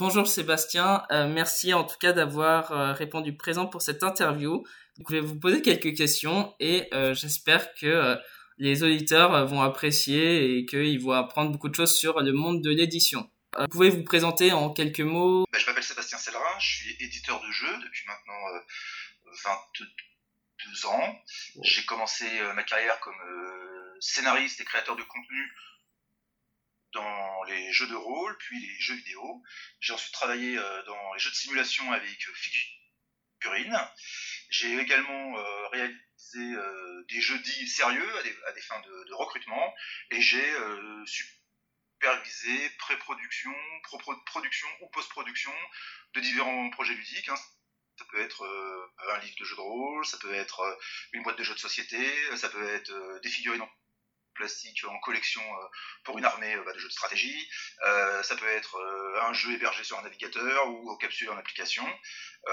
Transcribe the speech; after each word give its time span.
Bonjour 0.00 0.26
Sébastien, 0.26 1.04
euh, 1.10 1.28
merci 1.28 1.74
en 1.74 1.84
tout 1.84 1.98
cas 1.98 2.14
d'avoir 2.14 2.72
euh, 2.72 2.94
répondu 2.94 3.36
présent 3.36 3.66
pour 3.66 3.82
cette 3.82 4.02
interview. 4.02 4.64
je 4.96 5.14
vais 5.14 5.20
vous 5.20 5.38
poser 5.38 5.60
quelques 5.60 5.94
questions 5.94 6.56
et 6.58 6.88
euh, 6.94 7.12
j'espère 7.12 7.74
que 7.74 8.16
les 8.56 8.82
auditeurs 8.82 9.46
vont 9.46 9.60
apprécier 9.60 10.56
et 10.56 10.64
qu'ils 10.64 11.02
vont 11.02 11.12
apprendre 11.12 11.52
beaucoup 11.52 11.68
de 11.68 11.74
choses 11.74 11.94
sur 11.94 12.18
le 12.22 12.32
monde 12.32 12.62
de 12.62 12.70
l'édition. 12.70 13.30
vous 13.58 13.68
pouvez 13.68 13.90
vous 13.90 14.02
présenter 14.02 14.52
en 14.52 14.70
quelques 14.70 15.00
mots? 15.00 15.44
Ben, 15.52 15.58
Je 15.58 15.66
m'appelle 15.66 15.84
Sébastien 15.84 16.16
Sellerin, 16.16 16.58
je 16.58 16.76
suis 16.76 16.96
éditeur 17.00 17.38
de 17.38 17.52
jeux 17.52 17.78
depuis 17.82 18.06
maintenant 18.06 18.40
22 19.44 20.86
ans. 20.86 21.22
J'ai 21.62 21.84
commencé 21.84 22.24
ma 22.54 22.62
carrière 22.62 22.98
comme 23.00 23.20
scénariste 24.00 24.62
et 24.62 24.64
créateur 24.64 24.96
de 24.96 25.02
contenu 25.02 25.52
dans 26.92 27.44
les 27.44 27.72
jeux 27.72 27.86
de 27.86 27.94
rôle, 27.94 28.36
puis 28.38 28.58
les 28.60 28.80
jeux 28.80 28.94
vidéo. 28.94 29.42
J'ai 29.80 29.92
ensuite 29.92 30.12
travaillé 30.12 30.58
euh, 30.58 30.82
dans 30.84 31.14
les 31.14 31.20
jeux 31.20 31.30
de 31.30 31.34
simulation 31.34 31.90
avec 31.92 32.26
Figurine. 32.34 33.78
J'ai 34.50 34.78
également 34.78 35.38
euh, 35.38 35.68
réalisé 35.68 35.98
euh, 36.38 37.04
des 37.08 37.20
jeux 37.20 37.38
dits 37.38 37.68
sérieux 37.68 38.18
à 38.46 38.52
des, 38.52 38.60
fins 38.60 38.80
de, 38.80 39.14
recrutement 39.14 39.74
et 40.10 40.20
j'ai 40.20 40.54
supervisé 41.06 42.70
pré-production, 42.78 43.54
production 44.26 44.68
ou 44.80 44.88
post-production 44.88 45.52
de 46.14 46.20
différents 46.20 46.70
projets 46.70 46.94
ludiques. 46.94 47.28
Hein. 47.28 47.36
Ça 47.98 48.04
peut 48.10 48.20
être 48.20 48.46
un 49.10 49.18
livre 49.18 49.36
de 49.38 49.44
jeux 49.44 49.56
de 49.56 49.60
rôle, 49.60 50.06
ça 50.06 50.16
peut 50.18 50.32
être 50.32 50.78
une 51.12 51.22
boîte 51.22 51.36
de 51.36 51.44
jeux 51.44 51.54
de 51.54 51.58
société, 51.58 52.36
ça 52.36 52.48
peut 52.48 52.66
être 52.66 53.20
des 53.22 53.28
figurines 53.28 53.66
plastique 54.40 54.82
en 54.88 54.98
collection 55.00 55.42
euh, 55.42 55.66
pour 56.04 56.18
une 56.18 56.24
armée 56.24 56.54
euh, 56.54 56.62
bah, 56.64 56.72
de 56.72 56.78
jeux 56.78 56.88
de 56.88 56.92
stratégie. 56.92 57.48
Euh, 57.86 58.22
ça 58.22 58.36
peut 58.36 58.48
être 58.48 58.76
un 59.22 59.32
jeu 59.32 59.52
hébergé 59.52 59.84
sur 59.84 59.98
un 59.98 60.02
navigateur 60.02 60.68
ou 60.70 60.90
aux 60.90 60.96
capsules 60.96 61.28
en 61.30 61.36
application. 61.36 61.84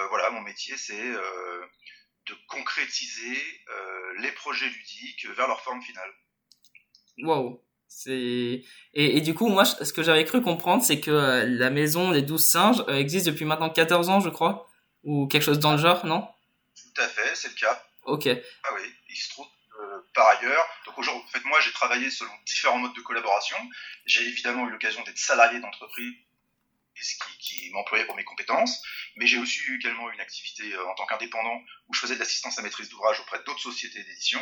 voilà, 0.09 0.29
mon 0.31 0.41
métier, 0.41 0.75
c'est 0.77 1.11
de 2.27 2.33
concrétiser 2.47 3.37
les 4.19 4.31
projets 4.33 4.67
ludiques 4.67 5.25
vers 5.35 5.47
leur 5.47 5.61
forme 5.61 5.81
finale. 5.81 6.11
Wow. 7.19 7.63
C'est 7.87 8.63
et, 8.93 9.21
du 9.21 9.33
coup 9.33 9.47
moi 9.47 9.63
ce 9.63 9.93
que 9.93 10.03
j'avais 10.03 10.25
cru 10.25 10.41
comprendre 10.41 10.83
c'est 10.83 10.99
que 10.99 11.45
la 11.47 11.69
maison 11.69 12.11
les 12.11 12.21
12 12.21 12.45
singes 12.45 12.83
existe 12.89 13.27
depuis 13.27 13.45
maintenant 13.45 13.69
14 13.69 14.09
ans 14.09 14.19
je 14.19 14.29
crois 14.29 14.67
ou 15.03 15.25
quelque 15.27 15.43
chose 15.43 15.59
dans 15.59 15.71
le 15.71 15.77
genre 15.77 16.05
non? 16.05 16.27
Tout 16.75 17.01
à 17.01 17.07
fait 17.07 17.33
c'est 17.33 17.47
le 17.47 17.55
cas. 17.55 17.81
Ok. 18.03 18.27
Ah 18.27 18.69
oui 18.75 18.81
il 19.09 19.15
se 19.15 19.29
trouve 19.29 19.47
par 20.17 20.27
ailleurs. 20.29 20.65
Donc 20.85 20.97
aujourd'hui, 20.97 21.23
en 21.23 21.31
fait, 21.31 21.45
moi, 21.45 21.61
j'ai 21.61 21.71
travaillé 21.71 22.09
selon 22.09 22.31
différents 22.45 22.79
modes 22.79 22.95
de 22.95 23.01
collaboration. 23.01 23.57
J'ai 24.05 24.27
évidemment 24.27 24.67
eu 24.67 24.71
l'occasion 24.71 25.03
d'être 25.03 25.19
salarié 25.19 25.59
d'entreprise 25.59 26.15
qui, 27.39 27.69
m'employait 27.71 28.05
pour 28.05 28.15
mes 28.15 28.23
compétences, 28.23 28.81
mais 29.17 29.27
j'ai 29.27 29.37
aussi 29.37 29.59
eu 29.67 29.75
également 29.75 30.09
une 30.11 30.19
activité 30.19 30.73
euh, 30.73 30.89
en 30.89 30.95
tant 30.95 31.05
qu'indépendant 31.05 31.61
où 31.87 31.93
je 31.93 31.99
faisais 31.99 32.15
de 32.15 32.19
l'assistance 32.19 32.57
à 32.57 32.63
maîtrise 32.63 32.89
d'ouvrage 32.89 33.19
auprès 33.19 33.37
d'autres 33.45 33.59
sociétés 33.59 34.03
d'édition. 34.03 34.39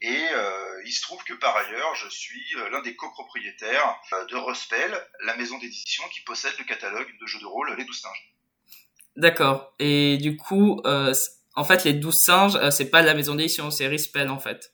Et 0.00 0.24
euh, 0.32 0.82
il 0.84 0.90
se 0.90 1.02
trouve 1.02 1.22
que 1.22 1.34
par 1.34 1.56
ailleurs, 1.56 1.94
je 1.94 2.08
suis 2.08 2.56
euh, 2.56 2.68
l'un 2.70 2.82
des 2.82 2.96
copropriétaires 2.96 3.96
de 4.28 4.36
Ruspel, 4.36 4.92
la 5.20 5.36
maison 5.36 5.58
d'édition 5.58 6.02
qui 6.12 6.20
possède 6.22 6.54
le 6.58 6.64
catalogue 6.64 7.16
de 7.20 7.26
jeux 7.26 7.38
de 7.38 7.46
rôle 7.46 7.72
Les 7.76 7.84
Douze 7.84 8.00
Singes. 8.00 8.32
D'accord. 9.14 9.74
Et 9.78 10.18
du 10.18 10.36
coup, 10.36 10.82
en 10.84 11.64
fait, 11.64 11.84
les 11.84 11.92
Douze 11.92 12.20
Singes, 12.20 12.58
c'est 12.70 12.90
pas 12.90 13.02
la 13.02 13.14
maison 13.14 13.36
d'édition, 13.36 13.70
c'est 13.70 13.86
Rispel 13.86 14.28
en 14.28 14.40
fait. 14.40 14.73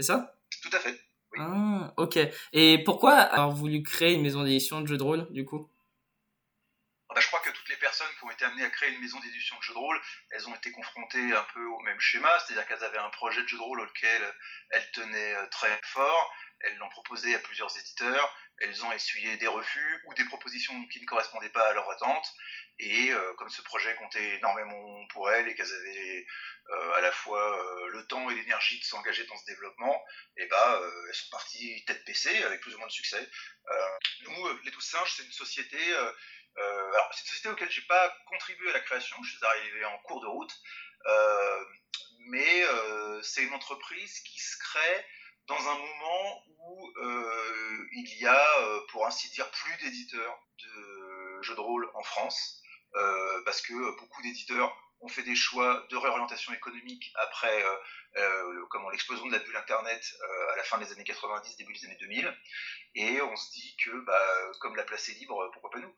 C'est 0.00 0.06
ça? 0.06 0.34
Tout 0.62 0.70
à 0.72 0.78
fait. 0.78 0.98
Ah, 1.36 1.92
ok. 1.98 2.18
Et 2.54 2.82
pourquoi 2.84 3.12
avoir 3.16 3.50
voulu 3.50 3.82
créer 3.82 4.14
une 4.14 4.22
maison 4.22 4.42
d'édition 4.42 4.80
de 4.80 4.86
jeux 4.86 4.96
de 4.96 5.02
rôle, 5.02 5.30
du 5.30 5.44
coup? 5.44 5.68
Bah, 7.10 7.20
Je 7.20 7.26
crois 7.26 7.40
que 7.40 7.50
toutes 7.50 7.68
les 7.68 7.76
personnes 7.76 8.08
qui 8.18 8.24
ont 8.24 8.30
été 8.30 8.46
amenées 8.46 8.64
à 8.64 8.70
créer 8.70 8.94
une 8.94 9.00
maison 9.02 9.20
d'édition 9.20 9.58
de 9.58 9.62
jeux 9.62 9.74
de 9.74 9.78
rôle, 9.78 10.00
elles 10.30 10.48
ont 10.48 10.54
été 10.54 10.72
confrontées 10.72 11.34
un 11.34 11.46
peu 11.52 11.62
au 11.66 11.80
même 11.80 12.00
schéma, 12.00 12.30
c'est-à-dire 12.38 12.66
qu'elles 12.66 12.82
avaient 12.82 12.96
un 12.96 13.10
projet 13.10 13.42
de 13.42 13.46
jeu 13.46 13.58
de 13.58 13.62
rôle 13.62 13.80
auquel 13.80 14.22
elles 14.70 14.90
tenaient 14.92 15.34
euh, 15.34 15.46
très 15.50 15.78
fort, 15.84 16.34
elles 16.60 16.78
l'ont 16.78 16.88
proposé 16.88 17.34
à 17.34 17.38
plusieurs 17.40 17.76
éditeurs, 17.78 18.34
elles 18.60 18.84
ont 18.84 18.92
essuyé 18.92 19.36
des 19.38 19.46
refus 19.46 20.02
ou 20.04 20.14
des 20.14 20.24
propositions 20.26 20.86
qui 20.88 21.00
ne 21.00 21.06
correspondaient 21.06 21.48
pas 21.50 21.66
à 21.68 21.72
leurs 21.72 21.90
attentes. 21.90 22.30
Et 22.78 23.10
euh, 23.10 23.34
comme 23.34 23.48
ce 23.48 23.62
projet 23.62 23.94
comptait 23.96 24.36
énormément 24.36 25.06
pour 25.08 25.30
elles 25.30 25.48
et 25.48 25.54
qu'elles 25.54 25.72
avaient 25.72 26.26
euh, 26.70 26.92
à 26.92 27.00
la 27.00 27.12
fois 27.12 27.58
euh, 27.58 27.88
le 27.88 28.06
temps 28.06 28.30
et 28.30 28.34
l'énergie 28.34 28.78
de 28.78 28.84
s'engager 28.84 29.24
dans 29.26 29.36
ce 29.36 29.44
développement, 29.46 30.02
et 30.36 30.44
eh 30.44 30.46
ben, 30.46 30.92
elles 31.08 31.14
sont 31.14 31.30
parties 31.30 31.84
tête 31.86 32.04
baissée 32.06 32.42
avec 32.44 32.60
plus 32.60 32.74
ou 32.74 32.78
moins 32.78 32.86
de 32.86 32.92
succès. 32.92 33.28
nous, 34.22 34.58
les 34.64 34.70
Douze 34.70 34.84
Singes, 34.84 35.12
c'est 35.16 35.24
une 35.24 35.32
société. 35.32 35.78
alors, 36.56 37.10
c'est 37.12 37.22
une 37.22 37.28
société 37.28 37.48
auquel 37.48 37.70
j'ai 37.70 37.82
pas 37.82 38.14
contribué 38.26 38.70
à 38.70 38.74
la 38.74 38.80
création. 38.80 39.16
Je 39.22 39.36
suis 39.36 39.44
arrivé 39.44 39.84
en 39.84 39.98
cours 39.98 40.20
de 40.20 40.26
route, 40.26 40.54
mais 42.28 42.64
c'est 43.22 43.42
une 43.42 43.54
entreprise 43.54 44.20
qui 44.20 44.38
se 44.38 44.56
crée 44.58 45.06
dans 45.50 45.68
un 45.68 45.78
moment 45.78 46.44
où 46.46 46.92
euh, 47.02 47.88
il 47.92 48.18
y 48.20 48.26
a, 48.26 48.60
euh, 48.60 48.80
pour 48.90 49.04
ainsi 49.04 49.28
dire, 49.30 49.50
plus 49.50 49.76
d'éditeurs 49.84 50.38
de 50.62 51.42
jeux 51.42 51.56
de 51.56 51.60
rôle 51.60 51.90
en 51.94 52.02
France, 52.04 52.62
euh, 52.94 53.42
parce 53.44 53.60
que 53.60 53.98
beaucoup 53.98 54.22
d'éditeurs 54.22 54.72
ont 55.00 55.08
fait 55.08 55.24
des 55.24 55.34
choix 55.34 55.86
de 55.90 55.96
réorientation 55.96 56.52
économique 56.52 57.12
après 57.16 57.64
l'explosion 58.92 59.26
de 59.26 59.32
la 59.32 59.38
bulle 59.38 59.56
Internet 59.56 60.02
à 60.52 60.56
la 60.56 60.62
fin 60.62 60.78
des 60.78 60.92
années 60.92 61.04
90, 61.04 61.56
début 61.56 61.72
des 61.72 61.86
années 61.86 61.96
2000, 62.00 62.36
et 62.96 63.22
on 63.22 63.34
se 63.34 63.50
dit 63.52 63.76
que, 63.82 63.90
bah, 64.04 64.52
comme 64.60 64.76
la 64.76 64.82
place 64.82 65.08
est 65.08 65.14
libre, 65.14 65.50
pourquoi 65.52 65.70
pas 65.70 65.78
nous? 65.78 65.94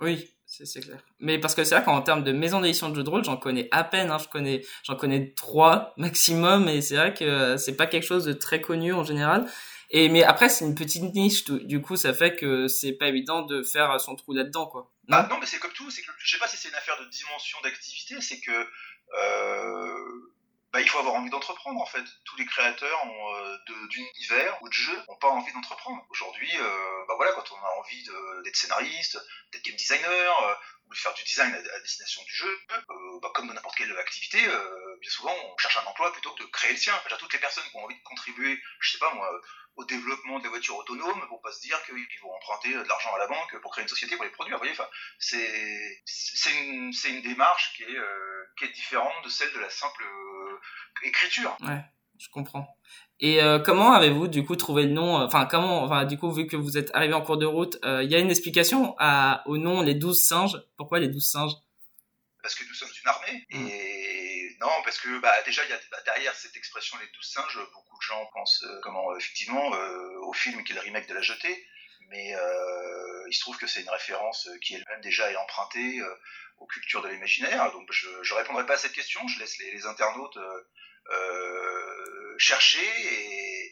Oui, 0.00 0.34
c'est 0.48 0.80
clair. 0.80 0.98
Mais 1.20 1.38
parce 1.38 1.54
que 1.54 1.62
c'est 1.62 1.74
vrai 1.74 1.84
qu'en 1.84 2.00
termes 2.00 2.24
de 2.24 2.32
maison 2.32 2.60
d'édition 2.60 2.88
de 2.88 2.94
jeux 2.94 3.04
de 3.04 3.10
rôle, 3.10 3.22
j'en 3.22 3.36
connais 3.36 3.68
à 3.70 3.84
peine. 3.84 4.10
Hein. 4.10 4.18
Je 4.18 4.28
connais, 4.28 4.64
j'en 4.82 4.96
connais 4.96 5.32
trois 5.34 5.92
maximum, 5.96 6.68
et 6.68 6.80
c'est 6.80 6.96
vrai 6.96 7.12
que 7.12 7.24
euh, 7.24 7.56
c'est 7.58 7.76
pas 7.76 7.86
quelque 7.86 8.06
chose 8.06 8.24
de 8.24 8.32
très 8.32 8.60
connu 8.60 8.92
en 8.92 9.04
général. 9.04 9.46
Et 9.90 10.08
mais 10.08 10.22
après, 10.24 10.48
c'est 10.48 10.64
une 10.64 10.74
petite 10.74 11.14
niche. 11.14 11.44
Du 11.44 11.80
coup, 11.80 11.96
ça 11.96 12.12
fait 12.12 12.34
que 12.34 12.66
c'est 12.66 12.92
pas 12.92 13.08
évident 13.08 13.42
de 13.42 13.62
faire 13.62 14.00
son 14.00 14.16
trou 14.16 14.32
là-dedans, 14.34 14.66
quoi. 14.66 14.90
Non, 15.08 15.18
ah, 15.18 15.28
non 15.30 15.38
mais 15.40 15.46
c'est 15.46 15.58
comme 15.58 15.72
tout. 15.72 15.90
C'est 15.90 16.02
que 16.02 16.10
je 16.18 16.30
sais 16.30 16.38
pas 16.38 16.48
si 16.48 16.56
c'est 16.56 16.68
une 16.68 16.74
affaire 16.74 16.98
de 17.00 17.08
dimension 17.08 17.58
d'activité. 17.62 18.20
C'est 18.20 18.40
que 18.40 18.52
euh, 18.52 20.32
bah, 20.78 20.82
il 20.82 20.88
faut 20.88 20.98
avoir 21.00 21.14
envie 21.14 21.30
d'entreprendre 21.30 21.80
en 21.80 21.86
fait. 21.86 22.04
Tous 22.24 22.36
les 22.36 22.46
créateurs 22.46 23.02
euh, 23.04 23.58
d'univers 23.88 24.62
ou 24.62 24.68
de 24.68 24.72
jeux 24.72 24.96
n'ont 25.08 25.16
pas 25.16 25.26
envie 25.26 25.52
d'entreprendre. 25.52 26.06
Aujourd'hui, 26.08 26.48
euh, 26.56 27.04
bah, 27.08 27.16
quand 27.34 27.50
on 27.50 27.56
a 27.56 27.78
envie 27.80 28.08
d'être 28.44 28.54
scénariste, 28.54 29.18
d'être 29.50 29.64
game 29.64 29.74
designer, 29.74 30.42
euh, 30.44 30.54
ou 30.86 30.94
de 30.94 30.98
faire 30.98 31.12
du 31.14 31.24
design 31.24 31.52
à, 31.52 31.80
destination 31.80 32.22
du 32.22 32.32
jeu, 32.32 32.58
bah, 32.68 33.30
comme 33.34 33.48
dans 33.48 33.54
n'importe 33.54 33.76
quelle 33.76 33.90
activité, 33.98 34.38
bien 34.38 35.10
souvent 35.10 35.34
on 35.34 35.58
cherche 35.58 35.78
un 35.78 35.86
emploi 35.86 36.12
plutôt 36.12 36.30
que 36.34 36.44
de 36.44 36.48
créer 36.48 36.72
le 36.72 36.78
sien. 36.78 36.94
toutes 37.18 37.32
les 37.32 37.40
personnes 37.40 37.64
qui 37.64 37.76
ont 37.76 37.84
envie 37.84 37.98
de 37.98 38.04
contribuer, 38.04 38.62
je 38.78 38.92
sais 38.92 38.98
pas 38.98 39.12
moi, 39.14 39.28
au 39.78 39.84
développement 39.84 40.40
des 40.40 40.48
voitures 40.48 40.76
autonomes 40.76 41.20
vont 41.30 41.38
pas 41.38 41.52
se 41.52 41.60
dire 41.62 41.80
qu'ils 41.84 42.20
vont 42.22 42.34
emprunter 42.34 42.74
de 42.74 42.82
l'argent 42.88 43.14
à 43.14 43.18
la 43.18 43.28
banque 43.28 43.56
pour 43.62 43.70
créer 43.70 43.84
une 43.84 43.88
société 43.88 44.16
pour 44.16 44.24
les 44.24 44.30
produire. 44.30 44.56
Vous 44.56 44.64
voyez, 44.64 44.72
enfin, 44.72 44.88
c'est 45.18 46.52
une, 46.60 46.92
une 47.08 47.22
démarche 47.22 47.74
qui 47.76 47.84
est, 47.84 47.98
qui 48.58 48.64
est 48.64 48.72
différente 48.72 49.24
de 49.24 49.30
celle 49.30 49.52
de 49.52 49.60
la 49.60 49.70
simple 49.70 50.04
écriture. 51.04 51.56
Ouais, 51.60 51.80
je 52.18 52.28
comprends. 52.28 52.76
Et 53.20 53.42
euh, 53.42 53.58
comment 53.58 53.92
avez-vous 53.92 54.28
du 54.28 54.44
coup 54.44 54.56
trouvé 54.56 54.84
le 54.84 54.92
nom 54.92 55.16
Enfin, 55.16 55.46
comment 55.46 55.82
Enfin, 55.84 56.04
du 56.04 56.18
coup, 56.18 56.32
vu 56.32 56.46
que 56.46 56.56
vous 56.56 56.76
êtes 56.76 56.90
arrivé 56.94 57.14
en 57.14 57.22
cours 57.22 57.38
de 57.38 57.46
route, 57.46 57.78
il 57.82 57.88
euh, 57.88 58.02
y 58.02 58.14
a 58.14 58.18
une 58.18 58.30
explication 58.30 58.96
à, 58.98 59.42
au 59.46 59.58
nom 59.58 59.82
les 59.82 59.94
douze 59.94 60.22
singes? 60.22 60.60
Pourquoi 60.76 60.98
les 60.98 61.08
douze 61.08 61.28
singes? 61.30 61.52
Parce 62.42 62.54
que 62.54 62.64
nous 62.64 62.74
sommes 62.74 62.88
une 63.02 63.08
armée. 63.08 63.46
Mmh. 63.50 63.68
Et 63.68 64.17
non, 64.60 64.82
parce 64.84 64.98
que 64.98 65.18
bah, 65.20 65.42
déjà, 65.42 65.64
y 65.66 65.72
a, 65.72 65.80
bah, 65.90 66.00
derrière 66.04 66.34
cette 66.34 66.56
expression 66.56 66.96
les 66.98 67.06
douze 67.08 67.30
singes, 67.30 67.58
beaucoup 67.72 67.96
de 67.96 68.02
gens 68.02 68.26
pensent 68.32 68.64
euh, 68.64 68.80
comment 68.82 69.16
effectivement 69.16 69.68
au 70.22 70.32
film 70.32 70.64
qui 70.64 70.72
est 70.72 70.76
le 70.76 70.80
remake 70.82 71.06
de 71.08 71.14
La 71.14 71.22
Jetée. 71.22 71.66
Mais 72.10 72.34
il 73.28 73.34
se 73.34 73.40
trouve 73.40 73.58
que 73.58 73.66
c'est 73.66 73.82
une 73.82 73.90
référence 73.90 74.48
qui 74.62 74.74
elle-même 74.74 75.02
déjà 75.02 75.30
est 75.30 75.36
empruntée 75.36 76.00
aux 76.60 76.66
cultures 76.66 77.02
de 77.02 77.08
l'imaginaire. 77.08 77.72
Donc 77.72 77.90
je 77.92 78.08
ne 78.08 78.38
répondrai 78.38 78.66
pas 78.66 78.74
à 78.74 78.78
cette 78.78 78.92
question, 78.92 79.26
je 79.28 79.38
laisse 79.38 79.58
les, 79.58 79.86
internautes 79.86 80.36
euh, 80.36 80.62
euh, 81.12 82.34
chercher 82.38 82.84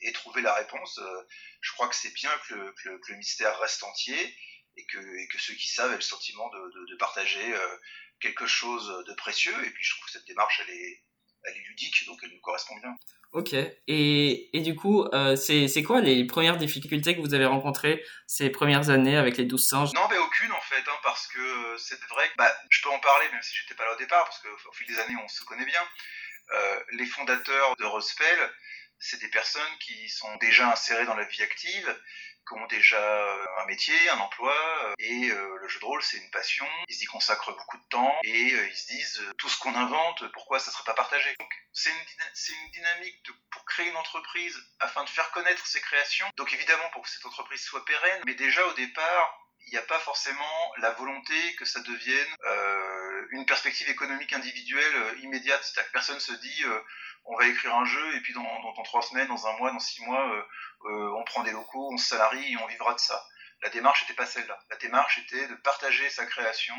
et, 0.03 0.13
trouver 0.13 0.43
la 0.43 0.55
réponse. 0.55 0.99
Euh, 0.99 1.23
je 1.61 1.73
crois 1.73 1.89
que 1.89 1.95
c'est 1.95 2.15
bien 2.15 2.31
que 2.49 2.55
le, 2.55 3.17
mystère 3.17 3.59
reste 3.59 3.83
entier 3.83 4.37
et 4.77 4.87
que, 4.87 5.39
ceux 5.39 5.55
qui 5.55 5.67
savent 5.67 5.93
aient 5.93 5.97
le 5.97 6.01
sentiment 6.01 6.49
de, 6.49 6.97
partager 6.97 7.55
quelque 8.21 8.47
chose 8.47 9.05
de 9.07 9.15
précieux. 9.15 9.55
Et 9.65 9.71
puis 9.71 9.85
je 9.85 9.91
trouve 9.93 10.07
que 10.07 10.13
cette 10.13 10.27
démarche, 10.27 10.63
elle 10.65 10.75
est, 10.75 11.03
elle 11.45 11.57
est 11.57 11.69
ludique, 11.69 12.05
donc 12.07 12.19
elle 12.23 12.31
nous 12.31 12.41
correspond 12.41 12.77
bien. 12.77 12.95
Ok. 13.33 13.55
Et, 13.87 14.57
et 14.57 14.63
du 14.63 14.75
coup, 14.75 15.05
euh, 15.13 15.37
c'est 15.37 15.83
quoi 15.83 16.01
les 16.01 16.25
premières 16.25 16.57
difficultés 16.57 17.15
que 17.15 17.21
vous 17.21 17.35
avez 17.35 17.45
rencontrées 17.45 18.03
ces 18.27 18.51
premières 18.51 18.89
années 18.89 19.17
avec 19.17 19.37
les 19.37 19.45
12 19.45 19.67
singes? 19.67 19.93
Non, 19.93 20.07
mais 20.11 20.19
aucune 20.19 20.53
en 20.53 20.61
fait, 20.61 20.81
hein, 20.81 20.99
parce 21.03 21.27
que 21.27 21.77
c'est 21.77 22.01
vrai 22.09 22.29
que 22.29 22.37
bah, 22.39 22.53
je 22.71 22.83
peux 22.83 22.91
en 22.91 23.01
parler 23.01 23.27
même 23.33 23.43
si 23.43 23.55
j'étais 23.57 23.75
pas 23.75 23.85
là 23.85 23.93
au 23.95 23.99
départ, 23.99 24.25
parce 24.25 24.41
qu'au 24.41 24.73
fil 24.73 24.87
des 24.87 24.99
années 24.99 25.17
on 25.23 25.29
se 25.29 25.45
connaît 25.45 25.67
bien. 25.67 25.83
Euh, 26.53 26.81
les 26.93 27.07
fondateurs 27.07 27.77
de 27.77 27.85
Rospel, 27.85 28.53
c'est 28.99 29.21
des 29.21 29.29
personnes 29.29 29.63
qui 29.81 30.09
sont 30.09 30.35
déjà 30.37 30.73
insérées 30.73 31.05
dans 31.05 31.17
la 31.17 31.25
vie 31.25 31.43
active 31.43 32.01
qui 32.47 32.55
ont 32.55 32.67
déjà 32.67 32.99
euh, 32.99 33.47
un 33.59 33.67
métier, 33.67 34.09
un 34.11 34.19
emploi, 34.19 34.55
euh, 34.85 34.95
et 34.99 35.31
euh, 35.31 35.59
le 35.59 35.69
jeu 35.69 35.81
de 35.81 35.85
rôle 35.85 36.03
c'est 36.03 36.19
une 36.19 36.31
passion, 36.31 36.67
ils 36.89 37.03
y 37.03 37.07
consacrent 37.07 37.57
beaucoup 37.57 37.79
de 37.79 37.89
temps, 37.89 38.19
et 38.23 38.31
ils 38.31 38.77
se 38.77 38.87
disent 38.87 39.23
tout 39.39 39.49
ce 39.49 39.59
qu'on 39.59 39.75
invente, 39.75 40.31
pourquoi 40.33 40.59
ça 40.59 40.71
serait 40.71 40.85
pas 40.85 40.95
partagé? 40.95 41.35
Donc 41.39 41.53
c'est 41.73 41.91
une, 41.91 41.97
une, 41.97 42.71
dynamique 42.73 43.25
de, 43.25 43.33
pour 43.51 43.65
créer 43.65 43.89
une 43.89 43.97
entreprise 43.97 44.57
afin 44.81 45.05
de 45.05 45.09
faire 45.09 45.31
connaître 45.33 45.67
ses 45.67 45.81
créations, 45.81 46.27
donc 46.37 46.53
évidemment 46.53 46.89
pour 46.93 47.03
que 47.03 47.09
cette 47.09 47.27
entreprise 47.27 47.63
soit 47.63 47.85
pérenne, 47.85 48.23
mais 48.27 48.35
déjà 48.35 48.65
au 48.67 48.73
départ, 48.75 49.47
il 49.67 49.73
n'y 49.73 49.79
a 49.79 49.83
pas 49.83 49.99
forcément 49.99 50.73
la 50.79 50.93
volonté 50.93 51.35
que 51.57 51.65
ça 51.65 51.81
devienne 51.81 52.35
euh, 52.45 52.96
une 53.31 53.47
perspective 53.47 53.89
économique 53.89 54.33
individuelle 54.33 54.97
euh, 54.97 55.19
immédiate. 55.23 55.63
C'est-à-dire 55.63 55.89
que 55.89 55.93
personne 55.93 56.21
se 56.21 56.33
dit 56.33 56.65
euh, 56.65 56.81
on 57.25 57.37
va 57.37 57.47
écrire 57.47 57.75
un 57.75 57.85
jeu 57.85 58.17
et 58.17 58.21
puis 58.21 58.33
dans, 58.33 58.83
trois 58.85 59.03
semaines, 59.03 59.29
dans 59.29 59.47
un 59.47 59.57
mois, 59.57 59.73
dans 59.73 59.81
six 59.81 60.03
mois, 60.05 60.47
on 60.85 61.25
prend 61.25 61.43
des 61.43 61.51
locaux, 61.51 61.93
on 61.93 61.97
se 61.97 62.07
salarie 62.07 62.53
et 62.53 62.57
on 62.57 62.67
vivra 62.67 62.95
de 62.95 63.01
ça. 63.01 63.27
La 63.63 63.71
démarche 63.71 64.03
n'était 64.03 64.15
pas 64.15 64.27
celle-là. 64.27 64.57
La 64.71 64.77
démarche 64.77 65.19
était 65.19 65.49
de 65.49 65.55
partager 65.57 66.09
sa 66.11 66.25
création 66.27 66.77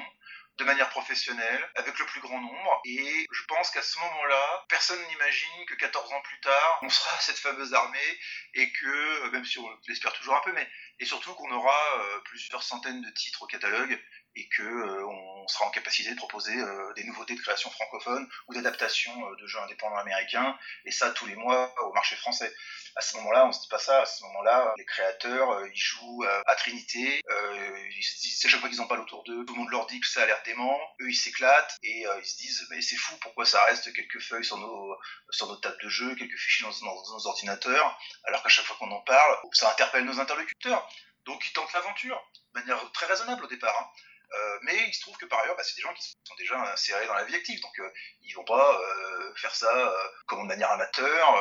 de 0.57 0.63
manière 0.63 0.89
professionnelle, 0.89 1.71
avec 1.75 1.97
le 1.99 2.05
plus 2.05 2.19
grand 2.19 2.41
nombre. 2.41 2.81
Et 2.85 3.27
je 3.31 3.43
pense 3.47 3.69
qu'à 3.69 3.81
ce 3.81 3.99
moment-là, 3.99 4.65
personne 4.69 4.99
n'imagine 5.07 5.65
que 5.67 5.75
14 5.75 6.11
ans 6.11 6.21
plus 6.21 6.39
tard, 6.39 6.79
on 6.81 6.89
sera 6.89 7.15
cette 7.19 7.37
fameuse 7.37 7.73
armée 7.73 8.19
et 8.55 8.71
que, 8.71 9.29
même 9.29 9.45
si 9.45 9.59
on 9.59 9.69
l'espère 9.87 10.13
toujours 10.13 10.35
un 10.35 10.41
peu, 10.41 10.51
mais 10.53 10.67
et 10.99 11.05
surtout 11.05 11.33
qu'on 11.35 11.51
aura 11.51 11.99
euh, 11.99 12.19
plusieurs 12.25 12.63
centaines 12.63 13.01
de 13.01 13.09
titres 13.11 13.43
au 13.43 13.47
catalogue 13.47 13.99
et 14.35 14.47
que 14.49 14.63
euh, 14.63 15.05
on 15.05 15.47
sera 15.47 15.65
en 15.65 15.71
capacité 15.71 16.11
de 16.11 16.15
proposer 16.15 16.55
euh, 16.55 16.93
des 16.93 17.03
nouveautés 17.03 17.35
de 17.35 17.41
création 17.41 17.69
francophone 17.71 18.27
ou 18.47 18.53
d'adaptation 18.53 19.13
de 19.31 19.47
jeux 19.47 19.59
indépendants 19.59 19.97
américains 19.97 20.57
et 20.85 20.91
ça 20.91 21.11
tous 21.11 21.25
les 21.25 21.35
mois 21.35 21.73
au 21.83 21.93
marché 21.93 22.15
français. 22.15 22.53
À 22.95 23.01
ce 23.01 23.15
moment-là, 23.17 23.45
on 23.45 23.51
se 23.51 23.61
dit 23.61 23.67
pas 23.67 23.77
ça. 23.77 24.01
À 24.01 24.05
ce 24.05 24.23
moment-là, 24.23 24.73
les 24.77 24.85
créateurs, 24.85 25.65
ils 25.67 25.79
jouent 25.79 26.25
à 26.45 26.55
Trinité. 26.55 27.21
à 27.29 28.49
chaque 28.49 28.59
fois 28.59 28.69
qu'ils 28.69 28.81
ont 28.81 28.87
pas 28.87 28.97
autour 28.97 29.23
d'eux, 29.23 29.45
tout 29.45 29.53
le 29.53 29.59
monde 29.59 29.69
leur 29.69 29.85
dit 29.85 29.99
que 29.99 30.07
ça 30.07 30.23
a 30.23 30.25
l'air 30.25 30.41
dément. 30.43 30.79
Eux, 31.01 31.09
ils 31.09 31.15
s'éclatent 31.15 31.77
et 31.83 32.05
ils 32.19 32.25
se 32.25 32.37
disent, 32.37 32.65
mais 32.71 32.81
c'est 32.81 32.95
fou. 32.95 33.15
Pourquoi 33.21 33.45
ça 33.45 33.63
reste 33.65 33.93
quelques 33.93 34.19
feuilles 34.19 34.45
sur 34.45 34.57
nos 34.57 34.97
sur 35.29 35.47
nos 35.47 35.57
tables 35.57 35.81
de 35.81 35.89
jeu, 35.89 36.15
quelques 36.15 36.37
fichiers 36.37 36.65
dans, 36.65 36.85
dans 36.85 37.13
nos 37.13 37.27
ordinateurs, 37.27 37.99
alors 38.23 38.43
qu'à 38.43 38.49
chaque 38.49 38.65
fois 38.65 38.77
qu'on 38.77 38.91
en 38.91 39.01
parle, 39.01 39.37
ça 39.53 39.71
interpelle 39.71 40.05
nos 40.05 40.19
interlocuteurs. 40.19 40.89
Donc 41.25 41.45
ils 41.45 41.53
tentent 41.53 41.73
l'aventure, 41.73 42.21
de 42.53 42.59
manière 42.61 42.91
très 42.93 43.05
raisonnable 43.05 43.43
au 43.43 43.47
départ. 43.47 43.75
Hein. 43.79 43.87
Euh, 44.33 44.59
mais 44.63 44.87
il 44.87 44.93
se 44.93 45.01
trouve 45.01 45.15
que 45.17 45.25
par 45.25 45.39
ailleurs, 45.39 45.55
bah, 45.55 45.63
c'est 45.63 45.75
des 45.75 45.81
gens 45.81 45.93
qui 45.93 46.03
sont 46.03 46.35
déjà 46.37 46.59
insérés 46.73 47.07
dans 47.07 47.13
la 47.13 47.23
vie 47.23 47.35
active, 47.35 47.61
donc 47.61 47.79
euh, 47.79 47.89
ils 48.23 48.33
vont 48.33 48.43
pas 48.43 48.79
euh, 48.79 49.35
faire 49.35 49.55
ça 49.55 49.73
euh, 49.73 50.07
comme 50.25 50.41
de 50.43 50.47
manière 50.47 50.71
amateur, 50.71 51.35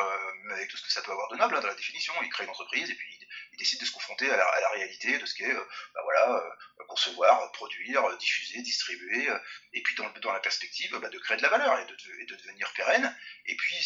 avec 0.51 0.69
tout 0.69 0.77
ce 0.77 0.83
que 0.83 0.91
ça 0.91 1.01
peut 1.01 1.11
avoir 1.11 1.27
de 1.29 1.35
noble 1.35 1.55
hein, 1.55 1.59
dans 1.59 1.67
la 1.67 1.75
définition. 1.75 2.13
Ils 2.21 2.29
créent 2.29 2.45
une 2.45 2.49
entreprise 2.49 2.89
et 2.89 2.95
puis 2.95 3.19
ils, 3.51 3.57
décident 3.57 3.81
de 3.81 3.87
se 3.87 3.91
confronter 3.91 4.29
à 4.29 4.37
la, 4.37 4.69
réalité 4.69 5.17
de 5.17 5.25
ce 5.25 5.33
qu'est, 5.33 5.51
bah, 5.51 6.01
voilà, 6.03 6.43
concevoir, 6.87 7.51
produire, 7.53 8.17
diffuser, 8.17 8.61
distribuer, 8.61 9.27
et 9.73 9.81
puis 9.81 9.95
dans, 9.95 10.07
dans 10.21 10.31
la 10.31 10.39
perspective 10.39 10.95
bah, 10.99 11.09
de 11.09 11.17
créer 11.17 11.37
de 11.37 11.41
la 11.41 11.49
valeur 11.49 11.79
et 11.79 11.85
de, 11.85 12.21
et 12.21 12.25
de, 12.25 12.35
devenir 12.35 12.71
pérenne. 12.73 13.17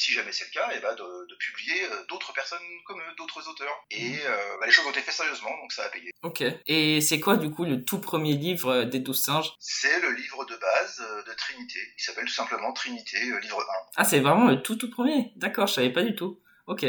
Si 0.01 0.13
jamais 0.13 0.31
c'est 0.31 0.45
le 0.45 0.51
cas, 0.51 0.71
et 0.71 0.79
bah, 0.79 0.95
de, 0.95 1.27
de 1.29 1.35
publier 1.35 1.79
d'autres 2.09 2.33
personnes 2.33 2.57
comme 2.85 2.99
eux, 2.99 3.15
d'autres 3.17 3.47
auteurs. 3.47 3.85
Et 3.91 4.17
bah, 4.59 4.65
les 4.65 4.71
choses 4.71 4.85
ont 4.87 4.89
été 4.89 5.01
faites 5.01 5.13
sérieusement, 5.13 5.51
donc 5.61 5.71
ça 5.71 5.83
a 5.83 5.89
payé. 5.89 6.11
Ok. 6.23 6.43
Et 6.65 7.01
c'est 7.01 7.19
quoi 7.19 7.37
du 7.37 7.51
coup 7.51 7.65
le 7.65 7.85
tout 7.85 7.99
premier 7.99 8.33
livre 8.33 8.83
des 8.85 8.99
douze 8.99 9.21
singes? 9.21 9.53
C'est 9.59 9.99
le 9.99 10.11
livre 10.13 10.43
de 10.45 10.55
base 10.55 11.03
de 11.27 11.33
Trinité. 11.33 11.79
Il 11.99 12.01
s'appelle 12.01 12.25
tout 12.25 12.33
simplement 12.33 12.73
Trinité, 12.73 13.19
livre 13.41 13.59
1. 13.59 13.63
Ah, 13.97 14.03
c'est 14.03 14.19
vraiment 14.19 14.47
le 14.47 14.63
tout 14.63 14.75
tout 14.75 14.89
premier? 14.89 15.33
D'accord, 15.35 15.67
je 15.67 15.73
savais 15.73 15.91
pas 15.91 16.01
du 16.03 16.15
tout. 16.15 16.39
Ok. 16.67 16.85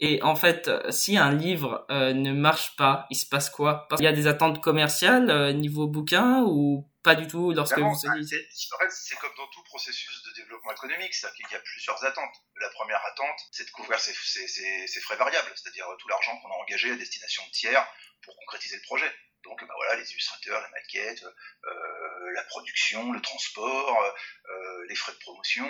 Et 0.00 0.22
en 0.22 0.34
fait, 0.34 0.68
euh, 0.68 0.90
si 0.90 1.18
un 1.18 1.32
livre 1.32 1.86
euh, 1.90 2.14
ne 2.14 2.32
marche 2.32 2.74
pas, 2.76 3.06
il 3.10 3.16
se 3.16 3.26
passe 3.26 3.50
quoi? 3.50 3.86
Parce 3.88 4.00
qu'il 4.00 4.08
y 4.08 4.12
a 4.12 4.16
des 4.16 4.26
attentes 4.26 4.62
commerciales 4.62 5.30
euh, 5.30 5.52
niveau 5.52 5.86
bouquin 5.86 6.42
ou 6.46 6.88
pas 7.02 7.14
du 7.14 7.26
tout 7.26 7.52
lorsque 7.52 7.78
vous 7.78 7.84
En 7.84 7.98
fait, 7.98 8.90
c'est 8.90 9.16
comme 9.16 9.34
dans 9.36 9.46
tout 9.48 9.62
processus 9.64 10.22
de 10.22 10.32
développement 10.34 10.72
économique, 10.72 11.14
c'est-à-dire 11.14 11.46
qu'il 11.46 11.56
y 11.56 11.58
a 11.58 11.62
plusieurs 11.62 12.04
attentes. 12.04 12.34
La 12.60 12.68
première 12.70 13.04
attente, 13.06 13.40
c'est 13.52 13.64
de 13.64 13.70
couvrir 13.70 13.98
ses, 13.98 14.12
ses 14.14 15.00
frais 15.00 15.16
variables, 15.16 15.50
c'est-à-dire 15.56 15.86
tout 15.98 16.08
l'argent 16.08 16.36
qu'on 16.40 16.50
a 16.50 16.56
engagé 16.56 16.90
à 16.92 16.96
destination 16.96 17.44
de 17.46 17.50
tiers 17.52 17.86
pour 18.22 18.36
concrétiser 18.36 18.76
le 18.76 18.82
projet. 18.82 19.12
Donc 19.44 19.64
bah 19.66 19.74
voilà, 19.74 19.96
les 19.96 20.10
illustrateurs, 20.12 20.60
la 20.60 20.68
maquette, 20.68 21.24
euh, 21.64 22.32
la 22.34 22.42
production, 22.44 23.12
le 23.12 23.20
transport, 23.20 24.14
euh, 24.50 24.86
les 24.88 24.94
frais 24.94 25.12
de 25.12 25.18
promotion. 25.18 25.68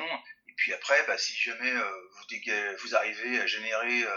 Et 0.49 0.55
puis 0.57 0.73
après, 0.73 1.05
bah, 1.07 1.17
si 1.19 1.35
jamais 1.35 1.71
euh, 1.71 2.09
vous, 2.13 2.77
vous, 2.83 2.95
arrivez 2.95 3.41
à 3.41 3.47
générer 3.47 4.03
euh, 4.03 4.17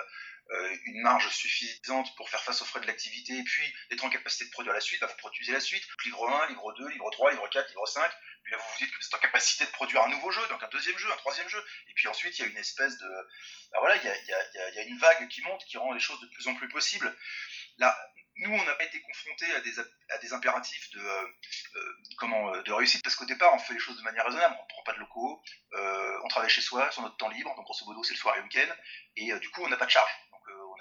une 0.86 1.02
marge 1.02 1.30
suffisante 1.30 2.16
pour 2.16 2.30
faire 2.30 2.44
face 2.44 2.62
aux 2.62 2.66
frais 2.66 2.82
de 2.82 2.88
l'activité 2.88 3.38
et 3.38 3.44
puis 3.44 3.74
être 3.92 4.04
en 4.04 4.10
capacité 4.10 4.46
de 4.46 4.52
produire 4.52 4.74
la 4.74 4.82
suite, 4.82 5.00
bah, 5.00 5.08
vous 5.08 5.18
produisez 5.18 5.52
la 5.52 5.60
suite. 5.60 5.84
Livre 6.06 6.30
1, 6.30 6.48
livre 6.50 6.74
2, 6.74 6.90
livre 6.90 7.10
3, 7.12 7.32
livre 7.32 7.48
4, 7.50 7.70
livre 7.70 7.88
5. 7.88 8.12
Puis 8.44 8.52
là, 8.52 8.58
vous 8.58 8.64
vous 8.72 8.78
dites 8.86 8.92
que 8.92 9.00
vous 9.00 9.08
êtes 9.08 9.14
en 9.14 9.20
capacité 9.20 9.66
de 9.66 9.72
produire 9.72 10.04
un 10.04 10.10
nouveau 10.10 10.32
jeu, 10.32 10.46
donc 10.50 10.62
un 10.62 10.68
deuxième 10.68 10.98
jeu, 10.98 11.12
un 11.12 11.18
troisième 11.18 11.48
jeu. 11.48 11.64
Et 11.90 11.94
puis 11.94 12.08
ensuite, 12.08 12.38
il 12.38 12.42
y 12.42 12.46
a 12.46 12.48
une 12.50 12.58
espèce 12.58 12.98
de... 12.98 13.10
Bah 13.72 13.80
voilà, 13.80 13.96
il 13.96 14.04
y 14.04 14.80
a, 14.80 14.84
une 14.84 14.98
vague 15.00 15.28
qui 15.30 15.42
monte, 15.42 15.64
qui 15.66 15.78
rend 15.78 15.94
les 15.94 16.00
choses 16.00 16.20
de 16.20 16.28
plus 16.28 16.48
en 16.48 16.56
plus 16.56 16.68
possibles. 16.68 17.16
Là, 17.78 17.98
nous, 18.38 18.52
on 18.52 18.64
n'a 18.64 18.74
pas 18.76 18.84
été 18.84 19.00
confrontés 19.02 19.52
à 19.54 20.18
des, 20.20 20.34
impératifs 20.34 20.90
de, 20.92 21.00
euh, 21.00 21.28
euh, 21.76 21.98
comment, 22.18 22.54
euh, 22.54 22.64
de 22.64 22.72
réussite, 22.72 23.04
parce 23.04 23.16
qu'au 23.16 23.26
départ, 23.26 23.54
on 23.54 23.60
fait 23.60 23.74
les 23.74 23.80
choses 23.80 23.98
de 23.98 24.04
manière 24.04 24.26
raisonnable. 24.26 24.56
On 24.60 24.64
ne 24.64 24.68
prend 24.68 24.84
pas 24.84 24.94
de 24.94 25.00
locaux, 25.00 25.42
on 26.24 26.28
travaille 26.28 26.50
chez 26.50 26.62
soi, 26.62 26.90
sur 26.92 27.02
notre 27.02 27.18
temps 27.18 27.30
libre, 27.30 27.54
donc 27.56 27.66
grosso 27.66 27.86
modo, 27.86 28.04
c'est 28.04 28.14
le 28.14 28.20
soir 28.20 28.36
et 28.36 28.40
le 28.40 28.44
week-end, 28.46 28.74
et 29.18 29.40
du 29.40 29.50
coup, 29.52 29.64
on 29.64 29.70
n'a 29.70 29.78
pas 29.78 29.86
de 29.86 29.92
charge. 29.92 30.12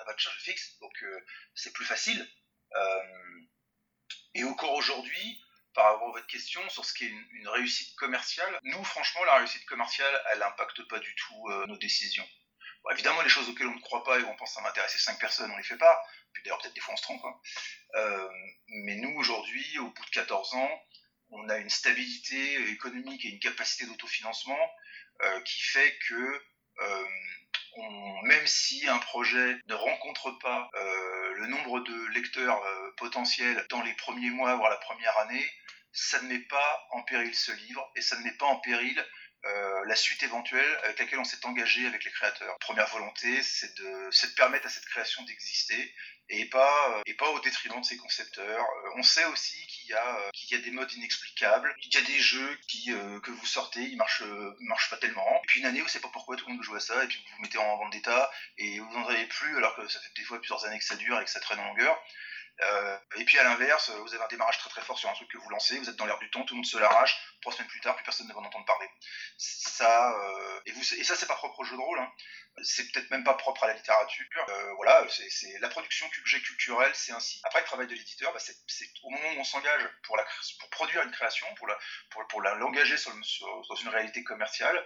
Pas 0.04 0.14
de 0.14 0.18
charge 0.18 0.38
fixe, 0.38 0.78
donc 0.80 0.92
c'est 1.54 1.72
plus 1.72 1.84
facile. 1.84 2.28
et 4.34 4.44
encore 4.44 4.74
aujourd'hui, 4.74 5.40
par 5.74 5.92
rapport 5.92 6.08
à 6.08 6.12
votre 6.12 6.26
question 6.26 6.66
sur 6.68 6.84
ce 6.84 6.92
qui 6.92 7.06
est 7.06 7.08
une, 7.08 7.48
réussite 7.48 7.94
commerciale, 7.96 8.58
nous, 8.62 8.84
franchement, 8.84 9.24
la 9.24 9.36
réussite 9.36 9.64
commerciale, 9.66 10.22
elle 10.30 10.38
n'impacte 10.40 10.82
pas 10.88 10.98
du 10.98 11.14
tout 11.14 11.48
nos 11.66 11.76
décisions. 11.76 12.28
Évidemment, 12.90 13.22
les 13.22 13.28
choses 13.28 13.48
auxquelles 13.48 13.68
on 13.68 13.74
ne 13.74 13.80
croit 13.80 14.02
pas 14.02 14.18
et 14.18 14.22
où 14.22 14.28
on 14.28 14.36
pense 14.36 14.56
à 14.58 14.60
m'intéresser 14.60 14.98
5 14.98 15.18
personnes, 15.18 15.50
on 15.50 15.54
ne 15.54 15.58
les 15.58 15.64
fait 15.64 15.76
pas. 15.76 16.04
Puis 16.32 16.42
d'ailleurs, 16.42 16.58
peut-être 16.58 16.74
des 16.74 16.80
fois 16.80 16.94
on 16.94 16.96
se 16.96 17.02
trompe. 17.02 17.24
Hein. 17.24 17.40
Euh, 17.94 18.28
mais 18.68 18.96
nous, 18.96 19.14
aujourd'hui, 19.16 19.78
au 19.78 19.90
bout 19.90 20.04
de 20.04 20.10
14 20.10 20.54
ans, 20.54 20.82
on 21.30 21.48
a 21.48 21.58
une 21.58 21.70
stabilité 21.70 22.70
économique 22.70 23.24
et 23.24 23.28
une 23.28 23.40
capacité 23.40 23.86
d'autofinancement 23.86 24.70
euh, 25.22 25.40
qui 25.42 25.62
fait 25.62 25.96
que 26.08 26.42
même 28.24 28.46
si 28.46 28.86
un 28.88 28.98
projet 28.98 29.58
ne 29.66 29.74
rencontre 29.74 30.30
pas 30.38 30.70
euh, 30.74 31.34
le 31.36 31.46
nombre 31.46 31.80
de 31.80 32.06
lecteurs 32.14 32.62
euh, 32.62 32.90
potentiels 32.96 33.64
dans 33.70 33.82
les 33.82 33.94
premiers 33.94 34.30
mois, 34.30 34.54
voire 34.56 34.70
la 34.70 34.76
première 34.76 35.16
année, 35.18 35.44
ça 35.92 36.20
ne 36.22 36.28
met 36.28 36.38
pas 36.38 36.86
en 36.90 37.02
péril 37.02 37.34
ce 37.34 37.52
livre 37.52 37.90
et 37.96 38.00
ça 38.00 38.18
ne 38.18 38.24
met 38.24 38.32
pas 38.32 38.46
en 38.46 38.56
péril 38.56 39.04
euh, 39.44 39.84
la 39.86 39.96
suite 39.96 40.22
éventuelle 40.22 40.78
avec 40.84 40.98
laquelle 40.98 41.18
on 41.18 41.24
s'est 41.24 41.44
engagé 41.44 41.86
avec 41.86 42.04
les 42.04 42.10
créateurs. 42.10 42.56
Première 42.60 42.88
volonté, 42.88 43.42
c'est 43.42 43.74
de, 43.76 44.10
de 44.10 44.34
permettre 44.34 44.66
à 44.66 44.70
cette 44.70 44.86
création 44.86 45.22
d'exister 45.24 45.94
et 46.28 46.46
pas, 46.46 46.90
euh, 46.90 47.02
et 47.06 47.14
pas 47.14 47.28
au 47.28 47.40
détriment 47.40 47.80
de 47.80 47.84
ses 47.84 47.96
concepteurs. 47.96 48.64
Euh, 48.64 48.90
on 48.96 49.02
sait 49.02 49.24
aussi 49.26 49.66
qu'il 49.66 49.88
y, 49.88 49.94
a, 49.94 50.30
qu'il 50.32 50.56
y 50.56 50.60
a 50.60 50.62
des 50.62 50.70
modes 50.70 50.92
inexplicables, 50.92 51.74
il 51.82 51.92
y 51.92 51.96
a 51.96 52.02
des 52.02 52.20
jeux 52.20 52.58
qui, 52.68 52.92
que 53.22 53.30
vous 53.30 53.46
sortez, 53.46 53.80
ils 53.80 53.96
marchent, 53.96 54.22
marchent 54.60 54.90
pas 54.90 54.98
tellement. 54.98 55.40
Et 55.42 55.46
puis 55.46 55.60
une 55.60 55.66
année, 55.66 55.80
vous 55.80 55.88
savez 55.88 56.02
pas 56.02 56.10
pourquoi 56.12 56.36
tout 56.36 56.46
le 56.46 56.54
monde 56.54 56.62
joue 56.62 56.76
à 56.76 56.80
ça, 56.80 57.02
et 57.02 57.08
puis 57.08 57.18
vous 57.18 57.36
vous 57.36 57.42
mettez 57.42 57.58
en 57.58 57.76
vente 57.76 57.92
d'état, 57.92 58.30
et 58.58 58.78
vous 58.78 58.92
n'en 58.92 59.06
avez 59.08 59.26
plus 59.26 59.56
alors 59.56 59.74
que 59.74 59.88
ça 59.88 60.00
fait 60.00 60.12
des 60.16 60.22
fois 60.22 60.38
plusieurs 60.38 60.64
années 60.64 60.78
que 60.78 60.84
ça 60.84 60.96
dure 60.96 61.20
et 61.20 61.24
que 61.24 61.30
ça 61.30 61.40
traîne 61.40 61.58
en 61.58 61.66
longueur. 61.66 62.00
Euh, 62.60 62.98
et 63.16 63.24
puis 63.24 63.38
à 63.38 63.44
l'inverse, 63.44 63.90
vous 63.90 64.14
avez 64.14 64.22
un 64.22 64.28
démarrage 64.28 64.58
très 64.58 64.70
très 64.70 64.82
fort 64.82 64.98
sur 64.98 65.08
un 65.08 65.14
truc 65.14 65.28
que 65.28 65.38
vous 65.38 65.48
lancez, 65.50 65.78
vous 65.78 65.88
êtes 65.88 65.96
dans 65.96 66.06
l'air 66.06 66.18
du 66.18 66.30
temps, 66.30 66.44
tout 66.44 66.54
le 66.54 66.58
monde 66.58 66.66
se 66.66 66.78
l'arrache, 66.78 67.18
trois 67.40 67.52
semaines 67.52 67.68
plus 67.68 67.80
tard, 67.80 67.96
plus 67.96 68.04
personne 68.04 68.28
ne 68.28 68.32
va 68.32 68.40
en 68.40 68.44
entendre 68.44 68.64
parler. 68.66 68.88
Ça, 69.38 70.12
euh, 70.16 70.60
et, 70.66 70.72
vous, 70.72 70.94
et 70.94 71.04
ça, 71.04 71.16
c'est 71.16 71.26
pas 71.26 71.34
propre 71.34 71.60
au 71.60 71.64
jeu 71.64 71.76
de 71.76 71.80
rôle, 71.80 71.98
hein. 71.98 72.12
c'est 72.62 72.90
peut-être 72.92 73.10
même 73.10 73.24
pas 73.24 73.34
propre 73.34 73.64
à 73.64 73.68
la 73.68 73.74
littérature. 73.74 74.26
Euh, 74.48 74.72
voilà, 74.74 75.04
c'est 75.08 75.58
la 75.60 75.68
production 75.68 76.08
culturelle, 76.10 76.92
c'est 76.94 77.12
ainsi. 77.12 77.40
Après, 77.44 77.60
le 77.60 77.66
travail 77.66 77.86
de 77.86 77.94
l'éditeur, 77.94 78.32
bah, 78.32 78.38
c'est 78.38 78.88
au 79.02 79.10
moment 79.10 79.32
où 79.36 79.40
on 79.40 79.44
s'engage 79.44 79.82
pour, 80.02 80.16
produire 80.70 81.02
une 81.02 81.10
création, 81.10 81.46
pour 81.54 82.42
la, 82.42 82.54
l'engager 82.54 82.96
sur, 82.96 83.12
dans 83.68 83.76
une 83.76 83.88
réalité 83.88 84.22
commerciale, 84.22 84.84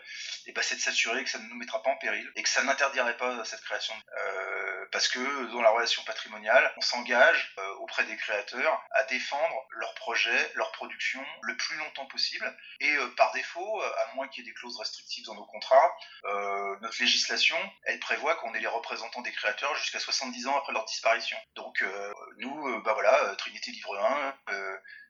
bah, 0.55 0.63
c'est 0.63 0.77
de 0.77 0.81
s'assurer 0.81 1.25
que 1.25 1.31
ça 1.31 1.39
ne 1.39 1.49
nous 1.49 1.57
mettra 1.57 1.83
pas 1.83 1.91
en 1.91 1.97
péril 1.97 2.31
et 2.37 2.43
que 2.43 2.49
ça 2.49 2.63
n'interdirait 2.63 3.17
pas 3.17 3.45
cette 3.45 3.61
création. 3.63 3.95
Euh, 4.19 4.66
parce 4.93 5.09
que 5.09 5.53
dans 5.53 5.63
la 5.63 5.71
relation 5.71 6.03
patrimoniale, 6.05 6.73
on 6.77 6.81
s'engage 6.81 7.55
euh, 7.59 7.75
auprès 7.81 8.05
des 8.05 8.17
créateurs 8.17 8.83
à 8.93 9.05
défendre 9.05 9.67
leur 9.71 9.95
projet, 9.95 10.53
leur 10.55 10.73
production 10.73 11.25
le 11.43 11.57
plus 11.57 11.77
longtemps 11.77 12.07
possible. 12.07 12.57
Et 12.81 12.91
euh, 12.97 13.09
par 13.17 13.33
défaut, 13.33 13.83
euh, 13.83 13.93
à 14.05 14.15
moins 14.15 14.29
qu'il 14.29 14.45
y 14.45 14.49
ait 14.49 14.51
des 14.51 14.55
clauses 14.55 14.79
restrictives 14.79 15.25
dans 15.25 15.35
nos 15.35 15.47
contrats, 15.47 15.97
notre 16.81 17.01
législation, 17.01 17.57
elle 17.85 17.99
prévoit 18.01 18.35
qu'on 18.37 18.53
est 18.55 18.61
les 18.61 18.67
représentants 18.67 19.23
des 19.23 19.33
créateurs 19.33 19.75
jusqu'à 19.77 19.99
70 19.99 20.47
ans 20.49 20.59
après 20.59 20.73
leur 20.73 20.85
disparition. 20.85 21.37
Donc 21.55 21.83
nous, 22.39 22.83
bah 22.83 22.93
voilà, 22.93 23.35
Trinité 23.37 23.71
livre 23.71 23.97
1, 23.97 24.35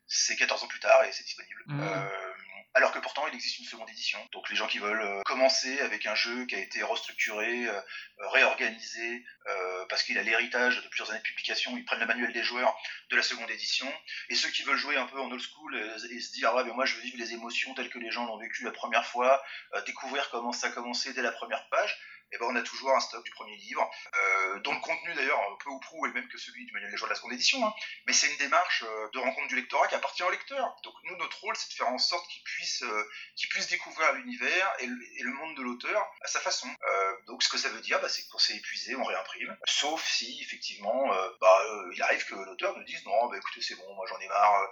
c'est 0.06 0.36
14 0.36 0.62
ans 0.62 0.68
plus 0.68 0.80
tard 0.80 1.04
et 1.04 1.12
c'est 1.12 1.24
disponible. 1.24 1.62
Mmh. 1.66 1.82
Alors 2.76 2.92
que 2.92 2.98
pourtant 2.98 3.26
il 3.26 3.34
existe 3.34 3.58
une 3.58 3.64
seconde 3.64 3.88
édition. 3.88 4.18
Donc 4.32 4.50
les 4.50 4.56
gens 4.56 4.66
qui 4.66 4.78
veulent 4.78 5.00
euh, 5.00 5.22
commencer 5.24 5.80
avec 5.80 6.04
un 6.04 6.14
jeu 6.14 6.44
qui 6.44 6.54
a 6.54 6.58
été 6.58 6.82
restructuré, 6.82 7.66
euh, 7.66 7.80
réorganisé, 8.18 9.24
parce 9.88 10.02
qu'il 10.02 10.18
a 10.18 10.22
l'héritage 10.22 10.82
de 10.82 10.88
plusieurs 10.88 11.10
années 11.10 11.20
de 11.20 11.24
publication, 11.24 11.76
ils 11.76 11.84
prennent 11.84 12.00
le 12.00 12.06
manuel 12.06 12.32
des 12.32 12.42
joueurs 12.42 12.76
de 13.10 13.16
la 13.16 13.22
seconde 13.22 13.48
édition, 13.48 13.86
et 14.28 14.34
ceux 14.34 14.48
qui 14.48 14.64
veulent 14.64 14.76
jouer 14.76 14.96
un 14.96 15.06
peu 15.06 15.20
en 15.20 15.30
old 15.30 15.40
school 15.40 15.76
et, 16.10 16.20
se 16.20 16.32
dire 16.32 16.50
ah 16.50 16.56
ouais 16.56 16.64
mais 16.64 16.72
moi 16.72 16.84
je 16.84 16.96
veux 16.96 17.02
vivre 17.02 17.16
les 17.16 17.32
émotions 17.32 17.72
telles 17.74 17.88
que 17.88 18.00
les 18.00 18.10
gens 18.10 18.26
l'ont 18.26 18.38
vécu 18.38 18.64
la 18.64 18.72
première 18.72 19.06
fois, 19.06 19.40
découvrir 19.86 20.28
comment 20.30 20.50
ça 20.50 20.66
a 20.66 20.70
commencé 20.70 21.12
dès 21.12 21.22
la 21.22 21.30
première 21.30 21.68
page, 21.68 21.96
eh 22.32 22.38
ben 22.38 22.46
on 22.50 22.56
a 22.56 22.62
toujours 22.62 22.90
un 22.94 23.00
stock 23.00 23.24
du 23.24 23.30
premier 23.30 23.56
livre, 23.56 23.88
euh, 24.14 24.60
dont 24.60 24.74
le 24.74 24.80
contenu 24.80 25.14
d'ailleurs 25.14 25.40
peu 25.62 25.70
ou 25.70 25.78
prou 25.78 26.06
est 26.06 26.08
le 26.08 26.14
même 26.14 26.28
que 26.28 26.38
celui 26.38 26.64
du 26.66 26.72
manuel 26.72 26.90
des 26.90 26.96
joueurs 26.96 27.08
de 27.08 27.14
la 27.14 27.16
seconde 27.16 27.32
édition, 27.32 27.64
hein. 27.64 27.72
mais 28.06 28.12
c'est 28.12 28.28
une 28.30 28.36
démarche 28.38 28.84
euh, 28.86 29.08
de 29.12 29.18
rencontre 29.18 29.48
du 29.48 29.56
lectorat 29.56 29.86
qui 29.88 29.94
appartient 29.94 30.22
au 30.22 30.30
lecteur. 30.30 30.76
Donc 30.82 30.94
nous, 31.04 31.16
notre 31.16 31.40
rôle, 31.40 31.56
c'est 31.56 31.70
de 31.70 31.74
faire 31.74 31.88
en 31.88 31.98
sorte 31.98 32.28
qu'il 32.28 32.42
puisse, 32.42 32.65
euh, 32.82 33.02
puisse 33.50 33.68
découvrir 33.68 34.12
l'univers 34.14 34.72
et, 34.80 34.86
le 34.86 35.32
monde 35.32 35.56
de 35.56 35.62
l'auteur 35.62 36.02
à 36.22 36.28
sa 36.28 36.40
façon. 36.40 36.68
donc 37.26 37.42
ce 37.42 37.48
que 37.48 37.58
ça 37.58 37.68
veut 37.68 37.80
dire, 37.80 38.00
bah, 38.00 38.08
c'est 38.08 38.22
que 38.22 38.28
quand 38.30 38.38
c'est 38.38 38.56
épuisé, 38.56 38.94
on 38.94 39.04
réimprime, 39.04 39.56
sauf 39.66 40.04
si 40.06 40.40
effectivement, 40.42 41.08
bah, 41.40 41.64
il 41.92 42.02
arrive 42.02 42.24
que 42.26 42.34
l'auteur 42.34 42.76
nous 42.76 42.84
dise 42.84 43.04
non, 43.04 43.28
bah, 43.28 43.36
écoutez, 43.36 43.62
c'est 43.62 43.76
bon, 43.76 43.94
moi 43.94 44.06
j'en 44.08 44.18
ai 44.18 44.28
marre, 44.28 44.68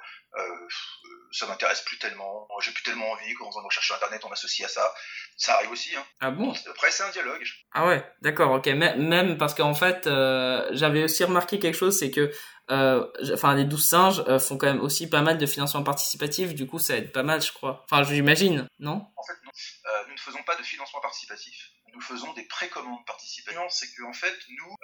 ça 1.32 1.46
m'intéresse 1.46 1.82
plus 1.82 1.98
tellement, 1.98 2.46
j'ai 2.60 2.72
plus 2.72 2.82
tellement 2.82 3.10
envie, 3.10 3.34
quand 3.34 3.50
on 3.56 3.64
recherche 3.64 3.86
sur 3.86 3.96
internet, 3.96 4.22
on 4.24 4.32
associe 4.32 4.68
à 4.68 4.72
ça. 4.72 4.94
Ça 5.36 5.54
arrive 5.56 5.70
aussi. 5.72 5.94
Hein. 5.96 6.04
Ah 6.20 6.30
bon? 6.30 6.52
Après, 6.70 6.90
c'est 6.90 7.02
un 7.02 7.10
dialogue. 7.10 7.42
Ah 7.72 7.86
ouais, 7.86 8.04
d'accord, 8.22 8.52
ok. 8.52 8.66
Même 8.66 9.36
parce 9.36 9.54
qu'en 9.54 9.74
fait, 9.74 10.06
euh, 10.06 10.68
j'avais 10.72 11.04
aussi 11.04 11.24
remarqué 11.24 11.58
quelque 11.58 11.76
chose, 11.76 11.98
c'est 11.98 12.10
que 12.10 12.20
euh, 12.20 12.32
enfin 12.68 13.54
les 13.54 13.64
douze 13.64 13.86
singes 13.86 14.24
euh, 14.28 14.38
font 14.38 14.56
quand 14.56 14.66
même 14.66 14.80
aussi 14.80 15.08
pas 15.08 15.22
mal 15.22 15.38
de 15.38 15.46
financement 15.46 15.82
participatif, 15.82 16.54
du 16.54 16.66
coup 16.66 16.78
ça 16.78 16.96
aide 16.96 17.12
pas 17.12 17.22
mal, 17.22 17.42
je 17.42 17.52
crois. 17.52 17.84
Enfin, 17.84 18.02
j'imagine, 18.04 18.66
non? 18.78 19.06
En 19.16 19.22
fait, 19.22 19.34
non. 19.44 19.50
nous 20.08 20.14
ne 20.14 20.18
faisons 20.18 20.42
pas 20.44 20.56
de 20.56 20.62
financement 20.62 21.00
participatif. 21.00 21.70
Nous 21.92 22.00
faisons 22.00 22.32
des 22.32 22.44
précommandes 22.46 23.04
participatives. 23.06 23.60
C'est 23.70 23.94
qu'en 23.94 24.12
fait, 24.12 24.34
nous, 24.48 24.76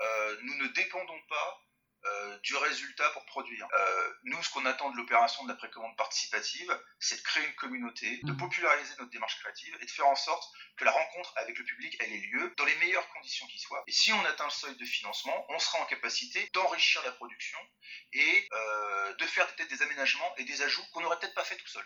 nous 0.45 0.65
ne 0.65 0.73
dépendons 0.73 1.21
pas 1.29 1.61
euh, 2.07 2.39
du 2.43 2.57
résultat 2.57 3.11
pour 3.11 3.27
produire. 3.27 3.69
Euh, 3.75 4.13
nous, 4.25 4.43
ce 4.43 4.51
qu'on 4.51 4.65
attend 4.65 4.91
de 4.91 4.97
l'opération 4.97 5.45
de 5.45 5.51
la 5.51 5.55
précommande 5.55 5.95
participative, 5.97 6.81
c'est 6.99 7.17
de 7.17 7.23
créer 7.23 7.47
une 7.47 7.55
communauté, 7.57 8.21
de 8.23 8.33
mmh. 8.33 8.37
populariser 8.39 8.95
notre 8.99 9.11
démarche 9.11 9.39
créative 9.41 9.77
et 9.81 9.85
de 9.85 9.91
faire 9.91 10.07
en 10.07 10.17
sorte 10.17 10.43
que 10.79 10.85
la 10.85 10.93
rencontre 10.93 11.35
avec 11.37 11.59
le 11.59 11.65
public 11.65 12.01
ait 12.01 12.07
lieu 12.07 12.55
dans 12.57 12.65
les 12.65 12.75
meilleures 12.77 13.07
conditions 13.11 13.47
qui 13.49 13.59
soient. 13.59 13.85
Et 13.87 13.93
si 13.93 14.15
on 14.15 14.25
atteint 14.25 14.47
le 14.47 14.51
seuil 14.51 14.77
de 14.77 14.85
financement, 14.87 15.45
on 15.51 15.59
sera 15.59 15.79
en 15.81 15.85
capacité 15.85 16.49
d'enrichir 16.55 17.03
la 17.05 17.13
production 17.13 17.59
et 18.15 18.49
euh, 18.51 19.15
de 19.17 19.27
faire 19.27 19.47
peut-être 19.55 19.69
des 19.69 19.83
aménagements 19.83 20.35
et 20.39 20.45
des 20.45 20.63
ajouts 20.63 20.85
qu'on 20.95 21.03
n'aurait 21.03 21.19
peut-être 21.19 21.35
pas 21.35 21.45
fait 21.45 21.57
tout 21.57 21.69
seul. 21.69 21.85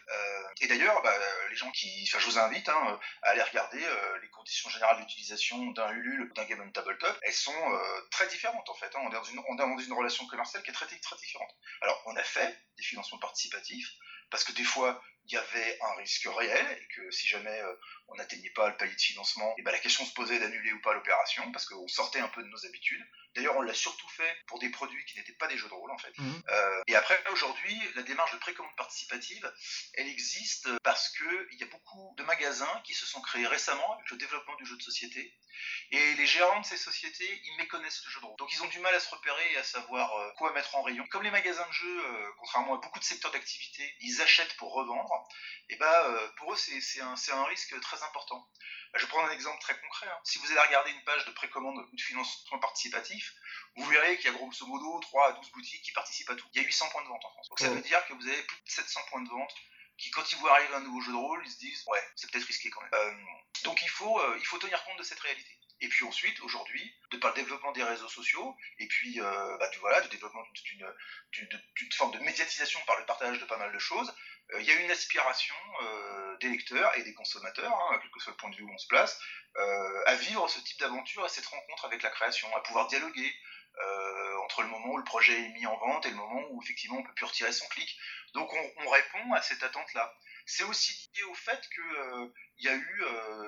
et 0.60 0.68
d'ailleurs, 0.68 1.02
bah, 1.02 1.16
les 1.50 1.56
gens 1.56 1.72
qui, 1.72 2.08
enfin, 2.08 2.20
je 2.20 2.26
vous 2.26 2.38
invite 2.38 2.68
hein, 2.68 3.00
à 3.22 3.30
aller 3.30 3.42
regarder 3.42 3.84
les 4.22 4.30
conditions 4.30 4.70
générales 4.70 5.00
d'utilisation 5.00 5.72
d'un 5.72 5.90
Ulule 5.90 6.22
ou 6.22 6.34
d'un 6.34 6.44
Game 6.44 6.62
on 6.64 6.70
Tabletop. 6.70 7.18
Elles 7.22 7.32
sont 7.32 7.80
très 8.10 8.28
différentes 8.28 8.68
en 8.68 8.74
fait. 8.74 8.94
Hein. 8.94 9.00
On 9.02 9.10
est 9.10 9.14
dans 9.14 9.24
une, 9.24 9.40
on 9.48 9.54
est 9.54 9.58
dans 9.58 9.78
une 9.78 9.92
commerciale 10.28 10.62
qui 10.62 10.70
est 10.70 10.74
très, 10.74 10.86
très 10.86 11.16
différente. 11.16 11.50
Alors, 11.80 12.02
on 12.06 12.16
a 12.16 12.22
fait 12.22 12.58
des 12.76 12.82
financements 12.82 13.18
participatifs, 13.18 13.90
parce 14.30 14.44
que 14.44 14.52
des 14.52 14.64
fois, 14.64 15.02
il 15.26 15.32
y 15.32 15.36
avait 15.36 15.78
un 15.80 15.94
risque 15.96 16.26
réel, 16.26 16.66
et 16.78 16.88
que 16.94 17.10
si 17.10 17.26
jamais 17.26 17.60
euh, 17.60 17.74
on 18.08 18.16
n'atteignait 18.16 18.50
pas 18.50 18.68
le 18.68 18.76
palier 18.76 18.94
de 18.94 19.00
financement, 19.00 19.54
eh 19.58 19.62
ben 19.62 19.72
la 19.72 19.78
question 19.78 20.04
se 20.04 20.12
posait 20.12 20.38
d'annuler 20.38 20.72
ou 20.72 20.80
pas 20.80 20.94
l'opération, 20.94 21.50
parce 21.52 21.66
qu'on 21.66 21.88
sortait 21.88 22.20
un 22.20 22.28
peu 22.28 22.42
de 22.42 22.48
nos 22.48 22.66
habitudes. 22.66 23.04
D'ailleurs, 23.34 23.56
on 23.56 23.62
l'a 23.62 23.74
surtout 23.74 24.08
fait 24.08 24.36
pour 24.46 24.58
des 24.58 24.70
produits 24.70 25.04
qui 25.06 25.18
n'étaient 25.18 25.32
pas 25.32 25.48
des 25.48 25.58
jeux 25.58 25.68
de 25.68 25.74
rôle, 25.74 25.90
en 25.90 25.98
fait. 25.98 26.16
Mhm. 26.18 26.42
Euh, 26.48 26.82
et 26.86 26.94
après, 26.94 27.20
aujourd'hui, 27.32 27.80
la 27.96 28.02
démarche 28.02 28.32
de 28.32 28.38
précommande 28.38 28.74
participative, 28.76 29.52
elle 29.94 30.08
existe 30.08 30.68
parce 30.80 31.10
qu'il 31.10 31.58
y 31.58 31.62
a 31.62 31.66
beaucoup 31.66 32.14
de 32.16 32.22
magasins 32.24 32.80
qui 32.84 32.94
se 32.94 33.06
sont 33.06 33.20
créés 33.20 33.46
récemment 33.46 33.94
avec 33.94 34.10
le 34.10 34.16
développement 34.16 34.54
du 34.56 34.66
jeu 34.66 34.76
de 34.76 34.82
société. 34.82 35.34
Et 35.90 36.14
les 36.14 36.26
gérants 36.26 36.60
de 36.60 36.66
ces 36.66 36.76
sociétés, 36.76 37.42
ils 37.44 37.56
méconnaissent 37.56 38.04
le 38.04 38.10
jeu 38.10 38.20
de 38.20 38.26
rôle. 38.26 38.36
Donc 38.38 38.52
ils 38.52 38.62
ont 38.62 38.68
du 38.68 38.80
mal 38.80 38.94
à 38.94 39.00
se 39.00 39.08
repérer 39.08 39.52
et 39.52 39.56
à 39.56 39.64
savoir 39.64 40.12
euh, 40.16 40.30
quoi 40.36 40.52
mettre 40.52 40.74
en 40.76 40.82
rayon. 40.82 41.04
Comme 41.10 41.22
les 41.22 41.30
magasins 41.30 41.66
de 41.66 41.72
jeux, 41.72 42.04
euh, 42.06 42.30
contrairement 42.38 42.74
à 42.74 42.78
beaucoup 42.78 42.98
de 42.98 43.04
secteurs 43.04 43.30
d'activité, 43.30 43.94
ils 44.00 44.20
achètent 44.20 44.56
pour 44.56 44.72
revendre, 44.72 45.12
et 45.68 45.76
bah 45.76 46.32
pour 46.36 46.52
eux 46.52 46.56
c'est 46.56 47.00
un, 47.00 47.14
un 47.32 47.44
risque 47.44 47.78
très 47.80 48.02
important. 48.02 48.48
Bah, 48.94 49.00
je 49.00 49.06
vais 49.06 49.10
prendre 49.10 49.28
un 49.28 49.32
exemple 49.32 49.60
très 49.60 49.78
concret. 49.80 50.06
Hein. 50.06 50.20
Si 50.22 50.38
vous 50.38 50.50
allez 50.52 50.60
regarder 50.60 50.92
une 50.92 51.02
page 51.04 51.24
de 51.24 51.32
précommande 51.32 51.78
ou 51.78 51.96
de 51.96 52.00
financement 52.00 52.58
participatif, 52.60 53.23
vous 53.76 53.84
verrez 53.86 54.16
qu'il 54.16 54.26
y 54.26 54.34
a 54.34 54.36
grosso 54.36 54.66
modo 54.66 55.00
3 55.00 55.28
à 55.28 55.32
12 55.32 55.50
boutiques 55.52 55.82
qui 55.82 55.92
participent 55.92 56.30
à 56.30 56.36
tout. 56.36 56.46
Il 56.54 56.60
y 56.60 56.64
a 56.64 56.66
800 56.66 56.88
points 56.90 57.02
de 57.02 57.08
vente 57.08 57.24
en 57.24 57.30
France. 57.30 57.48
Donc 57.48 57.58
ça 57.58 57.70
veut 57.70 57.80
dire 57.80 58.04
que 58.06 58.12
vous 58.14 58.26
avez 58.26 58.42
plus 58.42 58.56
de 58.56 58.70
700 58.70 59.00
points 59.10 59.22
de 59.22 59.28
vente 59.28 59.54
qui, 59.98 60.10
quand 60.10 60.30
ils 60.32 60.38
voient 60.38 60.52
arriver 60.52 60.74
un 60.74 60.80
nouveau 60.80 61.00
jeu 61.00 61.12
de 61.12 61.16
rôle, 61.16 61.42
ils 61.44 61.50
se 61.50 61.58
disent 61.58 61.84
ouais, 61.86 62.02
c'est 62.16 62.30
peut-être 62.30 62.46
risqué 62.46 62.70
quand 62.70 62.82
même. 62.82 62.94
Euh, 62.94 63.14
donc 63.64 63.80
il 63.82 63.88
faut, 63.88 64.20
euh, 64.20 64.36
il 64.38 64.46
faut 64.46 64.58
tenir 64.58 64.82
compte 64.84 64.98
de 64.98 65.04
cette 65.04 65.20
réalité. 65.20 65.58
Et 65.80 65.88
puis 65.88 66.04
ensuite, 66.04 66.40
aujourd'hui, 66.40 66.94
de 67.10 67.16
par 67.18 67.30
le 67.30 67.36
développement 67.36 67.72
des 67.72 67.82
réseaux 67.82 68.08
sociaux, 68.08 68.56
et 68.78 68.86
puis 68.86 69.20
euh, 69.20 69.58
bah, 69.58 69.68
du, 69.70 69.78
voilà, 69.78 70.00
du 70.00 70.08
développement 70.08 70.42
d'une 71.32 71.92
forme 71.92 72.12
de 72.12 72.18
médiatisation 72.20 72.80
par 72.86 72.98
le 72.98 73.04
partage 73.06 73.38
de 73.38 73.44
pas 73.44 73.58
mal 73.58 73.72
de 73.72 73.78
choses, 73.78 74.14
il 74.58 74.66
y 74.66 74.70
a 74.70 74.74
une 74.74 74.90
aspiration 74.90 75.54
euh, 75.82 76.36
des 76.38 76.48
lecteurs 76.48 76.96
et 76.96 77.02
des 77.02 77.14
consommateurs, 77.14 77.72
hein, 77.72 77.98
quel 78.00 78.10
que 78.10 78.20
soit 78.20 78.32
le 78.32 78.36
point 78.36 78.50
de 78.50 78.56
vue 78.56 78.62
où 78.62 78.72
on 78.72 78.78
se 78.78 78.86
place, 78.86 79.18
euh, 79.56 80.02
à 80.06 80.14
vivre 80.16 80.48
ce 80.48 80.60
type 80.60 80.78
d'aventure, 80.80 81.24
à 81.24 81.28
cette 81.28 81.46
rencontre 81.46 81.86
avec 81.86 82.02
la 82.02 82.10
création, 82.10 82.54
à 82.56 82.60
pouvoir 82.60 82.86
dialoguer 82.88 83.32
entre 84.44 84.62
le 84.62 84.68
moment 84.68 84.92
où 84.92 84.98
le 84.98 85.04
projet 85.04 85.32
est 85.32 85.48
mis 85.48 85.66
en 85.66 85.76
vente 85.78 86.06
et 86.06 86.10
le 86.10 86.16
moment 86.16 86.40
où 86.50 86.62
effectivement 86.62 86.98
on 86.98 87.02
peut 87.02 87.14
plus 87.14 87.24
retirer 87.24 87.50
son 87.50 87.66
clic. 87.68 87.98
Donc 88.34 88.52
on, 88.52 88.88
répond 88.88 89.32
à 89.32 89.42
cette 89.42 89.62
attente-là. 89.62 90.14
C'est 90.46 90.64
aussi 90.64 91.10
lié 91.14 91.22
au 91.24 91.34
fait 91.34 91.60
qu'il 91.70 92.32
y 92.58 92.68
a 92.68 92.74
eu 92.74 93.02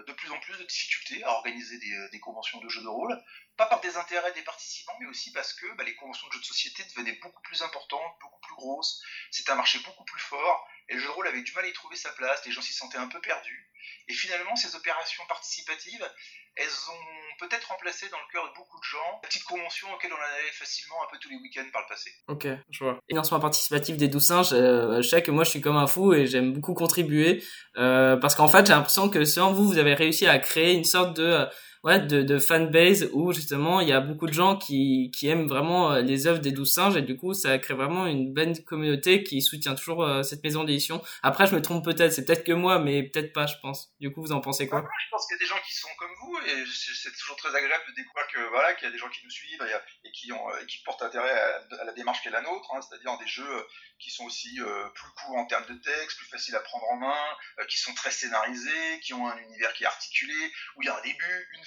de 0.06 0.12
plus 0.12 0.30
en 0.30 0.40
plus 0.40 0.56
de 0.58 0.64
difficultés 0.64 1.22
à 1.24 1.30
organiser 1.32 1.78
des, 1.78 2.20
conventions 2.20 2.58
de 2.60 2.68
jeux 2.68 2.82
de 2.82 2.88
rôle, 2.88 3.22
pas 3.56 3.66
par 3.66 3.80
des 3.80 3.96
intérêts 3.96 4.32
des 4.32 4.42
participants, 4.42 4.96
mais 5.00 5.06
aussi 5.06 5.30
parce 5.32 5.52
que 5.52 5.66
bah, 5.74 5.84
les 5.84 5.94
conventions 5.94 6.26
de 6.28 6.32
jeux 6.32 6.40
de 6.40 6.44
société 6.44 6.84
devenaient 6.84 7.18
beaucoup 7.22 7.42
plus 7.42 7.62
importantes, 7.62 8.16
beaucoup 8.20 8.40
plus 8.40 8.54
grosses, 8.54 9.02
c'était 9.30 9.52
un 9.52 9.56
marché 9.56 9.78
beaucoup 9.80 10.04
plus 10.04 10.20
fort, 10.20 10.68
et 10.88 10.94
le 10.94 11.00
jeu 11.00 11.06
de 11.06 11.12
rôle 11.12 11.28
avait 11.28 11.42
du 11.42 11.52
mal 11.52 11.64
à 11.64 11.68
y 11.68 11.72
trouver 11.72 11.96
sa 11.96 12.12
place, 12.12 12.44
les 12.44 12.52
gens 12.52 12.62
s'y 12.62 12.72
sentaient 12.72 12.98
un 12.98 13.08
peu 13.08 13.20
perdus. 13.20 13.70
Et 14.08 14.14
finalement, 14.14 14.56
ces 14.56 14.74
opérations 14.74 15.26
participatives, 15.26 16.10
elles 16.56 16.90
ont 16.90 17.16
peut-être 17.38 17.68
remplacé 17.68 18.08
dans 18.10 18.18
le 18.18 18.32
cœur 18.32 18.44
de 18.44 18.56
beaucoup 18.56 18.78
de 18.78 18.84
gens 18.84 19.20
la 19.22 19.28
petite 19.28 19.44
convention 19.44 19.88
auxquelles 19.94 20.12
on 20.12 20.16
allait 20.16 20.52
facilement 20.52 20.96
un 21.04 21.12
peu 21.12 21.18
tous 21.20 21.28
les 21.28 21.36
week-ends 21.36 21.68
par 21.72 21.82
le 21.82 21.88
passé. 21.88 22.10
Ok, 22.28 22.48
je 22.70 22.84
vois. 22.84 22.98
Financement 23.08 23.40
participatif 23.40 23.96
des 23.96 24.08
douze 24.08 24.26
singes, 24.26 24.52
euh, 24.52 25.02
je 25.02 25.08
sais 25.08 25.22
que 25.22 25.30
moi 25.30 25.44
je 25.44 25.50
suis 25.50 25.60
comme 25.60 25.76
un 25.76 25.86
fou 25.86 26.14
et 26.14 26.26
j'aime 26.26 26.52
beaucoup 26.52 26.74
contribuer 26.74 27.42
euh, 27.76 28.16
parce 28.16 28.34
qu'en 28.34 28.48
fait 28.48 28.66
j'ai 28.66 28.72
l'impression 28.72 29.08
que 29.08 29.24
selon 29.24 29.52
vous, 29.52 29.66
vous 29.66 29.78
avez 29.78 29.94
réussi 29.94 30.26
à 30.26 30.38
créer 30.38 30.74
une 30.74 30.84
sorte 30.84 31.16
de 31.16 31.24
euh, 31.24 31.46
ouais, 31.86 32.00
de, 32.00 32.22
de 32.22 32.38
fanbase 32.38 33.08
où 33.12 33.32
justement 33.32 33.80
il 33.80 33.88
y 33.88 33.92
a 33.92 34.00
beaucoup 34.00 34.26
de 34.26 34.32
gens 34.32 34.56
qui, 34.56 35.10
qui 35.14 35.28
aiment 35.28 35.46
vraiment 35.46 35.92
euh, 35.92 36.02
les 36.02 36.26
œuvres 36.26 36.40
des 36.40 36.50
douze 36.50 36.72
singes 36.72 36.96
et 36.96 37.02
du 37.02 37.16
coup 37.16 37.32
ça 37.32 37.56
crée 37.58 37.74
vraiment 37.74 38.06
une 38.06 38.34
bonne 38.34 38.62
communauté 38.64 39.22
qui 39.22 39.40
soutient 39.40 39.74
toujours 39.74 40.02
euh, 40.02 40.22
cette 40.22 40.42
maison 40.42 40.64
d'édition. 40.64 41.02
Après 41.22 41.46
je 41.46 41.54
me 41.54 41.62
trompe 41.62 41.84
peut-être, 41.84 42.12
c'est 42.12 42.24
peut-être 42.24 42.44
que 42.44 42.52
moi 42.52 42.80
mais 42.80 43.04
peut-être 43.04 43.32
pas 43.32 43.46
je 43.46 43.54
pense. 43.62 43.92
Du 44.00 44.12
coup 44.12 44.20
vous 44.20 44.32
en 44.32 44.40
pensez 44.40 44.68
quoi? 44.68 44.80
Je 44.80 45.10
pense 45.10 45.26
qu'il 45.26 45.36
y 45.36 45.38
a 45.38 45.42
des 45.44 45.46
gens 45.46 45.62
qui 45.64 45.74
sont 45.74 45.88
comme 45.98 46.10
vous 46.22 46.38
et 46.38 46.64
c'est 46.66 47.16
toujours 47.16 47.36
très 47.36 47.54
agréable 47.54 47.84
de 47.88 47.94
découvrir 47.94 48.26
que 48.34 48.40
voilà 48.50 48.74
qu'il 48.74 48.86
y 48.86 48.90
a 48.90 48.92
des 48.92 48.98
gens 48.98 49.08
qui 49.08 49.24
nous 49.24 49.30
suivent 49.30 49.64
et, 50.04 50.10
qui 50.10 50.32
ont 50.32 50.50
et 50.60 50.66
qui 50.66 50.82
portent 50.82 51.02
intérêt 51.02 51.30
à, 51.30 51.84
la 51.84 51.92
démarche 51.92 52.20
qui 52.20 52.28
est 52.28 52.32
la 52.32 52.42
nôtre, 52.42 52.68
hein, 52.74 52.80
c'est-à-dire 52.82 53.16
des 53.18 53.28
jeux 53.28 53.66
qui 53.98 54.10
sont 54.10 54.24
aussi 54.24 54.60
euh, 54.60 54.88
plus 54.90 55.10
courts 55.12 55.36
en 55.36 55.46
termes 55.46 55.66
de 55.66 55.74
texte, 55.74 56.18
plus 56.18 56.28
faciles 56.28 56.54
à 56.54 56.60
prendre 56.60 56.84
en 56.90 56.96
main, 56.96 57.64
qui 57.68 57.78
sont 57.78 57.94
très 57.94 58.10
scénarisés, 58.10 59.00
qui 59.02 59.14
ont 59.14 59.26
un 59.26 59.38
univers 59.38 59.72
qui 59.72 59.84
est 59.84 59.86
articulé, 59.86 60.34
où 60.76 60.82
il 60.82 60.86
y 60.86 60.88
a 60.88 60.96
un 60.96 61.02
début, 61.02 61.48
une 61.54 61.64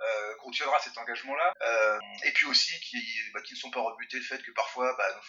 euh, 0.00 0.34
qu'on 0.36 0.52
tiendra 0.52 0.78
cet 0.78 0.96
engagement-là, 0.96 1.52
euh, 1.60 1.98
et 2.24 2.30
puis 2.30 2.46
aussi 2.46 2.78
qui, 2.80 2.96
bah, 3.34 3.40
ne 3.50 3.56
sont 3.56 3.70
pas 3.70 3.80
rebutés 3.80 4.18
le 4.18 4.22
fait 4.22 4.40
que 4.40 4.52
parfois 4.52 4.94
bah, 4.96 5.20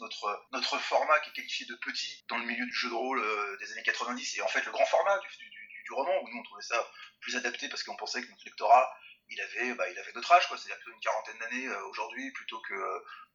notre, 0.00 0.78
format 0.80 1.20
qui 1.20 1.30
est 1.30 1.32
qualifié 1.34 1.64
de 1.66 1.76
petit 1.76 2.24
dans 2.28 2.38
le 2.38 2.44
milieu 2.44 2.66
du 2.66 2.72
jeu 2.72 2.88
de 2.88 2.94
rôle 2.94 3.20
euh, 3.20 3.56
des 3.58 3.70
années 3.70 3.84
90 3.84 4.38
et 4.38 4.42
en 4.42 4.48
fait 4.48 4.64
le 4.64 4.72
grand 4.72 4.84
format 4.86 5.16
du, 5.20 5.92
roman 5.92 6.22
où 6.22 6.28
nous 6.28 6.38
on 6.38 6.42
trouvait 6.42 6.62
ça 6.62 6.88
plus 7.20 7.36
adapté 7.36 7.68
parce 7.68 7.82
qu'on 7.82 7.96
pensait 7.96 8.22
que 8.22 8.30
notre 8.30 8.44
lectorat 8.44 8.92
il 9.30 9.40
avait, 9.40 9.74
bah, 9.74 9.88
il 9.88 9.98
avait 9.98 10.12
notre 10.14 10.32
âge, 10.32 10.46
quoi, 10.48 10.58
c'est-à-dire 10.58 10.82
une 10.88 11.00
quarantaine 11.00 11.38
d'années 11.38 11.68
aujourd'hui 11.88 12.30
plutôt 12.32 12.60
que, 12.60 12.74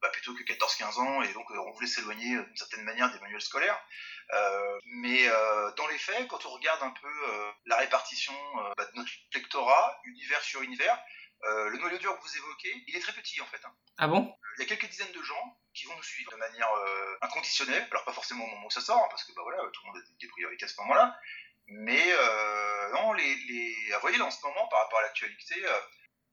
bah, 0.01 0.09
plutôt 0.09 0.33
que 0.35 0.43
14-15 0.43 0.99
ans, 0.99 1.21
et 1.23 1.33
donc 1.33 1.49
on 1.49 1.71
voulait 1.71 1.87
s'éloigner 1.87 2.35
d'une 2.35 2.57
certaine 2.57 2.83
manière 2.83 3.11
des 3.11 3.19
manuels 3.19 3.41
scolaires. 3.41 3.81
Euh, 4.33 4.79
mais 4.85 5.27
euh, 5.27 5.71
dans 5.73 5.87
les 5.87 5.97
faits, 5.97 6.27
quand 6.27 6.45
on 6.45 6.49
regarde 6.49 6.81
un 6.83 6.91
peu 6.91 7.07
euh, 7.07 7.51
la 7.65 7.77
répartition 7.77 8.33
bah, 8.77 8.85
de 8.85 8.97
notre 8.97 9.11
lectorat, 9.33 9.99
univers 10.05 10.41
sur 10.41 10.61
univers, 10.61 10.97
le 11.43 11.77
noyau 11.77 11.99
dur 11.99 12.17
que 12.17 12.23
vous 12.23 12.37
évoquez, 12.37 12.83
il 12.87 12.95
est 12.95 12.99
très 12.99 13.13
petit 13.13 13.39
en 13.39 13.45
fait. 13.45 13.63
Hein. 13.63 13.71
Ah 13.99 14.07
bon? 14.07 14.35
Il 14.57 14.61
y 14.61 14.65
a 14.65 14.67
quelques 14.67 14.89
dizaines 14.89 15.11
de 15.11 15.21
gens 15.21 15.59
qui 15.75 15.85
vont 15.85 15.95
nous 15.95 16.03
suivre 16.03 16.31
de 16.31 16.37
manière 16.37 16.67
inconditionnelle, 17.21 17.87
alors 17.91 18.03
pas 18.03 18.13
forcément 18.13 18.45
au 18.45 18.47
moment 18.47 18.65
où 18.65 18.71
ça 18.71 18.81
sort, 18.81 18.97
hein, 18.97 19.07
parce 19.11 19.23
que 19.25 19.31
bah, 19.33 19.43
voilà, 19.43 19.61
tout 19.71 19.81
le 19.83 19.91
monde 19.91 20.01
a 20.01 20.11
des 20.19 20.27
priorités 20.27 20.65
à 20.65 20.67
ce 20.67 20.81
moment-là, 20.81 21.15
mais 21.67 22.13
non, 22.93 23.13
les, 23.13 23.35
les... 23.35 23.75
Ah, 23.91 23.95
vous 23.95 24.01
voyez 24.01 24.17
là 24.17 24.25
en 24.25 24.31
ce 24.31 24.41
moment, 24.45 24.67
par 24.67 24.83
rapport 24.83 24.99
à 24.99 25.03
l'actualité, 25.03 25.55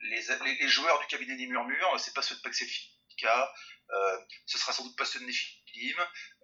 les, 0.00 0.20
les, 0.60 0.68
joueurs 0.68 0.98
du 1.00 1.06
cabinet 1.06 1.36
des 1.36 1.46
murmures, 1.46 2.00
c'est 2.00 2.14
pas 2.14 2.22
ceux 2.22 2.36
de 2.36 2.40
Paxelfica, 2.40 3.52
euh, 3.92 4.18
ce 4.46 4.58
sera 4.58 4.72
sans 4.72 4.84
doute 4.84 4.96
pas 4.96 5.04
ceux 5.04 5.20
de 5.20 5.24
Nephilim, 5.24 5.96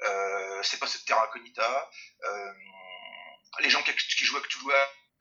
euh, 0.03 0.63
c'est 0.63 0.79
pas 0.79 0.87
ceux 0.87 0.99
de 0.99 1.05
Terra 1.05 1.25
Incognita. 1.25 1.91
Euh, 2.25 2.53
les 3.61 3.71
gens 3.71 3.83
qui, 3.83 4.25
jouent 4.25 4.37
à 4.37 4.43
Cthulhu 4.43 4.73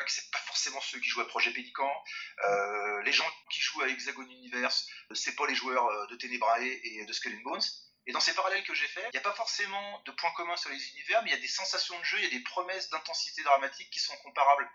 c'est 0.08 0.30
pas 0.32 0.40
forcément 0.40 0.82
ceux 0.82 1.00
qui 1.00 1.10
jouent 1.10 1.22
à 1.22 1.28
Projet 1.28 1.52
Pélican. 1.52 1.92
les 3.04 3.12
gens 3.12 3.30
qui 3.52 3.62
jouent 3.62 3.82
à 3.82 3.88
Hexagon 3.88 4.24
Universe, 4.24 4.88
c'est 5.14 5.36
pas 5.36 5.48
les 5.48 5.56
joueurs 5.56 6.08
de 6.08 6.16
Tenebrae 6.18 6.80
et 6.84 7.06
de 7.06 7.14
Skull 7.14 7.36
and 7.36 7.50
Bones. 7.50 7.62
Et 8.08 8.14
dans 8.14 8.22
ces 8.22 8.34
parallèles 8.34 8.64
que 8.64 8.74
j'ai 8.74 8.88
faits, 8.88 9.04
il 9.08 9.12
n'y 9.12 9.20
a 9.20 9.22
pas 9.22 9.34
forcément 9.34 10.02
de 10.06 10.12
points 10.12 10.32
communs 10.32 10.56
sur 10.56 10.70
les 10.70 10.90
univers, 10.92 11.22
mais 11.24 11.30
il 11.30 11.34
y 11.34 11.38
a 11.38 11.42
des 11.42 11.48
sensations 11.48 12.00
de 12.00 12.04
jeu, 12.06 12.18
il 12.20 12.24
y 12.24 12.28
a 12.28 12.38
des 12.38 12.44
promesses 12.44 12.90
d'intensité 12.90 13.44
dramatique 13.44 13.90
qui 13.92 14.00
sont 14.00 14.16
comparables. 14.24 14.68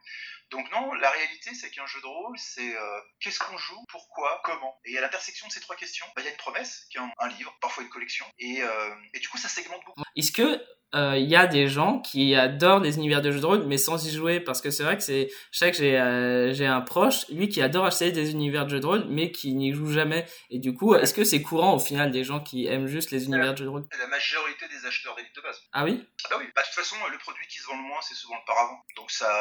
Donc 0.51 0.71
non, 0.71 0.93
la 0.93 1.09
réalité, 1.11 1.55
c'est 1.55 1.71
qu'un 1.71 1.87
jeu 1.87 2.01
de 2.03 2.07
rôle, 2.07 2.39
c'est 2.39 2.77
euh, 2.77 3.01
qu'est-ce 3.21 3.39
qu'on 3.39 3.57
joue, 3.57 3.83
pourquoi, 3.89 4.43
comment. 4.45 4.79
Et 4.85 4.99
à 4.99 5.01
l'intersection 5.01 5.49
de 5.49 5.53
ces 5.53 5.61
trois 5.61 5.77
questions, 5.77 6.05
bah, 6.15 6.21
il 6.21 6.27
y 6.27 6.29
a 6.29 6.31
une 6.31 6.37
promesse, 6.37 6.85
qui 6.91 6.99
est 6.99 7.01
un, 7.01 7.29
livre, 7.29 7.57
parfois 7.63 7.83
une 7.83 7.89
collection, 7.89 8.27
et, 8.39 8.63
euh, 8.63 8.95
et 9.15 9.19
du 9.19 9.29
coup, 9.31 9.39
ça 9.39 9.49
segmente 9.49 9.83
beaucoup. 9.87 10.03
Est-ce 10.15 10.33
que 10.33 10.63
il 10.95 10.99
euh, 10.99 11.17
y 11.17 11.37
a 11.37 11.47
des 11.47 11.69
gens 11.69 12.01
qui 12.01 12.35
adorent 12.35 12.81
les 12.81 12.97
univers 12.97 13.23
de 13.23 13.31
jeux 13.31 13.41
de 13.41 13.47
rôle 13.47 13.65
mais 13.65 13.79
sans 13.79 14.07
y 14.07 14.11
jouer 14.11 14.41
parce 14.41 14.61
que 14.61 14.71
c'est 14.71 14.83
vrai 14.83 14.99
que 14.99 15.03
c'est 15.03 15.31
je 15.51 15.59
sais 15.59 15.71
que 15.71 15.77
j'ai 15.79 15.99
euh, 15.99 16.53
j'ai 16.53 16.67
un 16.67 16.83
proche 16.83 17.27
lui 17.31 17.49
qui 17.49 17.63
adore 17.63 17.87
acheter 17.87 18.13
des 18.13 18.33
univers 18.33 18.67
de 18.67 18.71
jeux 18.73 18.81
de 18.81 18.87
rôle 18.87 19.05
mais 19.09 19.33
qui 19.33 19.55
n'y 19.55 19.73
joue 19.73 19.91
jamais. 19.91 20.27
Et 20.51 20.59
du 20.59 20.75
coup 20.75 20.95
est-ce 20.95 21.15
que 21.15 21.25
c'est 21.25 21.41
courant 21.41 21.77
au 21.77 21.79
final 21.79 22.11
des 22.11 22.25
gens 22.25 22.41
qui 22.41 22.67
aiment 22.67 22.89
juste 22.89 23.11
les 23.11 23.25
univers 23.25 23.53
de 23.53 23.59
jeux 23.59 23.65
de 23.65 23.71
rôle? 23.71 23.87
la 23.99 24.07
majorité 24.07 24.67
des 24.69 24.87
acheteurs 24.87 25.17
d'élite 25.17 25.35
de 25.35 25.41
base. 25.41 25.63
Ah 25.73 25.85
oui? 25.85 26.07
Ah 26.25 26.29
bah 26.31 26.37
oui 26.39 26.47
bah, 26.55 26.61
de 26.61 26.67
toute 26.67 26.75
façon 26.75 26.97
le 27.11 27.19
produit 27.19 27.47
qui 27.47 27.59
se 27.59 27.67
vend 27.67 27.77
le 27.77 27.89
moins 27.89 28.01
c'est 28.03 28.15
souvent 28.15 28.37
le 28.37 28.45
paravent. 28.47 28.83
Donc 28.97 29.11
ça 29.11 29.33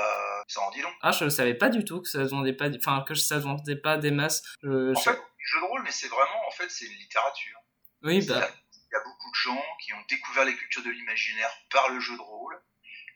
ça 0.48 0.62
en 0.62 0.72
dit 0.72 0.81
long. 0.81 0.93
Ah 1.01 1.12
je 1.12 1.25
ne 1.25 1.29
savais 1.29 1.55
pas 1.55 1.67
du 1.67 1.84
tout 1.84 2.01
que 2.01 2.08
ça 2.08 2.25
se 2.25 2.31
vendait 2.31 2.53
pas 2.53 2.70
enfin 2.77 3.03
que 3.05 3.13
ça 3.13 3.41
se 3.41 3.43
vendait 3.43 3.75
pas 3.75 3.98
des 3.98 4.12
masses. 4.12 4.41
En 4.63 4.96
fait 4.96 5.20
jeu 5.43 5.60
de 5.60 5.65
rôle 5.65 5.81
mais 5.84 5.91
c'est 5.91 6.08
vraiment 6.08 6.48
en 6.48 6.51
fait 6.51 6.70
c'est 6.70 6.86
une 6.86 6.98
littérature. 6.98 7.58
Oui 8.03 8.25
bah 8.25 8.48
il 8.92 8.96
y 8.96 8.98
a 8.98 9.04
beaucoup 9.04 9.30
de 9.30 9.36
gens 9.36 9.64
qui 9.80 9.94
ont 9.94 10.06
découvert 10.10 10.44
les 10.44 10.56
cultures 10.56 10.84
de 10.84 10.90
l'imaginaire 10.90 11.52
par 11.70 11.90
le 11.90 12.00
jeu 12.00 12.16
de 12.16 12.22
rôle. 12.22 12.62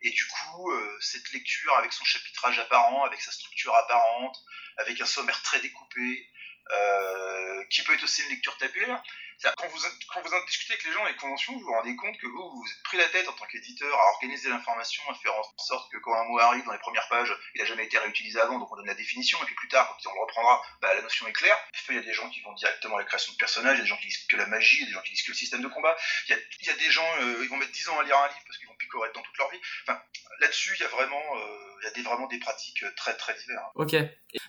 Et 0.02 0.10
du 0.10 0.26
coup, 0.26 0.72
euh, 0.72 0.98
cette 1.02 1.32
lecture 1.34 1.76
avec 1.78 1.92
son 1.92 2.06
chapitrage 2.06 2.60
apparent, 2.60 3.04
avec 3.04 3.22
sa 3.22 3.32
structure 3.32 3.76
apparente, 3.76 4.38
avec 4.78 5.02
un 5.02 5.06
sommaire 5.06 5.42
très 5.42 5.60
découpé, 5.60 6.30
euh, 6.72 7.64
qui 7.70 7.84
peut 7.84 7.94
être 7.94 8.04
aussi 8.04 8.24
une 8.24 8.30
lecture 8.30 8.58
tabulaire, 8.58 9.04
quand 9.44 9.68
vous, 9.68 9.80
quand 10.14 10.22
vous 10.22 10.34
en 10.34 10.46
discutez 10.46 10.74
avec 10.74 10.86
les 10.86 10.92
gens 10.92 11.06
les 11.06 11.16
conventions, 11.16 11.54
vous 11.54 11.60
vous 11.60 11.72
rendez 11.72 11.96
compte 11.96 12.18
que 12.18 12.28
vous, 12.28 12.50
vous 12.50 12.66
êtes 12.66 12.84
pris 12.84 12.98
la 12.98 13.08
tête 13.08 13.28
en 13.28 13.34
tant 13.34 13.46
qu'éditeur 13.46 13.94
à 13.94 14.04
organiser 14.14 14.50
l'information, 14.50 15.04
à 15.10 15.16
faire 15.16 15.34
en 15.34 15.44
sorte 15.58 15.92
que 15.92 15.98
quand 15.98 16.14
un 16.14 16.24
mot 16.26 16.40
arrive 16.40 16.66
dans 16.66 16.72
les 16.72 16.80
premières 16.80 17.08
pages, 17.10 17.36
il 17.54 17.62
n'a 17.62 17.68
jamais 17.68 17.86
été 17.86 17.98
réutilisé 17.98 18.40
avant, 18.40 18.60
donc 18.60 18.72
on 18.72 18.76
donne 18.76 18.88
la 18.88 18.96
définition, 18.96 19.38
et 19.42 19.46
puis 19.46 19.56
plus 19.56 19.68
tard, 19.68 19.88
quand 19.88 20.12
on 20.12 20.16
le 20.16 20.22
reprendra, 20.22 20.62
bah, 20.82 20.94
la 20.94 21.02
notion 21.02 21.28
est 21.28 21.34
claire. 21.34 21.58
Il 21.90 21.96
y 21.96 22.00
a 22.00 22.02
des 22.02 22.14
gens 22.14 22.30
qui 22.30 22.42
vont 22.42 22.54
directement 22.54 22.96
à 22.96 23.00
la 23.00 23.06
création 23.06 23.34
de 23.34 23.38
personnages, 23.38 23.76
il 23.76 23.80
y 23.80 23.82
a 23.82 23.84
des 23.84 23.90
gens 23.90 23.98
qui 23.98 24.08
disent 24.08 24.26
que 24.28 24.36
la 24.38 24.48
magie, 24.48 24.78
il 24.78 24.82
y 24.82 24.84
a 24.84 24.88
des 24.88 24.94
gens 24.94 25.02
qui 25.02 25.12
disent 25.12 25.24
que 25.24 25.32
le 25.32 25.38
système 25.38 25.62
de 25.62 25.68
combat, 25.68 25.96
il 26.28 26.38
y 26.66 26.70
a, 26.70 26.74
des 26.74 26.92
gens, 26.92 27.08
euh, 27.22 27.40
ils 27.44 27.50
vont 27.50 27.58
mettre 27.58 27.72
10 27.72 27.90
ans 27.90 28.00
à 28.00 28.04
lire 28.04 28.18
un 28.18 28.28
livre 28.28 28.42
parce 28.46 28.58
qu'ils 28.58 28.68
vont 28.68 28.76
picorer 28.76 29.10
dans 29.14 29.22
toute 29.22 29.38
leur 29.38 29.50
vie. 29.52 29.60
Enfin, 29.84 30.02
là-dessus, 30.40 30.76
il 30.78 30.82
y 30.82 30.86
a 30.86 30.90
vraiment, 30.90 31.22
euh, 31.36 31.76
il 31.82 31.86
y 31.86 31.88
a 31.88 31.92
des, 31.92 32.02
vraiment 32.02 32.28
des 32.28 32.40
pratiques 32.40 32.84
très 32.96 33.16
très 33.16 33.34
diverses. 33.36 33.72
Ok. 33.76 33.96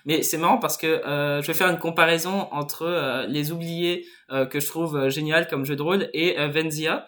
Mais 0.05 0.23
c'est 0.23 0.37
marrant 0.37 0.57
parce 0.57 0.77
que 0.77 0.87
euh, 0.87 1.41
je 1.41 1.47
vais 1.47 1.53
faire 1.53 1.69
une 1.69 1.79
comparaison 1.79 2.47
entre 2.51 2.83
euh, 2.83 3.25
les 3.27 3.51
oubliés 3.51 4.05
euh, 4.29 4.45
que 4.45 4.59
je 4.59 4.67
trouve 4.67 4.76
euh, 4.85 5.09
génial 5.09 5.47
comme 5.47 5.65
jeu 5.65 5.75
de 5.75 5.81
rôle 5.81 6.09
et 6.13 6.39
euh, 6.39 6.47
Venzia. 6.47 7.07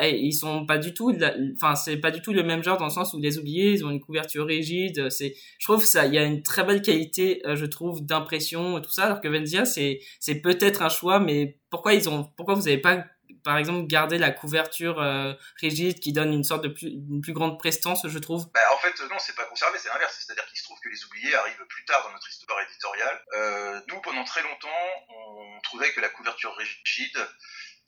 Et 0.00 0.18
ils 0.18 0.32
sont 0.32 0.66
pas 0.66 0.78
du 0.78 0.92
tout, 0.92 1.14
enfin 1.54 1.76
c'est 1.76 1.96
pas 1.98 2.10
du 2.10 2.20
tout 2.20 2.32
le 2.32 2.42
même 2.42 2.64
genre 2.64 2.78
dans 2.78 2.86
le 2.86 2.90
sens 2.90 3.14
où 3.14 3.20
les 3.20 3.38
oubliés, 3.38 3.74
ils 3.74 3.84
ont 3.84 3.90
une 3.90 4.00
couverture 4.00 4.44
rigide. 4.44 5.08
C'est, 5.08 5.34
je 5.60 5.64
trouve 5.64 5.84
ça, 5.84 6.06
il 6.06 6.14
y 6.14 6.18
a 6.18 6.24
une 6.24 6.42
très 6.42 6.64
belle 6.64 6.82
qualité, 6.82 7.42
je 7.46 7.64
trouve, 7.66 8.04
d'impression 8.04 8.78
et 8.78 8.82
tout 8.82 8.90
ça. 8.90 9.04
Alors 9.04 9.20
que 9.20 9.28
Venzia, 9.28 9.64
c'est 9.64 10.00
c'est 10.18 10.40
peut-être 10.40 10.82
un 10.82 10.88
choix, 10.88 11.20
mais 11.20 11.58
pourquoi 11.70 11.94
ils 11.94 12.08
ont, 12.08 12.24
pourquoi 12.36 12.56
vous 12.56 12.66
avez 12.66 12.78
pas 12.78 13.04
par 13.44 13.58
exemple 13.58 13.86
garder 13.86 14.18
la 14.18 14.30
couverture 14.30 15.00
euh, 15.00 15.32
rigide 15.60 16.00
qui 16.00 16.12
donne 16.12 16.32
une 16.32 16.44
sorte 16.44 16.62
de 16.64 16.68
plus, 16.68 17.32
grande 17.32 17.58
prestance, 17.58 18.06
je 18.06 18.18
trouve 18.18 18.50
bah, 18.52 18.60
En 18.74 18.78
fait, 18.78 18.94
non, 19.08 19.16
c'est 19.18 19.34
pas 19.34 19.44
conservé, 19.44 19.78
c'est 19.78 19.88
l'inverse. 19.88 20.24
C'est-à-dire 20.24 20.46
qu'il 20.46 20.58
se 20.58 20.64
trouve 20.64 20.78
que 20.80 20.88
les 20.88 21.04
oubliés 21.04 21.34
arrivent 21.34 21.66
plus 21.68 21.84
tard 21.84 22.02
dans 22.04 22.12
notre 22.12 22.28
histoire 22.28 22.60
éditoriale. 22.62 23.20
Euh, 23.34 23.80
nous, 23.88 24.00
pendant 24.00 24.24
très 24.24 24.42
longtemps, 24.42 24.68
on 25.08 25.60
trouvait 25.62 25.92
que 25.92 26.00
la 26.00 26.08
couverture 26.08 26.54
rigide 26.56 27.18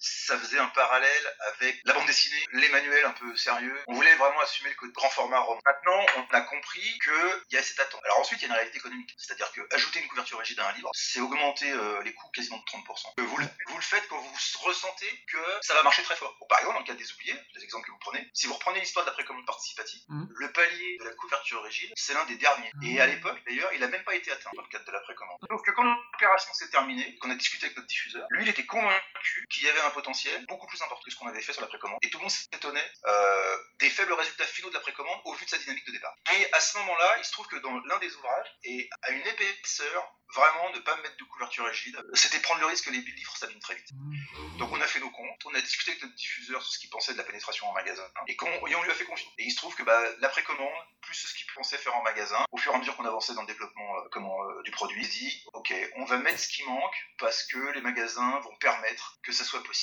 ça 0.05 0.39
faisait 0.39 0.59
un 0.59 0.69
parallèle 0.69 1.37
avec 1.55 1.81
la 1.85 1.95
bande 1.95 2.07
dessinée, 2.07 2.45
les 2.53 2.69
manuels 2.69 3.05
un 3.05 3.13
peu 3.13 3.35
sérieux. 3.37 3.77
On 3.87 3.95
voulait 3.95 4.15
vraiment 4.17 4.41
assumer 4.41 4.71
le 4.81 4.89
grand 4.91 5.09
format 5.09 5.41
roman. 5.41 5.61
Maintenant, 5.65 6.07
on 6.17 6.35
a 6.35 6.41
compris 6.43 6.99
qu'il 7.03 7.53
y 7.53 7.57
a 7.57 7.63
cette 7.63 7.81
attente. 7.81 8.01
Alors 8.05 8.21
ensuite, 8.21 8.41
il 8.41 8.43
y 8.43 8.45
a 8.47 8.49
une 8.49 8.55
réalité 8.55 8.79
économique. 8.79 9.15
C'est-à-dire 9.17 9.51
que 9.53 9.63
ajouter 9.75 10.01
une 10.01 10.09
couverture 10.09 10.39
rigide 10.39 10.61
à 10.61 10.69
un 10.69 10.73
livre, 10.73 10.91
c'est 10.93 11.21
augmenter 11.21 11.71
euh, 11.71 12.03
les 12.03 12.13
coûts 12.13 12.29
quasiment 12.35 12.59
de 12.59 12.65
30%. 12.65 13.15
Euh, 13.19 13.23
vous, 13.23 13.37
le, 13.39 13.47
vous 13.69 13.77
le 13.77 13.83
faites 13.83 14.07
quand 14.09 14.19
vous 14.19 14.37
ressentez 14.63 15.25
que 15.27 15.39
ça 15.63 15.75
va 15.75 15.83
marcher 15.83 16.03
très 16.03 16.17
fort. 16.17 16.37
par 16.49 16.59
exemple, 16.59 16.75
dans 16.75 16.81
le 16.81 16.87
cas 16.87 16.95
des 16.95 17.13
oubliés, 17.13 17.37
les 17.55 17.65
exemples 17.65 17.87
que 17.87 17.93
vous 17.93 17.99
prenez, 17.99 18.29
si 18.35 18.47
vous 18.47 18.55
reprenez 18.55 18.81
l'histoire 18.81 19.07
d'après 19.07 19.25
commande 19.25 19.47
participative, 19.47 20.01
mmh. 20.09 20.25
le 20.29 20.53
palier 20.53 20.99
de 20.99 21.05
la 21.05 21.15
couverture 21.15 21.63
rigide, 21.63 21.93
c'est 21.97 22.15
l'un 22.15 22.25
des 22.27 22.37
derniers. 22.37 22.71
Mmh. 22.75 22.85
Et 22.85 23.01
à 23.01 23.07
l'époque, 23.07 23.41
d'ailleurs, 23.47 23.71
il 23.73 23.81
n'a 23.81 23.89
même 23.89 24.05
pas 24.05 24.15
été 24.15 24.31
atteint 24.31 24.51
dans 24.55 24.63
le 24.63 24.69
cadre 24.69 24.85
de 24.85 24.93
la 24.93 25.01
précommande. 25.01 25.39
Donc 25.49 25.65
quand 25.75 25.83
l'opération 25.83 26.53
s'est 26.53 26.71
terminée, 26.71 27.17
qu'on 27.19 27.31
a 27.31 27.35
discuté 27.35 27.67
avec 27.67 27.77
notre 27.77 27.89
diffuseur, 27.89 28.27
lui, 28.31 28.45
il 28.45 28.49
était 28.49 28.67
convaincu 28.67 29.47
qu'il 29.51 29.65
y 29.65 29.69
avait 29.69 29.81
un 29.81 29.91
potentiel 29.95 30.45
beaucoup 30.47 30.67
plus 30.67 30.81
important 30.83 31.03
que 31.05 31.11
ce 31.11 31.17
qu'on 31.17 31.29
avait 31.29 31.41
fait 31.41 31.53
sur 31.53 31.63
la 31.63 31.69
précommande. 31.69 31.99
Et 32.03 32.11
tout 32.11 32.19
le 32.19 32.23
monde 32.23 32.31
s'étonnait 32.31 32.93
euh, 33.07 33.57
des 33.79 33.91
faibles 33.91 34.13
résultats 34.13 34.47
finaux 34.47 34.69
de 34.69 34.75
la 34.75 34.81
précommande 34.81 35.21
au 35.25 35.35
vu 35.35 35.45
de 35.45 35.51
sa 35.51 35.59
dynamique 35.59 35.87
de 35.87 35.93
départ. 35.93 36.15
Et 36.37 36.53
à 36.53 36.61
ce 36.61 36.77
moment-là, 36.79 37.17
il 37.19 37.25
se 37.25 37.33
trouve 37.33 37.47
que 37.47 37.57
dans 37.57 37.79
l'un 37.79 37.99
des 37.99 38.15
ouvrages, 38.17 38.49
et 38.65 38.89
à 39.03 39.11
une 39.11 39.27
épaisseur, 39.27 40.13
vraiment 40.35 40.71
ne 40.75 40.81
pas 40.81 40.97
mettre 40.97 41.17
de 41.17 41.25
couverture 41.25 41.65
rigide, 41.67 41.97
c'était 42.15 42.41
prendre 42.41 42.61
le 42.61 42.67
risque 42.67 42.87
que 42.87 42.91
les 42.91 42.99
livres 42.99 43.37
s'abîment 43.37 43.61
très 43.61 43.77
vite. 43.77 43.93
Mmh. 43.93 44.57
Donc 44.59 44.73
on 44.73 44.81
a 44.81 44.87
fait 44.87 45.01
nos 45.01 45.11
comptes, 45.11 45.45
on 45.45 45.55
a 45.55 45.61
discuté 45.61 45.93
avec 45.93 46.03
notre 46.03 46.15
diffuseur 46.15 46.63
sur 46.63 46.73
ce 46.73 46.79
qu'il 46.79 46.91
pensait 46.91 47.13
de 47.13 47.19
la 47.19 47.25
pénétration 47.25 47.69
en 47.69 47.73
magasin, 47.73 48.05
et, 48.27 48.37
on 48.41 48.83
lui 48.83 48.91
a 48.91 48.95
fait 48.95 49.05
confiance. 49.05 49.33
Et 49.39 49.45
il 49.45 49.51
se 49.51 49.57
trouve 49.57 49.75
que 49.75 49.83
bah, 49.83 50.03
la 50.19 50.29
précommande, 50.29 50.73
plus 51.03 51.15
ce 51.15 51.35
qu'il 51.35 51.47
pensait 51.55 51.79
faire 51.79 51.95
en 51.95 52.03
magasin, 52.03 52.45
au 52.51 52.57
fur 52.57 52.73
et 52.73 52.75
à 52.75 52.79
mesure 52.79 52.97
qu'on 52.97 53.05
avançait 53.05 53.35
dans 53.35 53.43
le 53.43 53.47
développement 53.47 53.97
euh, 53.97 54.09
comment, 54.11 54.43
euh, 54.45 54.63
du 54.63 54.71
produit, 54.71 55.03
il 55.03 55.09
dit, 55.09 55.45
ok, 55.53 55.73
on 55.97 56.05
va 56.05 56.19
mettre 56.19 56.41
ce 56.41 56.49
qui 56.49 56.65
manque 56.65 56.97
parce 57.19 57.45
que 57.45 57.59
les 57.73 57.81
magasins 57.81 58.41
vont 58.41 58.57
permettre 58.57 59.19
que 59.23 59.33
ça 59.33 59.45
soit 59.45 59.63
possible. 59.63 59.74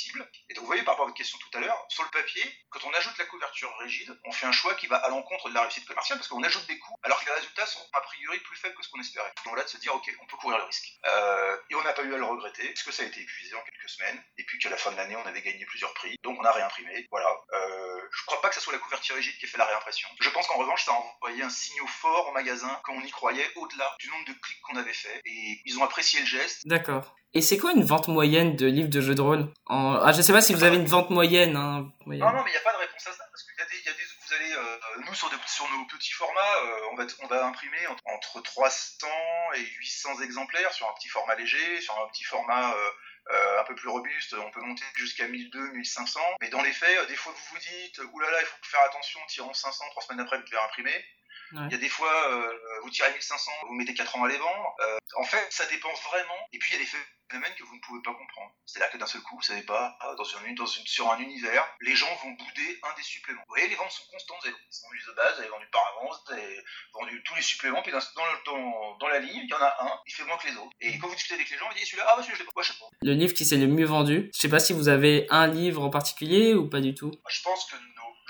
Et 0.50 0.54
donc 0.54 0.62
vous 0.62 0.68
voyez 0.68 0.84
par 0.84 0.94
rapport 0.94 1.06
à 1.06 1.08
votre 1.10 1.18
question 1.18 1.38
tout 1.38 1.58
à 1.58 1.62
l'heure, 1.62 1.86
sur 1.90 2.04
le 2.04 2.10
papier, 2.10 2.44
quand 2.70 2.80
on 2.86 2.94
ajoute 2.94 3.18
la 3.18 3.26
couverture 3.26 3.72
rigide, 3.80 4.18
on 4.26 4.32
fait 4.32 4.46
un 4.46 4.52
choix 4.52 4.74
qui 4.76 4.88
va 4.88 4.98
à 4.98 5.10
l'encontre 5.10 5.50
de 5.50 5.54
la 5.54 5.62
réussite 5.62 5.86
commerciale 5.86 6.18
parce 6.18 6.28
qu'on 6.28 6.44
ajoute 6.44 6.66
des 6.68 6.80
coûts 6.80 6.96
alors 7.04 7.20
que 7.20 7.26
les 7.26 7.36
résultats 7.36 7.66
sont 7.66 7.82
a 7.94 8.02
priori 8.02 8.40
plus 8.40 8.58
faibles 8.58 8.76
que 8.76 8.84
ce 8.84 8.90
qu'on 8.90 9.00
espérait. 9.00 9.32
Donc 9.46 9.58
là 9.58 9.64
de 9.64 9.70
se 9.70 9.78
dire, 9.78 9.94
ok, 9.94 10.16
on 10.22 10.26
peut 10.28 10.38
courir 10.38 10.58
le 10.58 10.64
risque. 10.64 10.88
Euh, 11.06 11.58
et 11.70 11.76
on 11.76 11.84
n'a 11.84 11.94
pas 11.94 12.04
eu 12.04 12.14
à 12.14 12.18
le 12.18 12.26
regretter, 12.26 12.68
parce 12.68 12.84
que 12.84 12.92
ça 12.92 13.04
a 13.04 13.06
été 13.06 13.22
épuisé 13.22 13.56
en 13.56 13.62
quelques 13.62 13.90
semaines, 13.90 14.24
et 14.38 14.44
puis 14.46 14.60
qu'à 14.60 14.70
la 14.70 14.78
fin 14.78 14.92
de 14.92 14.98
l'année, 14.98 15.16
on 15.16 15.26
avait 15.26 15.42
gagné 15.42 15.66
plusieurs 15.66 15.94
prix, 15.94 16.16
donc 16.24 16.38
on 16.40 16.44
a 16.44 16.52
réimprimé. 16.52 17.08
Voilà. 17.12 17.30
Euh, 17.54 18.02
je 18.12 18.26
crois 18.26 18.42
pas 18.42 18.50
que 18.50 18.56
ce 18.56 18.62
soit 18.62 18.74
la 18.74 18.80
couverture 18.80 19.16
rigide 19.16 19.38
qui 19.38 19.46
ait 19.46 19.50
fait 19.50 19.58
la 19.58 19.66
réimpression. 19.66 20.08
Je 20.20 20.30
pense 20.30 20.48
qu'en 20.48 20.58
revanche, 20.58 20.84
ça 20.86 20.92
a 20.92 20.96
envoyé 20.96 21.44
un 21.44 21.50
signal 21.50 21.88
fort 21.88 22.28
au 22.30 22.32
magasin 22.32 22.80
quand 22.84 22.94
on 22.94 23.02
y 23.02 23.12
croyait, 23.12 23.50
au-delà 23.56 23.96
du 24.00 24.10
nombre 24.10 24.26
de 24.26 24.34
clics 24.34 24.62
qu'on 24.62 24.78
avait 24.78 24.94
fait, 24.94 25.22
et 25.26 25.62
ils 25.66 25.80
ont 25.80 25.84
apprécié 25.84 26.20
le 26.20 26.26
geste. 26.26 26.66
D'accord. 26.66 27.16
Et 27.34 27.42
c'est 27.42 27.58
quoi 27.58 27.72
une 27.72 27.84
vente 27.84 28.10
moyenne 28.10 28.58
de 28.58 28.66
livres 28.66 28.90
de 28.90 29.00
jeux 29.00 29.16
de 29.16 29.22
rôle 29.22 29.54
en... 29.66 29.81
ah, 30.04 30.12
Je 30.12 30.22
sais 30.22 30.34
pas 30.34 30.42
si 30.42 30.54
vous 30.54 30.64
avez 30.64 30.78
une 30.78 30.86
vente 30.86 31.10
moyenne. 31.10 31.56
Hein. 31.56 31.92
Non, 32.06 32.32
non, 32.32 32.44
mais 32.44 32.52
il 32.52 32.54
n'y 32.54 32.58
a 32.58 32.62
pas 32.62 32.74
de 32.74 32.80
réponse 32.80 33.08
à 33.08 33.12
ça, 33.12 33.24
parce 33.30 33.44
qu'il 33.44 33.54
y, 33.58 33.90
a 33.90 33.94
des... 33.94 34.04
Vous 34.28 34.34
allez, 34.34 34.54
euh, 34.54 35.02
nous, 35.06 35.14
sur, 35.14 35.30
nos 35.30 35.86
petits 35.86 36.14
formats, 36.14 36.56
euh, 36.64 36.94
on, 37.22 37.28
va, 37.28 37.46
imprimer 37.46 37.88
entre 38.06 38.42
300 38.42 39.08
et 39.56 39.66
800 39.80 40.22
exemplaires 40.22 40.72
sur 40.74 40.88
un 40.90 40.94
petit 40.94 41.10
format 41.10 41.36
léger, 41.36 41.82
sur 41.82 41.98
un 42.00 42.08
petit 42.10 42.24
format... 42.24 42.74
Euh, 42.74 43.60
un 43.60 43.64
peu 43.66 43.76
plus 43.76 43.88
robuste, 43.88 44.34
on 44.34 44.50
peut 44.50 44.62
monter 44.62 44.84
jusqu'à 44.96 45.28
1200, 45.28 45.74
1500. 45.74 46.20
Mais 46.42 46.50
dans 46.50 46.64
les 46.64 46.74
faits, 46.74 47.08
des 47.08 47.16
fois 47.16 47.32
vous 47.32 47.54
vous 47.54 47.60
dites, 47.60 48.02
oulala, 48.12 48.42
il 48.42 48.46
faut 48.46 48.58
faire 48.64 48.82
attention, 48.88 49.20
tirons 49.28 49.54
500, 49.54 49.86
trois 49.92 50.02
semaines 50.02 50.20
après 50.22 50.38
vous 50.38 50.44
devez 50.44 50.58
imprimer. 50.58 51.06
Il 51.54 51.72
y 51.72 51.76
a 51.76 51.78
des 51.78 51.90
fois, 51.90 52.12
euh, 52.30 52.54
vous 52.84 52.90
tirez 52.90 53.12
1500, 53.12 53.52
vous 53.68 53.74
mettez 53.74 53.94
4 53.94 54.16
ans 54.16 54.24
à 54.24 54.30
les 54.30 54.38
vendre. 54.38 54.76
Euh, 54.82 54.98
en 55.18 55.24
fait, 55.24 55.46
ça 55.50 55.66
dépend 55.66 55.94
vraiment. 56.10 56.48
Et 56.54 56.60
puis, 56.60 56.72
il 56.72 56.80
y 56.80 56.82
a 56.82 56.84
des 56.84 56.90
phénomènes 57.30 57.54
que 57.58 57.64
vous 57.64 57.76
ne 57.76 57.82
pouvez 57.82 58.02
pas 58.02 58.14
comprendre. 58.14 58.52
C'est-à-dire 58.66 58.92
que 58.92 58.98
d'un 58.98 59.06
seul 59.06 59.22
coup, 59.22 59.36
vous 59.36 59.42
savez 59.42 59.64
pas, 59.64 59.98
ah, 60.00 60.16
dans 60.18 60.24
une, 60.24 60.56
dans 60.56 60.66
une, 60.66 60.86
sur 60.86 61.12
un 61.12 61.18
univers, 61.20 61.68
les 61.82 61.96
gens 61.96 62.14
vont 62.24 62.32
bouder 62.32 62.80
un 62.84 62.96
des 62.96 63.04
suppléments. 63.04 63.42
Vous 63.48 63.56
voyez, 63.56 63.68
les 63.68 63.76
ventes 63.76 63.92
sont 63.92 64.04
constantes. 64.12 64.38
Vous 64.42 64.48
avez 64.48 64.58
vendu 64.58 65.04
de 65.08 65.16
base, 65.16 65.36
vous 65.36 65.42
avez 65.42 65.50
vendu 65.50 65.68
par 65.72 65.82
avance, 65.98 66.24
vous 66.26 66.34
avez 66.34 66.64
vendu 66.94 67.24
tous 67.24 67.36
les 67.36 67.42
suppléments. 67.42 67.82
Puis 67.82 67.92
dans, 67.92 68.00
dans, 68.46 68.98
dans, 68.98 69.08
la 69.08 69.20
ligne, 69.20 69.42
il 69.44 69.50
y 69.50 69.54
en 69.54 69.62
a 69.62 69.76
un, 69.82 70.00
il 70.06 70.14
fait 70.14 70.24
moins 70.24 70.38
que 70.38 70.48
les 70.48 70.56
autres. 70.56 70.72
Et 70.80 70.98
quand 71.00 71.08
vous 71.08 71.16
discutez 71.16 71.36
avec 71.36 71.50
les 71.50 71.58
gens, 71.58 71.68
vous 71.68 71.76
dites 71.76 71.86
celui-là, 71.86 72.08
ah 72.10 72.16
bah 72.16 72.24
celui-là, 72.24 72.38
je 72.38 72.44
l'ai 72.44 72.50
pas. 72.54 72.62
Je 72.62 72.72
sais 72.72 72.80
pas. 72.80 72.86
Le 73.02 73.14
livre 73.14 73.34
qui 73.34 73.46
s'est 73.46 73.58
le 73.58 73.68
mieux 73.68 73.86
vendu, 73.86 74.30
je 74.34 74.40
sais 74.40 74.50
pas 74.50 74.60
si 74.60 74.74
vous 74.74 74.88
avez 74.88 75.28
un 75.30 75.48
livre 75.48 75.84
en 75.84 75.90
particulier 75.90 76.54
ou 76.54 76.70
pas 76.70 76.80
du 76.80 76.96
tout. 76.96 77.12
Je 77.30 77.42
pense 77.42 77.66
que 77.66 77.76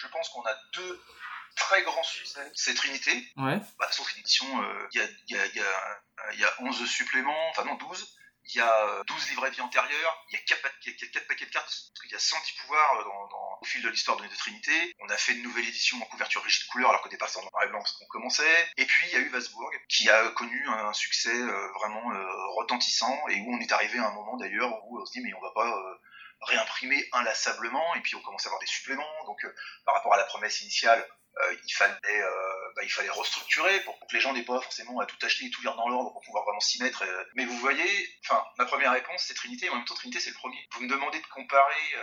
je 0.02 0.08
pense 0.08 0.30
qu'on 0.30 0.42
a 0.42 0.56
deux 0.74 1.00
très 1.56 1.82
grand 1.84 2.04
succès, 2.04 2.52
c'est 2.56 2.74
Trinité. 2.74 3.12
Ouais. 3.38 3.60
Bah, 3.80 3.88
sauf 3.92 4.12
une 4.14 4.20
édition, 4.20 4.46
il 4.94 5.00
y, 5.00 5.04
a, 5.04 5.08
y, 5.28 5.36
a, 5.36 5.46
y, 5.48 5.60
a, 5.60 6.34
y, 6.34 6.44
a, 6.44 6.54
11 6.60 6.86
suppléments, 6.86 7.50
enfin 7.50 7.66
non, 7.66 7.76
12. 7.76 8.18
Il 8.46 8.58
y 8.58 8.60
a 8.62 9.04
12 9.08 9.30
livrets 9.30 9.52
vie 9.52 9.62
antérieurs, 9.62 10.26
il 10.30 10.34
y 10.34 10.38
a 10.38 10.44
4, 10.46 10.62
paquets 11.28 11.46
de 11.46 11.52
cartes, 11.52 11.68
parce 11.68 12.02
qu'il 12.02 12.12
y 12.12 12.16
a 12.16 12.20
110 12.20 12.54
pouvoirs 12.54 13.00
euh, 13.00 13.04
dans, 13.04 13.28
dans, 13.28 13.60
au 13.62 13.66
fil 13.66 13.82
de 13.82 13.90
l'histoire 13.90 14.18
de, 14.18 14.26
de 14.26 14.36
Trinité. 14.36 14.96
On 15.00 15.10
a 15.10 15.18
fait 15.18 15.34
une 15.34 15.44
nouvelle 15.44 15.68
édition 15.68 16.02
en 16.02 16.06
couverture 16.06 16.44
rigide 16.44 16.66
couleur, 16.68 16.90
alors 16.90 17.02
qu'au 17.02 17.10
départ 17.10 17.30
c'était 17.30 17.46
en 17.46 17.50
noir 17.50 17.64
et 17.64 17.68
blanc 17.68 17.80
parce 17.80 17.94
qu'on 17.94 18.08
commençait. 18.08 18.70
Et 18.78 18.86
puis 18.86 19.08
il 19.08 19.14
y 19.14 19.16
a 19.18 19.20
eu 19.20 19.30
Vasbourg, 19.30 19.70
qui 19.88 20.10
a 20.10 20.30
connu 20.32 20.68
un 20.68 20.92
succès 20.94 21.34
euh, 21.34 21.72
vraiment 21.74 22.12
euh, 22.14 22.48
retentissant, 22.58 23.28
et 23.30 23.40
où 23.42 23.54
on 23.54 23.60
est 23.60 23.72
arrivé 23.72 24.00
à 24.00 24.08
un 24.08 24.14
moment 24.14 24.38
d'ailleurs 24.38 24.72
où 24.86 25.00
on 25.00 25.06
se 25.06 25.12
dit 25.14 25.22
mais 25.22 25.34
on 25.34 25.42
va 25.42 25.52
pas... 25.54 25.68
Euh, 25.68 25.96
réimprimer 26.44 27.08
inlassablement 27.12 27.94
et 27.94 28.00
puis 28.00 28.16
on 28.16 28.22
commence 28.22 28.48
à 28.48 28.50
avoir 28.50 28.60
des 28.60 28.66
suppléments 28.66 29.06
donc 29.28 29.46
par 29.86 29.94
rapport 29.94 30.16
à 30.16 30.18
la 30.18 30.24
promesse 30.24 30.60
initiale 30.64 31.00
euh, 31.00 31.21
il 31.54 31.74
fallait 31.74 32.22
euh, 32.24 32.51
bah, 32.76 32.84
il 32.84 32.90
fallait 32.90 33.10
restructurer 33.10 33.80
pour, 33.82 34.00
que 34.00 34.14
les 34.14 34.22
gens 34.22 34.34
n'aient 34.34 34.44
pas 34.44 34.60
forcément 34.62 35.00
à 35.00 35.06
tout 35.06 35.18
acheter 35.24 35.46
et 35.46 35.50
tout 35.50 35.62
lire 35.62 35.76
dans 35.76 35.90
l'ordre 35.90 36.12
pour 36.12 36.22
pouvoir 36.22 36.44
vraiment 36.44 36.60
s'y 36.60 36.82
mettre. 36.82 37.04
Mais 37.36 37.46
vous 37.46 37.58
voyez, 37.58 38.20
enfin, 38.24 38.44
ma 38.58 38.66
première 38.66 38.92
réponse 38.92 39.24
c'est 39.28 39.34
Trinité, 39.34 39.68
et 39.68 39.70
en 39.70 39.76
même 39.76 39.86
temps 39.86 39.96
Trinité 39.96 40.20
c'est 40.20 40.32
le 40.32 40.36
premier. 40.36 40.68
Vous 40.74 40.84
me 40.84 40.90
demandez 40.90 41.20
de 41.20 41.28
comparer 41.28 41.96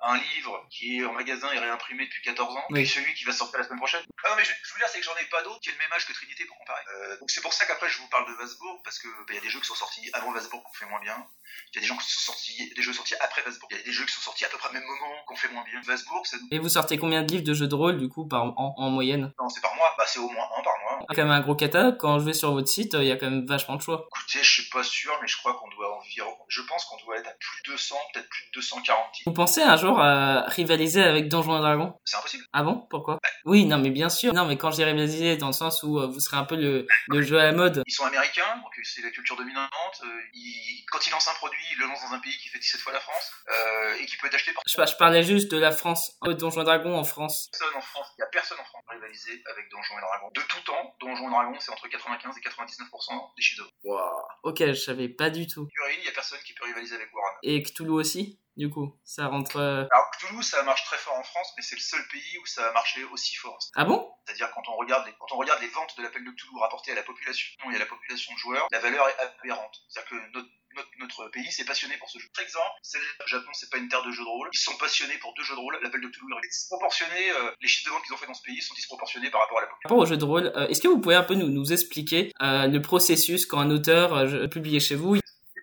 un 0.00 0.16
livre 0.16 0.66
qui 0.70 0.98
est 0.98 1.04
en 1.04 1.12
magasin 1.12 1.50
et 1.52 1.58
réimprimé 1.58 2.04
depuis 2.04 2.22
14 2.22 2.56
ans, 2.56 2.64
et 2.74 2.86
celui 2.86 3.14
qui 3.14 3.24
va 3.24 3.32
sortir 3.32 3.58
la 3.58 3.64
semaine 3.64 3.78
prochaine. 3.78 4.02
Ah 4.24 4.30
non, 4.30 4.36
mais 4.36 4.44
je, 4.44 4.52
je 4.62 4.72
veux 4.72 4.78
dire, 4.78 4.88
c'est 4.88 4.98
que 4.98 5.04
j'en 5.04 5.16
ai 5.16 5.24
pas 5.24 5.42
d'autres 5.42 5.60
qui 5.60 5.70
aient 5.70 5.72
le 5.72 5.78
même 5.78 5.92
âge 5.92 6.06
que 6.06 6.12
Trinité 6.12 6.44
pour 6.44 6.58
comparer. 6.58 6.82
Euh, 6.94 7.18
donc 7.18 7.30
c'est 7.30 7.40
pour 7.40 7.52
ça 7.52 7.66
qu'après 7.66 7.88
je 7.88 7.98
vous 7.98 8.08
parle 8.08 8.28
de 8.28 8.34
Vasbourg, 8.34 8.80
parce 8.84 8.98
que 8.98 9.08
bah, 9.08 9.30
il 9.30 9.34
y 9.34 9.38
a 9.38 9.40
des 9.40 9.50
jeux 9.50 9.60
qui 9.60 9.66
sont 9.66 9.74
sortis 9.74 10.08
avant 10.12 10.32
Vasbourg 10.32 10.62
qu'on 10.62 10.72
fait 10.72 10.86
moins 10.86 11.00
bien. 11.00 11.26
Il 11.72 11.76
y 11.76 11.78
a 11.78 11.80
des 11.80 11.86
gens 11.86 11.96
qui 11.96 12.10
sont 12.10 12.20
sortis, 12.20 12.72
des 12.74 12.82
jeux 12.82 12.92
sortis 12.92 13.14
après 13.20 13.42
Vasbourg. 13.42 13.68
Il 13.72 13.78
y 13.78 13.80
a 13.80 13.82
des 13.82 13.92
jeux 13.92 14.04
qui 14.04 14.12
sont 14.12 14.20
sortis 14.20 14.44
à 14.44 14.48
peu 14.48 14.58
près 14.58 14.68
au 14.68 14.72
même 14.72 14.84
moment 14.84 15.14
qu'on 15.26 15.36
fait 15.36 15.48
moins 15.48 15.64
bien. 15.64 15.80
Vasbourg, 15.82 16.26
ça 16.26 16.36
Et 16.50 16.58
vous 16.58 16.68
sortez 16.68 16.98
combien 16.98 17.22
de 17.22 17.30
livres 17.32 17.44
de 17.44 17.54
jeux 17.54 17.68
de 17.68 17.74
rôle 17.74 17.98
du 17.98 18.08
coup 18.08 18.26
par 18.26 18.44
an 18.44 18.74
en 18.76 18.90
moyenne? 18.90 19.32
Non, 19.38 19.48
c'est 19.48 19.60
par 19.60 19.74
mois. 19.74 19.94
Bah 19.98 20.04
c'est 20.06 20.20
au 20.20 20.28
moins 20.30 20.46
un 20.56 20.62
par 20.62 20.74
mois. 20.84 20.87
Quand 21.08 21.16
même 21.16 21.30
un 21.30 21.40
gros 21.40 21.54
catalogue. 21.54 21.96
Quand 21.98 22.18
je 22.18 22.24
vais 22.24 22.32
sur 22.32 22.52
votre 22.52 22.68
site, 22.68 22.94
il 22.94 23.04
y 23.04 23.12
a 23.12 23.16
quand 23.16 23.30
même 23.30 23.46
vachement 23.46 23.76
de 23.76 23.82
choix. 23.82 24.06
Écoutez, 24.14 24.42
je 24.42 24.50
suis 24.50 24.68
pas 24.70 24.82
sûr, 24.82 25.12
mais 25.20 25.28
je 25.28 25.36
crois 25.36 25.54
qu'on 25.54 25.68
doit 25.68 25.96
environ, 25.98 26.36
je 26.48 26.62
pense 26.62 26.84
qu'on 26.84 26.96
doit 27.04 27.18
être 27.18 27.28
à 27.28 27.32
plus 27.32 27.62
de 27.66 27.72
200, 27.72 27.96
peut-être 28.12 28.28
plus 28.28 28.44
de 28.46 28.50
240 28.54 29.04
Vous 29.26 29.32
pensez 29.32 29.62
un 29.62 29.76
jour 29.76 30.00
à 30.00 30.42
rivaliser 30.48 31.02
avec 31.02 31.28
Donjons 31.28 31.56
et 31.56 31.60
Dragons? 31.60 31.94
C'est 32.04 32.16
impossible. 32.16 32.44
Ah 32.52 32.62
bon? 32.62 32.86
Pourquoi? 32.90 33.18
Oui, 33.44 33.64
non, 33.64 33.78
mais 33.78 33.90
bien 33.90 34.08
sûr. 34.08 34.32
Non, 34.34 34.44
mais 34.44 34.56
quand 34.56 34.70
j'ai 34.70 34.84
rivalisé 34.84 35.36
dans 35.36 35.48
le 35.48 35.52
sens 35.52 35.82
où 35.82 35.98
euh, 35.98 36.06
vous 36.06 36.20
serez 36.20 36.36
un 36.36 36.44
peu 36.44 36.56
le, 36.56 36.86
le 37.08 37.22
jeu 37.22 37.38
à 37.38 37.44
la 37.44 37.52
mode. 37.52 37.82
Ils 37.86 37.92
sont 37.92 38.04
américains, 38.04 38.56
donc 38.56 38.72
c'est 38.82 39.02
la 39.02 39.10
culture 39.10 39.36
dominante. 39.36 39.68
Euh, 40.02 40.06
ils, 40.34 40.84
quand 40.90 41.06
ils 41.06 41.10
lancent 41.10 41.28
un 41.28 41.34
produit, 41.34 41.62
ils 41.72 41.78
le 41.78 41.86
lancent 41.86 42.08
dans 42.08 42.14
un 42.14 42.20
pays 42.20 42.36
qui 42.38 42.48
fait 42.48 42.58
17 42.58 42.80
fois 42.80 42.92
la 42.92 43.00
France 43.00 43.32
euh, 43.50 43.94
et 44.00 44.06
qui 44.06 44.16
peut 44.16 44.26
être 44.26 44.34
acheté 44.34 44.52
par. 44.52 44.62
Je, 44.66 44.92
je 44.92 44.96
parlais 44.96 45.22
juste 45.22 45.50
de 45.50 45.58
la 45.58 45.70
France, 45.70 46.16
Donjons 46.22 46.62
et 46.62 46.64
Dragons 46.64 46.96
en 46.96 47.04
France. 47.04 47.48
Personne 47.52 47.76
en 47.76 47.80
France, 47.80 48.06
il 48.16 48.20
y 48.20 48.24
a 48.24 48.26
personne 48.26 48.58
en 48.60 48.64
France 48.64 48.82
rivaliser 48.90 49.42
avec 49.50 49.70
Donjons 49.70 49.98
et 49.98 50.00
Dragons. 50.00 50.30
De 50.34 50.40
tout 50.42 50.60
temps, 50.60 50.87
Donjons 51.00 51.28
et 51.28 51.30
Dragons, 51.30 51.60
c'est 51.60 51.72
entre 51.72 51.88
95 51.88 52.36
et 52.36 52.40
99% 52.40 53.34
des 53.36 53.42
chiffres 53.42 53.64
de. 53.64 53.88
Wow. 53.88 53.98
Ok, 54.42 54.58
je 54.58 54.72
savais 54.74 55.08
pas 55.08 55.30
du 55.30 55.46
tout. 55.46 55.68
il 55.98 56.04
y 56.04 56.08
a 56.08 56.12
personne 56.12 56.38
qui 56.44 56.54
peut 56.54 56.64
rivaliser 56.64 56.96
avec 56.96 57.08
Warhammer. 57.14 57.38
Et 57.42 57.62
Cthulhu 57.62 57.90
aussi? 57.90 58.38
Du 58.58 58.68
coup. 58.68 58.92
Ça 59.04 59.28
rentre. 59.28 59.56
Euh, 59.56 59.86
Alors 59.90 60.10
Cthulhu, 60.10 60.42
ça 60.42 60.62
marche 60.64 60.84
très 60.84 60.98
fort 60.98 61.14
en 61.14 61.22
France, 61.22 61.52
mais 61.56 61.62
c'est 61.62 61.76
le 61.76 61.80
seul 61.80 62.00
pays 62.08 62.38
où 62.42 62.46
ça 62.46 62.68
a 62.68 62.72
marché 62.72 63.04
aussi 63.04 63.36
fort. 63.36 63.58
Ah 63.74 63.84
bon? 63.84 64.12
C'est-à-dire 64.26 64.50
quand 64.50 64.68
on 64.68 64.76
regarde 64.76 65.06
les, 65.06 65.12
quand 65.18 65.32
on 65.32 65.38
regarde 65.38 65.62
les 65.62 65.68
ventes 65.68 65.96
de 65.96 66.02
l'appel 66.02 66.24
de 66.24 66.30
Cthulhu 66.32 66.58
rapportées 66.60 66.92
à 66.92 66.96
la 66.96 67.04
population 67.04 67.48
et 67.70 67.76
à 67.76 67.78
la 67.78 67.86
population 67.86 68.34
de 68.34 68.38
joueurs, 68.38 68.66
la 68.70 68.80
valeur 68.80 69.08
est 69.08 69.16
aberrante. 69.20 69.76
C'est-à-dire 69.88 70.10
que 70.10 70.16
notre 70.34 70.48
notre, 71.00 71.28
pays 71.30 71.50
s'est 71.50 71.64
passionné 71.64 71.96
pour 71.98 72.08
ce 72.08 72.18
jeu. 72.18 72.28
Par 72.34 72.44
exemple, 72.44 72.78
c'est 72.82 72.98
le 72.98 73.26
Japon, 73.26 73.50
c'est 73.52 73.70
pas 73.70 73.78
une 73.78 73.88
terre 73.88 74.04
de 74.04 74.12
jeux 74.12 74.22
de 74.22 74.28
rôle. 74.28 74.48
Ils 74.52 74.58
sont 74.58 74.76
passionnés 74.78 75.18
pour 75.20 75.34
deux 75.34 75.42
jeux 75.42 75.54
de 75.54 75.60
rôle. 75.60 75.78
L'appel 75.82 76.00
de 76.00 76.08
Cthulhu 76.08 76.26
est 76.44 76.48
disproportionné. 76.48 77.30
Euh, 77.30 77.50
les 77.60 77.68
chiffres 77.68 77.86
de 77.86 77.94
vente 77.94 78.04
qu'ils 78.04 78.14
ont 78.14 78.18
fait 78.18 78.26
dans 78.26 78.34
ce 78.34 78.42
pays 78.42 78.60
sont 78.60 78.74
disproportionnés 78.74 79.30
par 79.30 79.40
rapport 79.40 79.58
à 79.58 79.62
la 79.62 79.66
population. 79.66 79.88
Par 79.88 79.98
rapport 79.98 80.02
au 80.02 80.06
jeu 80.06 80.16
de 80.16 80.24
rôle, 80.24 80.52
euh, 80.54 80.68
est-ce 80.68 80.80
que 80.80 80.88
vous 80.88 81.00
pouvez 81.00 81.16
un 81.16 81.24
peu 81.24 81.34
nous, 81.34 81.48
nous 81.48 81.72
expliquer 81.72 82.32
le 82.40 82.78
processus 82.78 83.46
quand 83.46 83.58
un 83.58 83.70
auteur 83.70 84.50
publie 84.50 84.78
chez 84.80 84.94
vous 84.94 85.16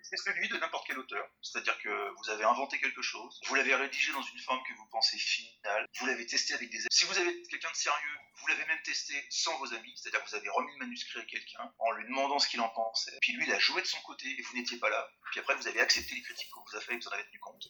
C'est 0.09 0.17
celui 0.17 0.47
de 0.49 0.57
n'importe 0.57 0.85
quel 0.85 0.99
auteur. 0.99 1.27
C'est-à-dire 1.41 1.77
que 1.79 2.13
vous 2.17 2.29
avez 2.29 2.43
inventé 2.43 2.79
quelque 2.79 3.01
chose, 3.01 3.39
vous 3.47 3.55
l'avez 3.55 3.73
rédigé 3.75 4.11
dans 4.11 4.21
une 4.21 4.39
forme 4.39 4.61
que 4.67 4.73
vous 4.73 4.85
pensez 4.91 5.17
finale, 5.17 5.87
vous 5.99 6.05
l'avez 6.05 6.25
testé 6.27 6.53
avec 6.53 6.69
des 6.69 6.77
amis. 6.77 6.87
Si 6.91 7.05
vous 7.05 7.17
avez 7.17 7.41
quelqu'un 7.43 7.71
de 7.71 7.75
sérieux, 7.75 8.17
vous 8.35 8.47
l'avez 8.47 8.65
même 8.65 8.81
testé 8.83 9.13
sans 9.29 9.57
vos 9.57 9.73
amis, 9.73 9.93
c'est-à-dire 9.95 10.23
que 10.23 10.29
vous 10.29 10.35
avez 10.35 10.49
remis 10.49 10.71
le 10.73 10.85
manuscrit 10.85 11.19
à 11.19 11.25
quelqu'un 11.25 11.73
en 11.79 11.91
lui 11.91 12.05
demandant 12.05 12.37
ce 12.37 12.47
qu'il 12.47 12.61
en 12.61 12.69
pensait. 12.69 13.17
Puis 13.21 13.33
lui, 13.33 13.45
il 13.45 13.53
a 13.53 13.59
joué 13.59 13.81
de 13.81 13.87
son 13.87 13.99
côté 14.01 14.27
et 14.27 14.41
vous 14.43 14.55
n'étiez 14.55 14.77
pas 14.77 14.89
là. 14.89 15.09
Puis 15.31 15.39
après, 15.39 15.55
vous 15.55 15.67
avez 15.67 15.79
accepté 15.79 16.13
les 16.13 16.21
critiques 16.21 16.49
qu'on 16.51 16.61
vous 16.61 16.75
a 16.75 16.81
fait 16.81 16.93
et 16.93 16.97
vous 16.97 17.07
en 17.07 17.11
avez 17.11 17.25
tenu 17.25 17.39
compte. 17.39 17.65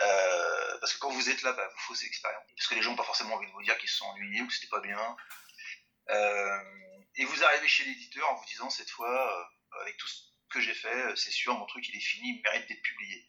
Euh, 0.00 0.78
parce 0.80 0.92
que 0.92 0.98
quand 0.98 1.10
vous 1.10 1.30
êtes 1.30 1.42
là, 1.42 1.52
bah, 1.52 1.66
vous 1.66 1.80
faussez 1.80 2.04
l'expérience. 2.06 2.44
Parce 2.56 2.68
que 2.68 2.74
les 2.74 2.82
gens 2.82 2.90
n'ont 2.90 2.96
pas 2.96 3.04
forcément 3.04 3.34
envie 3.34 3.46
de 3.46 3.52
vous 3.52 3.62
dire 3.62 3.78
qu'ils 3.78 3.88
se 3.88 3.98
sont 3.98 4.06
ennuyés 4.06 4.42
ou 4.42 4.46
que 4.48 4.52
c'était 4.52 4.68
pas 4.68 4.80
bien. 4.80 5.16
Euh, 6.10 6.58
et 7.16 7.24
vous 7.24 7.44
arrivez 7.44 7.68
chez 7.68 7.84
l'éditeur 7.84 8.28
en 8.30 8.34
vous 8.34 8.44
disant 8.46 8.68
cette 8.68 8.90
fois, 8.90 9.08
euh, 9.08 9.80
avec 9.80 9.96
tout 9.96 10.08
ce 10.08 10.33
que 10.50 10.60
j'ai 10.60 10.74
fait, 10.74 11.16
c'est 11.16 11.30
sûr, 11.30 11.56
mon 11.58 11.66
truc 11.66 11.88
il 11.88 11.96
est 11.96 12.00
fini, 12.00 12.28
il 12.28 12.42
mérite 12.42 12.68
d'être 12.68 12.82
publié. 12.82 13.28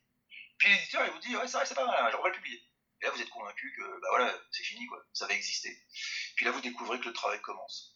Puis 0.57 0.69
l'éditeur, 0.69 1.05
il 1.05 1.11
vous 1.11 1.19
dit, 1.19 1.35
ouais, 1.35 1.47
c'est 1.47 1.57
vrai, 1.57 1.65
c'est 1.65 1.75
pas 1.75 1.85
mal, 1.85 2.11
j'aimerais 2.11 2.29
le 2.29 2.35
publier. 2.35 2.61
Et 3.01 3.05
là, 3.05 3.11
vous 3.11 3.21
êtes 3.21 3.29
convaincu 3.29 3.73
que, 3.75 3.99
bah 4.01 4.07
voilà, 4.11 4.39
c'est 4.51 4.63
fini, 4.63 4.85
quoi, 4.87 5.03
ça 5.13 5.27
va 5.27 5.33
exister. 5.33 5.77
Puis 6.35 6.45
là, 6.45 6.51
vous 6.51 6.61
découvrez 6.61 6.99
que 6.99 7.05
le 7.05 7.13
travail 7.13 7.41
commence. 7.41 7.94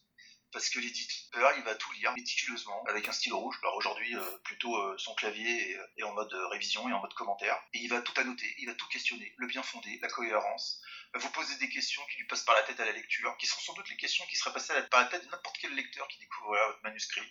Parce 0.52 0.68
que 0.68 0.80
l'éditeur, 0.80 1.52
il 1.56 1.62
va 1.62 1.74
tout 1.76 1.92
lire 1.92 2.12
méticuleusement, 2.12 2.84
avec 2.88 3.08
un 3.08 3.12
stylo 3.12 3.38
rouge. 3.38 3.56
Alors 3.62 3.76
aujourd'hui, 3.76 4.16
euh, 4.16 4.38
plutôt 4.44 4.74
euh, 4.76 4.98
son 4.98 5.14
clavier 5.14 5.78
est, 5.96 6.02
en 6.02 6.12
mode 6.12 6.32
révision 6.50 6.88
et 6.88 6.92
en 6.92 7.00
mode 7.00 7.14
commentaire. 7.14 7.56
Et 7.72 7.78
il 7.78 7.88
va 7.88 8.02
tout 8.02 8.18
annoter, 8.18 8.52
il 8.58 8.66
va 8.66 8.74
tout 8.74 8.88
questionner, 8.88 9.32
le 9.36 9.46
bien 9.46 9.62
fondé, 9.62 9.98
la 10.02 10.08
cohérence. 10.08 10.82
Vous 11.14 11.30
poser 11.30 11.56
des 11.56 11.68
questions 11.68 12.02
qui 12.10 12.18
lui 12.18 12.26
passent 12.26 12.44
par 12.44 12.54
la 12.54 12.62
tête 12.62 12.80
à 12.80 12.84
la 12.84 12.92
lecture, 12.92 13.36
qui 13.36 13.46
seront 13.46 13.60
sans 13.60 13.74
doute 13.74 13.88
les 13.90 13.96
questions 13.96 14.24
qui 14.26 14.36
seraient 14.36 14.52
passées 14.52 14.74
par 14.90 15.00
la 15.00 15.06
tête 15.06 15.24
de 15.24 15.30
n'importe 15.30 15.58
quel 15.60 15.74
lecteur 15.74 16.06
qui 16.08 16.18
découvrira 16.18 16.66
votre 16.68 16.82
manuscrit. 16.82 17.26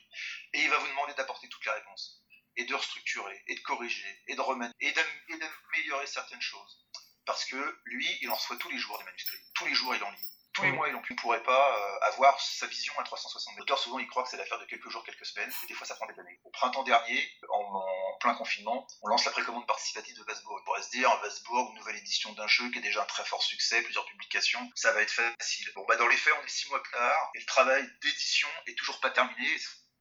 Et 0.53 0.61
il 0.61 0.69
va 0.69 0.77
vous 0.77 0.87
demander 0.87 1.13
d'apporter 1.13 1.47
toutes 1.49 1.65
les 1.65 1.71
réponses 1.71 2.21
et 2.55 2.65
de 2.65 2.75
restructurer, 2.75 3.41
et 3.47 3.55
de 3.55 3.59
corriger, 3.61 4.21
et 4.27 4.35
de 4.35 4.41
remettre, 4.41 4.75
et 4.81 4.91
d'améliorer 4.91 6.07
certaines 6.07 6.41
choses. 6.41 6.85
Parce 7.25 7.45
que 7.45 7.79
lui, 7.85 8.07
il 8.21 8.29
en 8.29 8.35
reçoit 8.35 8.57
tous 8.57 8.69
les 8.69 8.77
jours 8.77 8.97
des 8.97 9.05
manuscrits. 9.05 9.39
Tous 9.53 9.65
les 9.65 9.73
jours, 9.73 9.95
il 9.95 10.03
en 10.03 10.11
lit. 10.11 10.38
Tous 10.59 10.65
les 10.65 10.71
mois, 10.73 10.89
il 10.89 10.93
ne 10.93 11.15
pourrait 11.15 11.41
pas 11.43 11.77
euh, 11.77 11.99
avoir 12.11 12.37
sa 12.41 12.67
vision 12.67 12.91
à 12.99 13.03
360 13.03 13.55
L'auteur, 13.57 13.79
souvent, 13.79 13.97
il 13.97 14.07
croit 14.07 14.23
que 14.23 14.29
c'est 14.29 14.35
l'affaire 14.35 14.59
de 14.59 14.65
quelques 14.65 14.89
jours, 14.89 15.05
quelques 15.05 15.25
semaines, 15.25 15.49
et 15.63 15.67
des 15.67 15.73
fois, 15.73 15.87
ça 15.87 15.95
prend 15.95 16.05
des 16.05 16.19
années. 16.19 16.37
Au 16.43 16.49
printemps 16.49 16.83
dernier, 16.83 17.31
en, 17.49 18.17
plein 18.19 18.33
confinement, 18.33 18.85
on 19.01 19.07
lance 19.07 19.23
la 19.23 19.31
précommande 19.31 19.65
participative 19.65 20.17
de 20.17 20.23
Vasbourg. 20.25 20.59
On 20.59 20.65
pourrait 20.65 20.81
se 20.81 20.89
dire, 20.89 21.15
Vasbourg, 21.21 21.73
nouvelle 21.75 21.95
édition 21.95 22.33
d'un 22.33 22.47
jeu 22.47 22.69
qui 22.71 22.79
a 22.79 22.81
déjà 22.81 23.03
un 23.03 23.05
très 23.05 23.23
fort 23.23 23.41
succès, 23.41 23.81
plusieurs 23.83 24.05
publications, 24.05 24.69
ça 24.75 24.91
va 24.91 25.01
être 25.01 25.11
facile. 25.11 25.71
Bon, 25.75 25.85
bah, 25.87 25.95
dans 25.95 26.07
les 26.07 26.17
faits, 26.17 26.33
on 26.41 26.45
est 26.45 26.49
six 26.49 26.67
mois 26.67 26.83
plus 26.83 26.91
tard, 26.91 27.31
et 27.35 27.39
le 27.39 27.45
travail 27.45 27.89
d'édition 28.01 28.49
est 28.67 28.77
toujours 28.77 28.99
pas 28.99 29.11
terminé. 29.11 29.47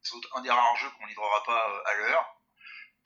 C'est 0.02 0.16
un 0.34 0.40
des 0.40 0.50
rares 0.50 0.76
jeux 0.76 0.90
qu'on 0.98 1.06
livrera 1.06 1.44
pas 1.44 1.70
euh, 1.70 1.82
à 1.84 1.94
l'heure 1.94 2.37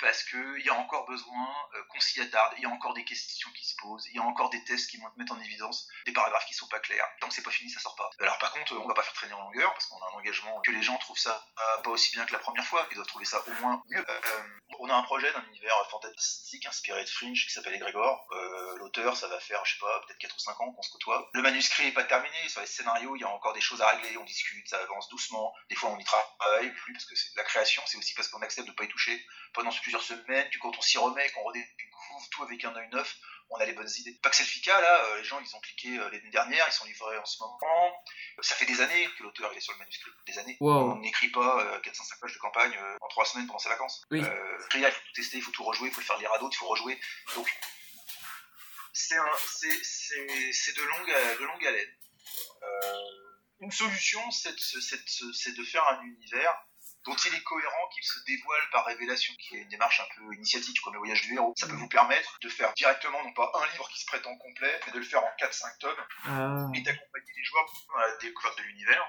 parce 0.03 0.25
qu'il 0.25 0.63
y 0.65 0.69
a 0.69 0.75
encore 0.75 1.07
besoin 1.07 1.49
euh, 1.75 1.83
qu'on 1.89 2.01
s'y 2.01 2.21
attarde, 2.21 2.53
il 2.59 2.65
y 2.65 2.67
a 2.67 2.69
encore 2.69 2.93
des 2.93 3.05
questions 3.05 3.51
qui 3.53 3.65
se 3.65 3.75
posent, 3.77 4.07
il 4.11 4.17
y 4.17 4.19
a 4.19 4.23
encore 4.23 4.51
des 4.51 4.63
tests 4.65 4.91
qui 4.91 4.99
vont 4.99 5.09
mettre 5.17 5.33
en 5.33 5.41
évidence 5.41 5.89
des 6.05 6.13
paragraphes 6.13 6.47
qui 6.47 6.55
sont 6.55 6.69
pas 6.69 6.81
clairs. 6.81 7.09
Tant 7.21 7.29
que 7.29 7.35
c'est 7.35 7.43
pas 7.43 7.51
fini, 7.51 7.71
ça 7.71 7.81
sort 7.81 7.97
pas. 7.97 8.11
Alors 8.21 8.39
par 8.39 8.53
contre, 8.53 8.77
on 8.77 8.87
va 8.87 8.95
pas 8.95 9.03
faire 9.03 9.15
traîner 9.15 9.33
en 9.33 9.41
longueur, 9.41 9.73
parce 9.73 9.87
qu'on 9.87 10.03
a 10.03 10.11
un 10.13 10.19
engagement 10.19 10.61
que 10.61 10.73
les 10.73 10.83
gens 10.83 10.99
trouvent 10.99 11.19
ça 11.19 11.43
pas 11.83 11.91
aussi 11.91 12.13
bien 12.13 12.25
que 12.25 12.33
la 12.33 12.39
première 12.39 12.65
fois, 12.65 12.87
ils 12.91 12.95
doivent 12.95 13.07
trouver 13.07 13.25
ça 13.25 13.43
au 13.47 13.53
moins 13.61 13.83
mieux. 13.89 14.05
Euh, 14.09 14.43
on 14.79 14.89
a 14.89 14.95
un 14.95 15.03
projet 15.03 15.31
d'un 15.33 15.45
univers 15.49 15.75
fantastique 15.91 16.65
inspiré 16.67 17.05
de 17.05 17.09
Fringe 17.09 17.47
qui 17.47 17.53
s'appelle 17.53 17.75
Egregor. 17.75 18.27
Euh, 18.33 18.77
L'auteur, 18.79 19.17
ça 19.17 19.29
va 19.29 19.39
faire, 19.41 19.65
je 19.65 19.75
sais 19.75 19.81
pas, 19.81 20.01
peut-être 20.07 20.19
4 20.19 20.35
ou 20.35 20.39
5 20.39 20.61
ans 20.61 20.73
qu'on 20.73 20.83
se 20.83 20.91
côtoie. 20.91 21.29
Le 21.35 21.43
manuscrit 21.43 21.89
est 21.89 21.93
pas 21.93 22.05
terminé, 22.05 22.49
sur 22.49 22.61
les 22.61 22.67
scénarios, 22.67 23.17
il 23.17 23.21
y 23.21 23.25
a 23.25 23.29
encore 23.29 23.53
des 23.53 23.61
choses 23.61 23.83
à 23.83 23.89
régler, 23.89 24.17
on 24.17 24.25
discute, 24.25 24.69
ça 24.69 24.79
avance 24.79 25.09
doucement. 25.09 25.53
Des 25.69 25.77
fois, 25.77 25.91
on 25.91 25.99
y 25.99 26.05
travaille 26.05 26.73
plus, 26.73 26.93
parce 26.93 27.05
que 27.05 27.15
la 27.37 27.45
création, 27.45 27.83
c'est 27.87 27.99
aussi 27.99 28.15
parce 28.15 28.29
qu'on 28.29 28.43
accepte 28.43 28.69
de 28.69 28.73
pas 28.73 28.85
y 28.85 28.89
toucher 28.89 29.25
pendant 29.53 29.71
plusieurs 29.93 30.21
semaines, 30.21 30.49
tu 30.51 30.59
quand 30.59 30.77
on 30.77 30.81
s'y 30.81 30.97
remet, 30.97 31.29
qu'on 31.33 31.43
redécouvre 31.43 32.29
tout 32.31 32.43
avec 32.45 32.65
un 32.65 32.75
œil 32.75 32.89
neuf, 32.93 33.17
on 33.51 33.57
a 33.57 33.67
les 33.67 33.75
bonnes 33.75 33.91
idées. 33.99 34.19
Pas 34.23 34.31
que 34.31 34.37
c'est 34.37 34.45
le 34.45 34.49
FICA, 34.49 34.81
là, 34.81 35.05
euh, 35.05 35.19
les 35.19 35.25
gens 35.25 35.39
ils 35.41 35.55
ont 35.55 35.61
cliqué 35.61 35.99
euh, 35.99 36.09
l'année 36.11 36.31
dernière, 36.31 36.65
ils 36.67 36.73
sont 36.73 36.87
livrés 36.87 37.19
en 37.19 37.25
ce 37.27 37.43
moment. 37.43 38.05
Ça 38.41 38.55
fait 38.55 38.65
des 38.65 38.81
années 38.81 39.07
que 39.19 39.23
l'auteur 39.23 39.53
est 39.53 39.61
sur 39.61 39.75
le 39.75 39.79
manuscrit, 39.81 40.11
des 40.27 40.39
années. 40.39 40.57
On 40.61 40.97
n'écrit 40.97 41.29
pas 41.29 41.81
405 41.83 42.15
euh, 42.15 42.19
pages 42.21 42.33
de 42.33 42.39
campagne 42.39 42.79
en 43.01 43.09
trois 43.09 43.27
semaines 43.27 43.47
pendant 43.47 43.59
ses 43.59 43.69
vacances. 43.69 44.03
Oui. 44.11 44.21
il 44.21 44.25
faut 44.83 44.91
tout 44.91 45.13
tester, 45.15 45.37
il 45.37 45.43
faut 45.43 45.51
tout 45.51 45.65
rejouer, 45.65 45.89
il 45.89 45.95
faut 45.95 46.01
le 46.01 46.07
faire 46.07 46.19
lire 46.19 46.33
à 46.33 46.39
d'autres, 46.39 46.57
il 46.57 46.61
faut 46.61 46.69
rejouer. 46.69 46.99
Donc 47.35 47.53
c'est 48.95 49.17
de 49.17 50.83
longue, 50.83 51.39
de 51.41 51.45
longue 51.45 51.67
haleine. 51.67 51.95
une 53.61 53.71
solution, 53.73 54.31
c'est 54.31 54.53
de, 54.53 55.57
de 55.57 55.65
faire 55.65 55.87
un 55.89 56.03
univers 56.03 56.55
dont 57.05 57.17
il 57.17 57.35
est 57.35 57.43
cohérent, 57.43 57.89
qu'il 57.95 58.05
se 58.05 58.19
dévoile 58.25 58.63
par 58.71 58.85
révélation, 58.87 59.35
qui 59.41 59.57
est 59.57 59.61
une 59.61 59.69
démarche 59.69 60.01
un 60.01 60.15
peu 60.15 60.35
initiatique 60.35 60.81
comme 60.83 60.95
le 60.95 60.99
voyage 60.99 61.23
du 61.23 61.35
héros. 61.35 61.53
Ça 61.57 61.67
peut 61.67 61.75
vous 61.75 61.89
permettre 61.89 62.39
de 62.41 62.49
faire 62.49 62.73
directement, 62.75 63.23
non 63.23 63.33
pas 63.33 63.51
un 63.55 63.73
livre 63.73 63.89
qui 63.89 64.01
se 64.01 64.07
prétend 64.07 64.37
complet, 64.37 64.81
mais 64.87 64.93
de 64.93 64.99
le 64.99 65.05
faire 65.05 65.23
en 65.23 65.31
4-5 65.41 65.79
tomes 65.79 66.05
ah. 66.27 66.67
et 66.75 66.81
d'accompagner 66.81 67.33
les 67.37 67.45
joueurs 67.45 67.67
dans 67.89 67.99
la 67.99 68.17
découverte 68.17 68.59
de 68.59 68.63
l'univers. 68.65 69.05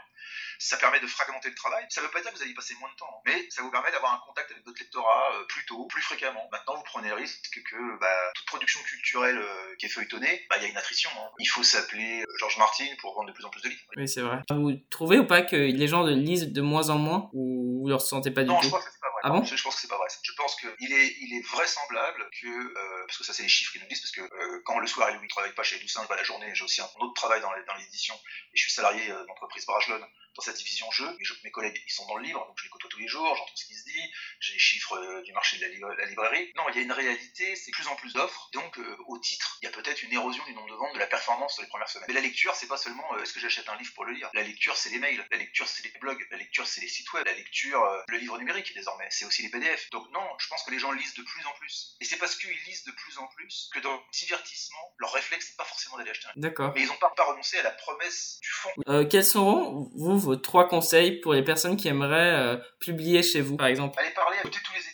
Ça 0.60 0.78
permet 0.78 1.00
de 1.00 1.08
fragmenter 1.08 1.50
le 1.50 1.56
travail. 1.56 1.84
Ça 1.90 2.02
ne 2.02 2.06
veut 2.06 2.12
pas 2.12 2.22
dire 2.22 2.32
que 2.32 2.38
vous 2.38 2.44
allez 2.44 2.54
passer 2.54 2.76
moins 2.80 2.90
de 2.90 2.96
temps, 2.96 3.10
hein. 3.10 3.22
mais 3.26 3.50
ça 3.50 3.62
vous 3.62 3.72
permet 3.72 3.92
d'avoir 3.92 4.14
un 4.14 4.22
contact 4.26 4.52
avec 4.52 4.64
votre 4.66 4.80
lectorat 4.80 5.34
euh, 5.34 5.46
plus 5.48 5.66
tôt, 5.66 5.86
plus 5.88 6.02
fréquemment. 6.02 6.48
Maintenant, 6.52 6.76
vous 6.76 6.84
prenez 6.84 7.10
le 7.10 7.16
risque 7.16 7.62
que 7.70 8.00
bah, 8.00 8.32
toute 8.36 8.46
production 8.46 8.80
culturelle 8.84 9.38
euh, 9.38 9.76
qui 9.78 9.88
est 9.88 9.90
feuilletonnée, 9.90 10.46
bah, 10.50 10.56
il 10.58 10.64
y 10.64 10.66
a 10.66 10.70
une 10.70 10.78
attrition. 10.78 11.10
Hein. 11.18 11.30
Il 11.40 11.48
faut 11.48 11.64
s'appeler 11.64 12.22
euh, 12.22 12.38
Georges 12.40 12.58
Martin 12.58 12.86
pour 13.00 13.14
vendre 13.14 13.28
de 13.28 13.34
plus 13.34 13.46
en 13.46 13.50
plus 13.50 13.62
de 13.62 13.70
livres. 13.70 13.82
Oui, 13.98 14.08
c'est 14.08 14.22
vrai. 14.22 14.40
Vous 14.50 14.74
trouvez 14.90 15.20
ou 15.20 15.28
pas 15.28 15.42
que 15.42 15.56
les 15.56 15.88
gens 15.88 16.04
lisent 16.04 16.52
de 16.52 16.62
moins 16.62 16.90
en 16.90 16.98
moins 16.98 17.30
ou 17.34 17.83
vous 17.84 17.90
ne 17.90 17.94
le 17.94 17.96
ressentez 17.96 18.32
pas 18.32 18.44
du 18.44 18.50
tout 18.50 18.56
je 18.64 18.70
pense 18.70 18.86
que. 18.86 19.03
Ah 19.26 19.42
je, 19.44 19.64
pense 19.64 19.76
que 19.76 19.82
c'est 19.82 19.88
pas 19.88 19.98
vrai. 19.98 20.08
Je 20.22 20.32
pense 20.34 20.56
qu'il 20.56 20.94
est, 20.94 21.16
il 21.22 21.34
est 21.38 21.48
vraisemblable 21.48 22.30
que, 22.42 22.74
parce 23.06 23.18
que 23.18 23.24
ça 23.24 23.34
c'est 23.34 23.44
les 23.44 23.50
chiffres 23.50 23.72
qui 23.72 23.80
nous 23.80 23.88
disent, 23.88 24.02
parce 24.02 24.12
que 24.12 24.58
quand 24.64 24.80
le 24.80 24.88
soir 24.88 25.10
il 25.12 25.22
ne 25.22 25.28
travaille 25.28 25.54
pas 25.54 25.64
chez 25.64 25.80
Toussaint, 25.80 26.06
la 26.10 26.24
journée, 26.24 26.54
j'ai 26.54 26.64
aussi 26.64 26.82
un 26.82 26.90
autre 27.00 27.14
travail 27.14 27.42
dans 27.42 27.76
l'édition, 27.76 28.16
et 28.16 28.58
je 28.58 28.64
suis 28.64 28.74
salarié 28.74 29.08
d'entreprise 29.28 29.66
Barcelone 29.66 30.06
dans 30.36 30.42
cette 30.42 30.58
division 30.58 30.90
jeu. 30.92 31.06
Mes, 31.20 31.26
mes 31.44 31.52
collègues, 31.52 31.82
ils 31.86 31.92
sont 31.92 32.06
dans 32.08 32.18
le 32.18 32.24
livre, 32.24 32.46
donc 32.46 32.58
je 32.58 32.64
les 32.64 32.70
côtoie 32.70 32.90
tous 32.90 33.00
les 33.00 33.08
jours, 33.08 33.36
j'entends 33.36 33.56
ce 33.56 33.66
qui 33.66 33.76
se 33.76 33.84
dit, 33.84 34.12
j'ai 34.40 34.54
les 34.54 34.60
chiffres 34.60 34.98
euh, 34.98 35.22
du 35.22 35.32
marché 35.34 35.58
de 35.58 35.62
la, 35.62 36.06
librairie. 36.06 36.52
Non, 36.56 36.64
il 36.70 36.76
y 36.76 36.80
a 36.80 36.82
une 36.82 36.92
réalité, 36.92 37.56
c'est 37.56 37.72
plus 37.72 37.88
en 37.88 37.96
plus 37.96 38.14
d'offres. 38.14 38.50
Donc, 38.54 38.78
euh, 38.80 38.98
au 39.08 39.18
titre, 39.20 39.58
il 39.62 39.66
y 39.66 39.68
a 39.68 39.72
peut-être 39.72 40.02
une 40.04 40.14
érosion 40.14 40.44
du 40.46 40.54
nombre 40.54 40.70
de 40.70 40.76
ventes, 40.76 40.94
de 40.94 41.00
la 41.00 41.08
performance 41.08 41.54
sur 41.54 41.64
les 41.64 41.70
premières 41.70 41.90
semaines. 41.90 42.06
Mais 42.08 42.14
la 42.14 42.22
lecture, 42.22 42.56
c'est 42.56 42.68
pas 42.68 42.78
seulement 42.78 43.14
euh, 43.14 43.24
est-ce 43.24 43.34
que 43.34 43.40
j'achète 43.40 43.70
un 43.70 43.78
livre 43.78 43.94
pour 43.94 44.06
le 44.06 44.14
lire? 44.14 44.30
La 44.34 44.44
lecture, 44.44 44.76
c'est 44.76 44.90
les 44.90 45.00
mails. 45.00 45.26
La 45.32 45.38
lecture, 45.38 45.68
c'est 45.68 45.84
les 45.84 46.00
blogs. 46.00 46.26
La 46.32 46.38
lecture, 46.38 46.68
c'est 46.68 46.82
les 46.82 46.88
sites 46.88 47.12
web. 47.14 47.26
La 47.26 47.34
lecture, 47.34 47.84
le 48.08 48.18
livre 48.18 48.38
numérique 48.38 48.74
désormais. 48.74 49.08
C'est 49.14 49.26
aussi 49.26 49.44
les 49.44 49.50
PDF. 49.50 49.90
Donc 49.92 50.12
non, 50.12 50.28
je 50.40 50.48
pense 50.48 50.64
que 50.64 50.72
les 50.72 50.80
gens 50.80 50.92
lisent 50.92 51.14
de 51.14 51.22
plus 51.22 51.46
en 51.46 51.52
plus. 51.60 51.96
Et 52.02 52.06
c'est 52.06 52.18
parce 52.18 52.36
qu'ils 52.36 52.50
lisent 52.66 52.84
de 52.84 52.92
plus 52.92 53.18
en 53.20 53.28
plus 53.28 53.70
que 53.74 53.80
dans 53.80 53.94
le 53.94 54.00
divertissement, 54.12 54.94
leur 54.98 55.14
réflexe, 55.14 55.50
c'est 55.50 55.58
pas 55.58 55.66
forcément 55.66 55.98
d'aller 55.98 56.10
acheter 56.10 56.28
un 56.28 56.32
livre. 56.36 56.50
D'accord. 56.50 56.72
Mais 56.76 56.82
ils 56.82 56.92
ont 56.92 56.98
pas, 57.00 57.14
pas 57.16 57.26
renoncé 57.26 57.60
à 57.60 57.64
la 57.64 57.72
promesse 57.72 58.40
du 58.42 58.50
fond. 58.50 58.70
Euh, 58.88 59.06
quels 59.06 59.24
seront, 59.24 59.92
vous, 59.96 60.18
vos 60.18 60.36
trois 60.36 60.68
conseils 60.68 61.20
pour 61.22 61.34
les 61.34 61.44
personnes 61.44 61.78
qui 61.78 61.88
aimeraient 61.88 62.34
euh, 62.34 62.58
publier 62.80 63.22
chez 63.22 63.42
vous, 63.42 63.56
par 63.56 63.68
exemple? 63.68 63.96
Allez 64.00 64.10
parler, 64.12 64.38
écoutez 64.40 64.60
tous 64.64 64.74
les. 64.74 64.93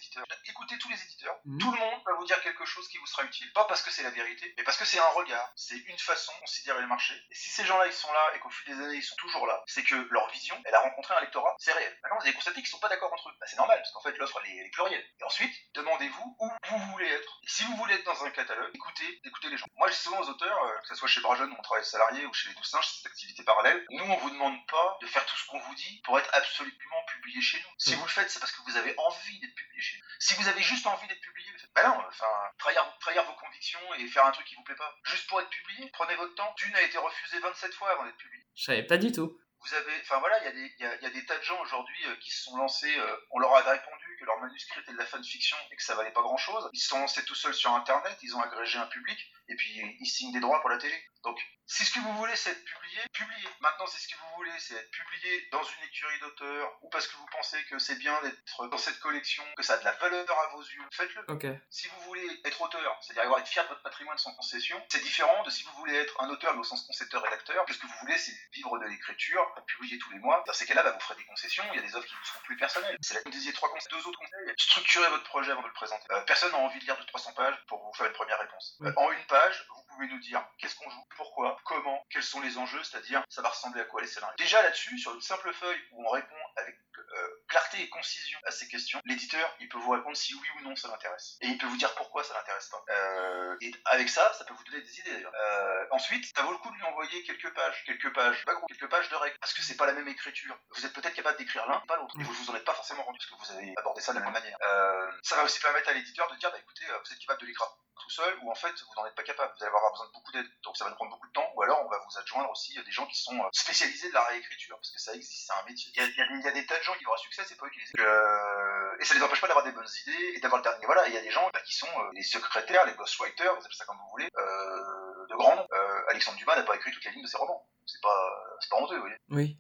Écoutez 0.70 0.84
tous 0.84 0.90
les 0.90 1.02
éditeurs. 1.02 1.36
Mmh. 1.46 1.58
Tout 1.58 1.72
le 1.72 1.80
monde 1.80 2.00
va 2.06 2.14
vous 2.14 2.26
dire 2.26 2.40
quelque 2.44 2.64
chose 2.64 2.88
qui 2.90 3.00
vous 3.00 3.08
sera 3.08 3.24
utile. 3.24 3.52
Pas 3.54 3.64
parce 3.64 3.82
que 3.82 3.90
c'est 3.90 4.04
la 4.04 4.12
vérité, 4.12 4.54
mais 4.56 4.64
parce 4.64 4.78
que 4.78 4.86
c'est 4.86 5.00
un 5.00 5.10
regard. 5.16 5.52
C'est 5.56 5.78
une 5.78 5.98
façon 5.98 6.32
de 6.36 6.42
considérer 6.42 6.80
le 6.80 6.86
marché. 6.86 7.16
Et 7.32 7.34
si 7.34 7.50
ces 7.50 7.66
gens-là, 7.66 7.88
ils 7.88 7.94
sont 7.94 8.12
là 8.14 8.36
et 8.36 8.40
qu'au 8.40 8.52
fil 8.52 8.76
des 8.76 8.84
années, 8.84 8.98
ils 8.98 9.04
sont 9.04 9.16
toujours 9.16 9.48
là, 9.48 9.64
c'est 9.66 9.82
que 9.82 9.96
leur 9.96 10.30
vision, 10.30 10.56
elle 10.66 10.76
a 10.76 10.82
rencontré 10.82 11.16
un 11.16 11.22
lectorat, 11.22 11.56
c'est 11.58 11.72
réel. 11.72 11.98
Maintenant, 12.04 12.20
vous 12.20 12.26
avez 12.28 12.36
constaté 12.36 12.60
qu'ils 12.60 12.70
sont 12.70 12.78
pas 12.78 12.90
d'accord 12.90 13.12
entre 13.12 13.30
eux. 13.30 13.34
Bah, 13.40 13.48
c'est 13.50 13.58
normal, 13.58 13.80
parce 13.80 13.92
qu'en 13.94 14.02
fait, 14.02 14.16
l'offre, 14.20 14.40
elle, 14.46 14.68
est, 14.68 14.70
plurielle. 14.70 15.04
Et 15.20 15.24
ensuite, 15.24 15.56
demandez-vous 15.74 16.38
où 16.40 16.52
vous 16.70 16.78
voulez 16.92 17.08
être. 17.08 17.40
Et 17.42 17.48
si 17.48 17.64
vous 17.64 17.76
voulez 17.76 17.96
être 17.96 18.06
dans 18.06 18.24
un 18.24 18.30
catalogue, 18.30 18.70
écoutez, 18.76 19.22
écoutez 19.24 19.50
les 19.50 19.58
gens. 19.58 19.66
Moi, 19.76 19.88
je 19.88 19.94
dis 19.94 20.00
souvent 20.00 20.22
aux 20.22 20.30
auteurs, 20.30 20.64
euh, 20.66 20.82
que 20.82 20.90
ce 20.90 20.96
soit 20.96 21.08
chez 21.08 21.22
Brajeune, 21.22 21.52
où 21.52 21.56
on 21.58 21.64
travaille 21.64 21.86
salarié, 21.86 22.28
ou 22.28 22.34
chez 22.34 22.50
les 22.50 22.56
Singes, 22.62 22.88
cette 22.88 23.08
activité 23.08 23.44
parallèle, 23.44 23.84
nous, 23.90 24.04
on 24.04 24.18
vous 24.18 24.30
demande 24.30 24.64
pas 24.68 25.00
de 25.02 25.08
faire 25.08 25.26
tout 25.26 25.36
ce 25.36 25.48
qu'on 25.48 25.60
vous 25.60 25.76
dit 25.76 26.02
pour 26.04 26.20
être 26.20 26.30
absolument 26.34 27.04
publié 27.08 27.42
chez 27.42 27.58
nous. 27.58 27.74
Si 27.80 27.96
vous 27.96 28.04
le 28.04 28.10
faites, 28.10 28.30
c'est 28.30 28.40
parce 28.40 28.52
que 28.52 28.62
vous 28.70 28.78
avez 28.78 28.94
envie 28.98 29.40
d'être 29.40 29.56
publié 29.56 29.82
chez 29.82 29.98
nous. 29.98 30.04
Si 30.20 30.36
vous 30.36 30.48
avez 30.48 30.59
juste 30.64 30.86
envie 30.88 31.08
d'être 31.08 31.22
publié, 31.22 31.50
bah 31.76 31.88
non, 31.88 32.04
enfin, 32.08 32.26
trahir, 32.58 32.98
trahir 33.00 33.24
vos 33.24 33.34
convictions 33.34 33.80
et 33.96 34.08
faire 34.08 34.26
un 34.26 34.32
truc 34.32 34.46
qui 34.48 34.56
vous 34.56 34.64
plaît 34.64 34.76
pas. 34.76 34.96
Juste 35.04 35.28
pour 35.28 35.40
être 35.42 35.50
publié, 35.50 35.90
prenez 35.94 36.16
votre 36.16 36.36
temps. 36.36 36.54
Dune 36.58 36.76
a 36.76 36.82
été 36.82 36.98
refusé 36.98 37.40
27 37.40 37.74
fois 37.74 37.92
avant 37.92 38.06
d'être 38.06 38.18
publié. 38.18 38.44
Je 38.56 38.64
savais 38.64 38.84
pas 38.84 38.98
du 38.98 39.12
tout. 39.12 39.40
Vous 39.62 39.74
avez, 39.74 40.00
enfin 40.02 40.20
voilà, 40.20 40.40
il 40.40 40.46
y, 40.46 40.48
a 40.48 40.52
des, 40.52 40.74
y, 40.80 40.86
a, 40.86 41.02
y 41.02 41.06
a 41.06 41.10
des 41.10 41.26
tas 41.26 41.38
de 41.38 41.44
gens 41.44 41.60
aujourd'hui 41.62 42.06
euh, 42.06 42.16
qui 42.22 42.32
se 42.32 42.44
sont 42.44 42.56
lancés, 42.56 42.98
euh, 42.98 43.18
on 43.32 43.40
leur 43.40 43.54
a 43.54 43.60
répondu 43.60 44.18
que 44.18 44.24
leur 44.24 44.40
manuscrit 44.40 44.80
était 44.80 44.94
de 44.94 44.98
la 44.98 45.06
fanfiction 45.06 45.58
et 45.72 45.76
que 45.76 45.84
ça 45.84 45.96
valait 45.96 46.14
pas 46.14 46.22
grand 46.22 46.38
chose. 46.38 46.70
Ils 46.72 46.80
se 46.80 46.88
sont 46.88 47.00
lancés 47.00 47.26
tout 47.26 47.36
seuls 47.36 47.54
sur 47.54 47.74
internet, 47.74 48.18
ils 48.22 48.34
ont 48.38 48.42
agrégé 48.42 48.78
un 48.78 48.88
public 48.88 49.20
et 49.50 49.56
puis 49.56 49.98
ils 50.00 50.08
signent 50.08 50.32
des 50.32 50.40
droits 50.40 50.62
pour 50.62 50.70
la 50.70 50.78
télé. 50.78 50.96
Donc, 51.24 51.38
si 51.66 51.86
ce 51.86 51.94
que 51.94 52.00
vous 52.00 52.14
voulez 52.14 52.36
c'est 52.36 52.52
être 52.52 52.64
publié, 52.64 53.02
publiez. 53.14 53.50
Maintenant, 53.60 53.86
si 53.88 54.02
ce 54.02 54.08
que 54.08 54.16
vous 54.20 54.36
voulez 54.38 54.58
c'est 54.60 54.76
être 54.76 54.92
publié 54.92 55.48
dans 55.52 55.64
une 55.64 55.84
écurie 55.84 56.20
d'auteur 56.22 56.78
ou 56.82 56.90
parce 56.90 57.08
que 57.08 57.18
vous 57.18 57.26
pensez 57.32 57.64
que 57.66 57.78
c'est 57.78 57.98
bien 57.98 58.20
d'être 58.22 58.68
dans 58.68 58.78
cette 58.78 59.00
collection, 59.00 59.44
que 59.58 59.64
ça 59.64 59.74
a 59.74 59.78
de 59.78 59.86
la 59.86 59.92
valeur 59.94 60.40
à 60.40 60.56
vos 60.56 60.62
yeux, 60.62 60.82
faites-le. 60.92 61.26
Okay. 61.28 61.60
Si 61.70 61.88
vous 61.88 62.02
voulez 62.02 62.42
être 62.46 62.62
auteur, 62.62 62.98
c'est-à-dire 63.02 63.24
avoir 63.24 63.40
être 63.40 63.48
fier 63.48 63.64
de 63.64 63.70
votre 63.70 63.84
patrimoine 63.84 64.18
sans 64.18 64.34
concession, 64.36 64.82
c'est 64.90 65.04
différent 65.04 65.44
de 65.44 65.50
si 65.50 65.64
vous 65.64 65.74
voulez 65.74 65.96
être 65.96 66.22
un 66.22 66.30
auteur 66.30 66.54
mais 66.54 66.62
au 66.62 66.64
sens 66.64 66.86
concepteur-rédacteur, 66.86 67.66
que 67.66 67.74
ce 67.74 67.80
que 67.80 67.88
vous 67.88 68.00
voulez 68.02 68.18
c'est 68.18 68.36
vivre 68.54 68.80
de 68.80 68.86
l'écriture, 68.86 69.46
publier 69.68 69.98
tous 70.00 70.12
les 70.12 70.20
mois. 70.20 70.44
Dans 70.48 70.54
ces 70.54 70.66
cas-là, 70.66 70.84
bah, 70.84 70.92
vous 70.92 71.00
ferez 71.00 71.16
des 71.16 71.26
concessions, 71.26 71.64
il 71.74 71.76
y 71.76 71.80
a 71.80 71.86
des 71.86 71.96
offres 71.96 72.08
qui 72.08 72.16
ne 72.16 72.26
seront 72.26 72.40
plus 72.44 72.58
personnelles. 72.58 72.98
C'est 73.02 73.14
là 73.14 73.20
que 73.22 73.26
vous 73.26 73.36
disiez 73.36 73.54
trois 73.54 73.70
conseils, 73.70 73.92
deux 73.92 74.08
autres 74.08 74.20
conseils. 74.20 74.54
Structurez 74.58 75.10
votre 75.10 75.24
projet 75.24 75.52
avant 75.52 75.62
de 75.62 75.68
le 75.68 75.74
présenter. 75.74 76.06
Euh, 76.12 76.22
personne 76.22 76.52
n'a 76.52 76.58
envie 76.58 76.80
de 76.80 76.86
lire 76.86 76.98
de 76.98 77.04
300 77.04 77.34
pages 77.34 77.56
pour 77.68 77.84
vous 77.84 77.94
faire 77.94 78.08
une 78.08 78.14
première 78.14 78.40
réponse. 78.40 78.78
Euh, 78.82 78.94
en 78.96 79.12
une 79.12 79.26
page, 79.26 79.39
vous 79.70 79.84
pouvez 79.90 80.08
nous 80.08 80.20
dire 80.20 80.46
qu'est-ce 80.58 80.76
qu'on 80.76 80.90
joue, 80.90 81.06
pourquoi, 81.16 81.58
comment, 81.66 82.06
quels 82.10 82.24
sont 82.24 82.42
les 82.42 82.58
enjeux, 82.58 82.84
c'est-à-dire 82.84 83.24
ça 83.30 83.42
va 83.42 83.50
ressembler 83.50 83.82
à 83.82 83.86
quoi 83.86 84.02
les 84.02 84.08
scénarios. 84.08 84.36
Déjà 84.38 84.62
là-dessus, 84.62 84.98
sur 84.98 85.14
une 85.14 85.22
simple 85.22 85.54
feuille 85.54 85.82
où 85.92 86.06
on 86.06 86.10
répond 86.10 86.36
avec 86.56 86.78
euh, 86.98 87.39
clarté 87.50 87.82
et 87.82 87.90
concision 87.90 88.40
à 88.46 88.52
ces 88.52 88.68
questions, 88.68 89.02
l'éditeur, 89.06 89.56
il 89.60 89.68
peut 89.68 89.80
vous 89.80 89.92
répondre 89.92 90.16
si 90.16 90.34
oui 90.36 90.48
ou 90.58 90.64
non 90.64 90.76
ça 90.76 90.88
l'intéresse. 90.88 91.38
Et 91.42 91.48
il 91.48 91.58
peut 91.58 91.68
vous 91.68 91.78
dire 91.78 91.94
pourquoi 91.96 92.24
ça 92.24 92.34
l'intéresse 92.36 92.70
pas. 92.70 92.84
Euh, 92.90 93.58
et 93.62 93.72
avec 93.86 94.08
ça, 94.08 94.32
ça 94.34 94.46
peut 94.46 94.54
vous 94.54 94.64
donner 94.64 94.82
des 94.82 95.00
idées 95.00 95.12
d'ailleurs. 95.12 95.34
Euh, 95.36 95.86
ensuite, 95.92 96.26
ça 96.36 96.44
vaut 96.44 96.52
le 96.52 96.58
coup 96.60 96.70
de 96.70 96.76
lui 96.76 96.84
envoyer 96.84 97.24
quelques 97.24 97.54
pages, 97.54 97.84
quelques 97.86 98.14
pages, 98.14 98.46
gros, 98.46 98.68
quelques 98.68 98.90
pages 98.90 99.10
de 99.10 99.16
règles, 99.16 99.38
parce 99.40 99.54
que 99.54 99.62
c'est 99.62 99.78
pas 99.78 99.88
la 99.88 99.94
même 99.94 100.08
écriture. 100.08 100.58
Vous 100.76 100.86
êtes 100.86 100.94
peut-être 100.94 101.16
capable 101.16 101.38
d'écrire 101.38 101.66
l'un, 101.68 101.80
pas 101.82 101.98
l'autre. 101.98 102.16
Vous 102.18 102.34
vous 102.34 102.50
en 102.52 102.56
êtes 102.56 102.66
pas 102.66 102.74
forcément 102.74 103.04
rendu 103.04 103.18
parce 103.18 103.30
que 103.30 103.54
vous 103.54 103.60
avez 103.60 103.74
abordé 103.78 104.02
ça 104.02 104.14
de 104.14 104.20
la 104.20 104.24
même 104.24 104.34
manière. 104.34 104.58
Euh, 104.62 105.12
ça 105.24 105.36
va 105.36 105.44
aussi 105.44 105.60
permettre 105.60 105.90
à 105.90 105.94
l'éditeur 105.94 106.32
de 106.32 106.38
dire, 106.38 106.52
bah 106.52 106.60
écoutez, 106.60 106.86
vous 106.86 107.14
êtes 107.14 107.20
capable 107.20 107.42
de 107.42 107.48
l'écrire 107.48 107.68
tout 108.00 108.10
seul 108.10 108.40
ou 108.42 108.52
en 108.52 108.56
fait 108.56 108.74
vous 108.82 108.94
n'en 108.96 109.06
êtes 109.06 109.16
pas 109.16 109.24
capable, 109.24 109.54
vous 109.58 109.64
allez 109.64 109.76
avoir 109.76 109.92
besoin 109.92 110.08
de 110.08 110.12
beaucoup 110.14 110.32
d'aide, 110.32 110.48
donc 110.64 110.78
ça 110.78 110.86
va 110.86 110.90
nous 110.90 110.96
prendre 110.96 111.12
beaucoup 111.12 111.28
de 111.28 111.34
temps, 111.34 111.52
ou 111.56 111.62
alors 111.62 111.86
on 111.86 111.90
va 111.90 112.00
vous 112.00 112.18
adjoindre 112.18 112.50
aussi 112.50 112.74
des 112.82 112.92
gens 112.92 113.06
qui 113.06 113.20
sont 113.20 113.38
spécialisés 113.52 114.10
de 114.10 114.14
la 114.14 114.24
réécriture, 114.24 114.78
parce 114.78 114.92
que 114.92 115.00
ça 115.00 115.14
existe, 115.14 115.48
c'est 115.48 115.54
un 115.54 115.64
métier. 115.66 115.92
Il 115.96 116.02
y, 116.02 116.48
a, 116.48 116.52
des 116.52 116.66
tas 116.66 116.78
de 116.78 116.84
gens 116.84 116.96
qui 116.96 117.06
auront 117.06 117.16
un 117.16 117.18
c'est 117.46 117.58
pas 117.58 117.66
les 117.68 118.04
euh, 118.04 118.98
Et 119.00 119.06
ça 119.06 119.14
les 119.16 119.24
empêche 119.24 119.42
pas 119.42 119.48
d'avoir 119.48 119.66
des 119.66 119.72
bonnes 119.72 119.88
idées 120.08 120.34
et 120.36 120.40
d'avoir 120.40 120.62
le 120.62 120.64
dernier. 120.64 120.86
Voilà, 120.86 121.08
il 121.08 121.14
y 121.14 121.18
a 121.18 121.22
des 121.22 121.32
gens 121.32 121.50
bah, 121.54 121.62
qui 121.66 121.76
sont 121.76 121.88
euh, 121.88 122.10
les 122.14 122.24
secrétaires, 122.24 122.86
les 122.86 122.94
ghostwriters, 122.94 123.54
vous 123.54 123.62
appelez 123.62 123.76
ça 123.76 123.86
comme 123.86 123.98
vous 123.98 124.10
voulez, 124.12 124.30
euh, 124.38 125.28
de 125.30 125.36
grand 125.36 125.56
nom. 125.56 125.68
Alexandre 126.10 126.38
Dumas 126.38 126.56
n'a 126.56 126.64
pas 126.64 126.76
écrit 126.76 126.92
toutes 126.92 127.06
les 127.06 127.12
lignes 127.12 127.24
de 127.24 127.28
ses 127.28 127.38
romans. 127.38 127.68
C'est 127.86 128.02
pas, 128.02 128.58
c'est 128.60 128.70
pas 128.70 128.78
honteux, 128.78 128.96
vous 128.96 129.02
voyez. 129.02 129.18
Oui. 129.30 129.58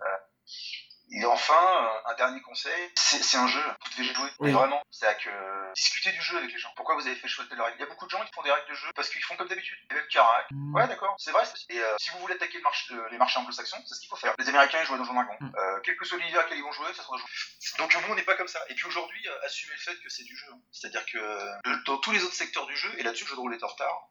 Et 1.11 1.25
enfin, 1.25 1.91
un 2.05 2.13
dernier 2.15 2.41
conseil, 2.41 2.91
c'est 2.95 3.37
un 3.37 3.47
jeu, 3.47 3.61
vous 3.61 4.03
devez 4.03 4.13
jouer, 4.13 4.29
oui. 4.39 4.51
vraiment. 4.51 4.81
C'est-à-dire 4.91 5.23
que 5.23 5.73
discuter 5.73 6.11
du 6.11 6.21
jeu 6.21 6.37
avec 6.37 6.51
les 6.51 6.57
gens. 6.57 6.69
Pourquoi 6.75 6.95
vous 6.95 7.07
avez 7.07 7.15
fait 7.15 7.27
choix 7.27 7.45
de 7.45 7.49
telle 7.49 7.61
règle? 7.61 7.77
Il 7.77 7.81
y 7.81 7.83
a 7.83 7.87
beaucoup 7.87 8.05
de 8.05 8.11
gens 8.11 8.23
qui 8.23 8.31
font 8.33 8.43
des 8.43 8.51
règles 8.51 8.69
de 8.69 8.75
jeu 8.75 8.87
parce 8.95 9.09
qu'ils 9.09 9.23
font 9.23 9.35
comme 9.35 9.47
d'habitude, 9.47 9.77
les 9.89 9.95
mêmes 9.95 10.07
caracs. 10.07 10.47
Mmh. 10.51 10.75
Ouais, 10.75 10.87
d'accord, 10.87 11.15
c'est 11.17 11.31
vrai. 11.31 11.43
Et 11.69 11.79
euh, 11.79 11.95
si 11.99 12.11
vous 12.11 12.19
voulez 12.19 12.35
attaquer 12.35 12.57
le 12.57 12.63
marché, 12.63 12.93
euh, 12.93 13.07
les 13.11 13.17
marchés 13.17 13.39
anglo-saxons, 13.39 13.81
c'est 13.85 13.95
ce 13.95 13.99
qu'il 14.01 14.09
faut 14.09 14.15
faire. 14.15 14.33
Les 14.37 14.49
Américains 14.49 14.79
ils 14.81 14.85
jouent 14.85 14.95
à 14.95 14.97
Donjon 14.97 15.13
Dragon. 15.13 15.35
Mmh. 15.39 15.51
Euh, 15.57 15.79
quel 15.83 15.97
que 15.97 16.05
soit 16.05 16.17
l'univers 16.17 16.45
auquel 16.45 16.57
ils 16.57 16.63
vont 16.63 16.71
jouer, 16.71 16.93
ça 16.93 17.03
sera 17.03 17.17
jouer. 17.17 17.29
Donc 17.77 17.95
nous, 17.95 18.11
on 18.11 18.15
n'est 18.15 18.23
pas 18.23 18.35
comme 18.35 18.47
ça. 18.47 18.59
Et 18.69 18.75
puis 18.75 18.85
aujourd'hui, 18.85 19.27
euh, 19.27 19.45
assumer 19.45 19.73
le 19.73 19.81
fait 19.81 19.99
que 20.01 20.09
c'est 20.09 20.23
du 20.23 20.35
jeu. 20.35 20.51
C'est-à-dire 20.71 21.05
que 21.05 21.83
dans 21.85 21.97
tous 21.97 22.11
les 22.11 22.23
autres 22.23 22.35
secteurs 22.35 22.67
du 22.67 22.75
jeu, 22.75 22.91
et 22.97 23.03
là-dessus, 23.03 23.23
le 23.23 23.29
jeu 23.29 23.35
de 23.35 23.41
rôle 23.41 23.53
est 23.53 23.63
en 23.63 23.67
retard, 23.67 24.09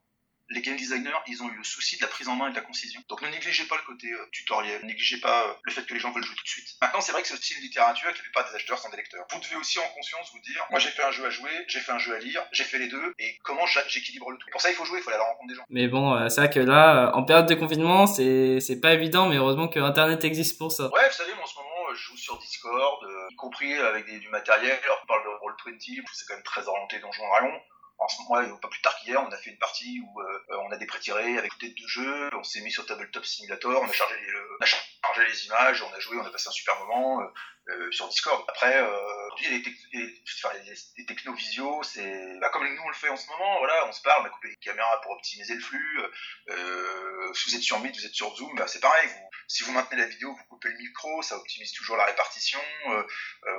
les 0.50 0.62
game 0.62 0.76
designers, 0.76 1.18
ils 1.26 1.42
ont 1.42 1.48
eu 1.48 1.56
le 1.56 1.64
souci 1.64 1.96
de 1.96 2.02
la 2.02 2.08
prise 2.08 2.28
en 2.28 2.34
main 2.34 2.48
et 2.48 2.50
de 2.50 2.56
la 2.56 2.62
concision. 2.62 3.00
Donc 3.08 3.22
ne 3.22 3.28
négligez 3.28 3.64
pas 3.64 3.76
le 3.76 3.82
côté 3.82 4.10
euh, 4.10 4.28
tutoriel, 4.32 4.80
ne 4.82 4.86
négligez 4.86 5.18
pas 5.18 5.46
euh, 5.46 5.52
le 5.62 5.72
fait 5.72 5.84
que 5.84 5.92
les 5.92 6.00
gens 6.00 6.10
veulent 6.10 6.24
jouer 6.24 6.36
tout 6.36 6.44
de 6.44 6.48
suite. 6.48 6.68
Maintenant, 6.80 7.00
c'est 7.00 7.12
vrai 7.12 7.22
que 7.22 7.28
c'est 7.28 7.34
aussi 7.34 7.54
une 7.54 7.62
littérature 7.62 8.10
que 8.10 8.16
la 8.16 8.22
plupart 8.22 8.48
des 8.48 8.56
acheteurs 8.56 8.78
sont 8.78 8.88
des 8.88 8.96
lecteurs. 8.96 9.26
Vous 9.30 9.40
devez 9.40 9.56
aussi 9.56 9.78
en 9.78 9.88
conscience 9.94 10.30
vous 10.32 10.40
dire, 10.40 10.66
moi 10.70 10.78
j'ai 10.78 10.90
fait 10.90 11.02
un 11.02 11.10
jeu 11.10 11.26
à 11.26 11.30
jouer, 11.30 11.50
j'ai 11.68 11.80
fait 11.80 11.92
un 11.92 11.98
jeu 11.98 12.14
à 12.14 12.18
lire, 12.18 12.42
j'ai 12.52 12.64
fait 12.64 12.78
les 12.78 12.88
deux, 12.88 13.14
et 13.18 13.38
comment 13.42 13.66
j'équilibre 13.66 14.30
le 14.30 14.38
tout. 14.38 14.48
Pour 14.50 14.60
ça, 14.60 14.70
il 14.70 14.74
faut 14.74 14.84
jouer, 14.84 15.00
il 15.00 15.02
faut 15.02 15.10
aller 15.10 15.18
à 15.18 15.22
la 15.22 15.28
rencontre 15.28 15.48
des 15.48 15.54
gens. 15.54 15.64
Mais 15.68 15.88
bon, 15.88 16.14
euh, 16.14 16.28
c'est 16.28 16.40
vrai 16.40 16.50
que 16.50 16.60
là, 16.60 17.12
en 17.14 17.24
période 17.24 17.46
de 17.46 17.54
confinement, 17.54 18.06
c'est 18.06 18.80
pas 18.80 18.94
évident, 18.94 19.28
mais 19.28 19.36
heureusement 19.36 19.68
que 19.68 19.80
Internet 19.80 20.24
existe 20.24 20.58
pour 20.58 20.72
ça. 20.72 20.84
Ouais, 20.92 21.08
vous 21.08 21.14
savez, 21.14 21.34
moi 21.34 21.44
en 21.44 21.46
ce 21.46 21.56
moment, 21.56 21.94
je 21.94 22.00
joue 22.00 22.16
sur 22.16 22.38
Discord, 22.38 23.06
y 23.30 23.36
compris 23.36 23.74
avec 23.74 24.06
des, 24.06 24.18
du 24.18 24.28
matériel. 24.28 24.78
Alors, 24.84 25.00
on 25.04 25.06
parle 25.06 25.24
de 25.24 25.28
Roll20, 25.28 26.04
c'est 26.12 26.26
quand 26.26 26.34
même 26.34 26.42
très 26.42 26.66
orienté 26.66 26.98
Donjon 27.00 27.26
Dragon 27.28 27.52
en 27.98 28.08
ce 28.08 28.22
moment, 28.22 28.56
pas 28.58 28.68
plus 28.68 28.80
tard 28.80 28.96
qu'hier, 28.98 29.20
on 29.20 29.30
a 29.30 29.36
fait 29.36 29.50
une 29.50 29.58
partie 29.58 30.00
où 30.00 30.20
euh, 30.20 30.56
on 30.64 30.70
a 30.70 30.76
des 30.76 30.86
pré-tirés 30.86 31.36
avec 31.36 31.52
des 31.58 31.70
de 31.70 31.86
jeu, 31.86 32.30
on 32.32 32.44
s'est 32.44 32.60
mis 32.60 32.70
sur 32.70 32.86
Tabletop 32.86 33.24
Simulator, 33.24 33.82
on 33.82 33.88
a 33.88 33.92
chargé 33.92 34.14
les, 34.14 34.32
on 34.60 34.62
a 34.62 34.66
chargé 34.66 35.26
les 35.26 35.46
images, 35.46 35.82
on 35.82 35.92
a 35.92 35.98
joué, 35.98 36.16
on 36.16 36.24
a 36.24 36.30
passé 36.30 36.48
un 36.48 36.52
super 36.52 36.78
moment. 36.80 37.22
Euh, 37.70 37.92
sur 37.92 38.08
Discord. 38.08 38.42
Après, 38.48 38.78
euh, 38.78 39.26
aujourd'hui, 39.26 39.46
il 39.46 39.52
y 39.52 40.02
a 40.02 40.74
des, 40.96 41.06
technovisio, 41.06 41.82
c'est 41.82 42.38
bah, 42.40 42.48
comme 42.48 42.66
nous 42.66 42.82
on 42.82 42.88
le 42.88 42.94
fait 42.94 43.10
en 43.10 43.16
ce 43.16 43.26
moment. 43.28 43.58
Voilà, 43.58 43.86
on 43.86 43.92
se 43.92 44.00
parle, 44.00 44.22
on 44.22 44.26
a 44.26 44.30
coupé 44.30 44.48
les 44.48 44.56
caméras 44.56 45.00
pour 45.02 45.12
optimiser 45.12 45.54
le 45.54 45.60
flux. 45.60 46.00
Euh, 46.48 47.32
si 47.34 47.50
vous 47.50 47.56
êtes 47.56 47.62
sur 47.62 47.78
Meet, 47.80 47.94
vous 47.94 48.06
êtes 48.06 48.14
sur 48.14 48.34
Zoom, 48.36 48.54
bah, 48.56 48.66
c'est 48.68 48.80
pareil. 48.80 49.06
Vous, 49.08 49.28
si 49.48 49.64
vous 49.64 49.72
maintenez 49.72 49.98
la 49.98 50.06
vidéo, 50.06 50.34
vous 50.34 50.44
coupez 50.44 50.70
le 50.70 50.78
micro, 50.78 51.22
ça 51.22 51.36
optimise 51.36 51.72
toujours 51.72 51.96
la 51.98 52.06
répartition. 52.06 52.60
Euh, 52.88 53.02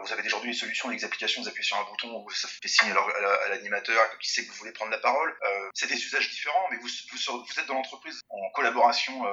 vous 0.04 0.12
avez 0.12 0.26
aujourd'hui 0.26 0.52
des 0.52 0.58
solutions 0.58 0.90
des 0.90 1.06
applications, 1.06 1.42
vous 1.44 1.48
appuyez 1.48 1.66
sur 1.66 1.78
un 1.78 1.84
bouton, 1.84 2.28
ça 2.30 2.48
fait 2.48 2.68
signe 2.68 2.92
à 2.92 3.50
l'animateur 3.50 4.18
qui 4.20 4.30
sait 4.30 4.44
que 4.44 4.52
vous 4.52 4.58
voulez 4.58 4.72
prendre 4.72 4.92
la 4.92 5.00
parole. 5.00 5.36
C'est 5.74 5.88
des 5.88 6.04
usages 6.04 6.30
différents, 6.30 6.68
mais 6.72 6.78
vous, 6.78 6.88
vous, 6.88 7.46
vous 7.46 7.60
êtes 7.60 7.66
dans 7.68 7.76
l'entreprise 7.76 8.22
en 8.30 8.50
collaboration 8.52 9.24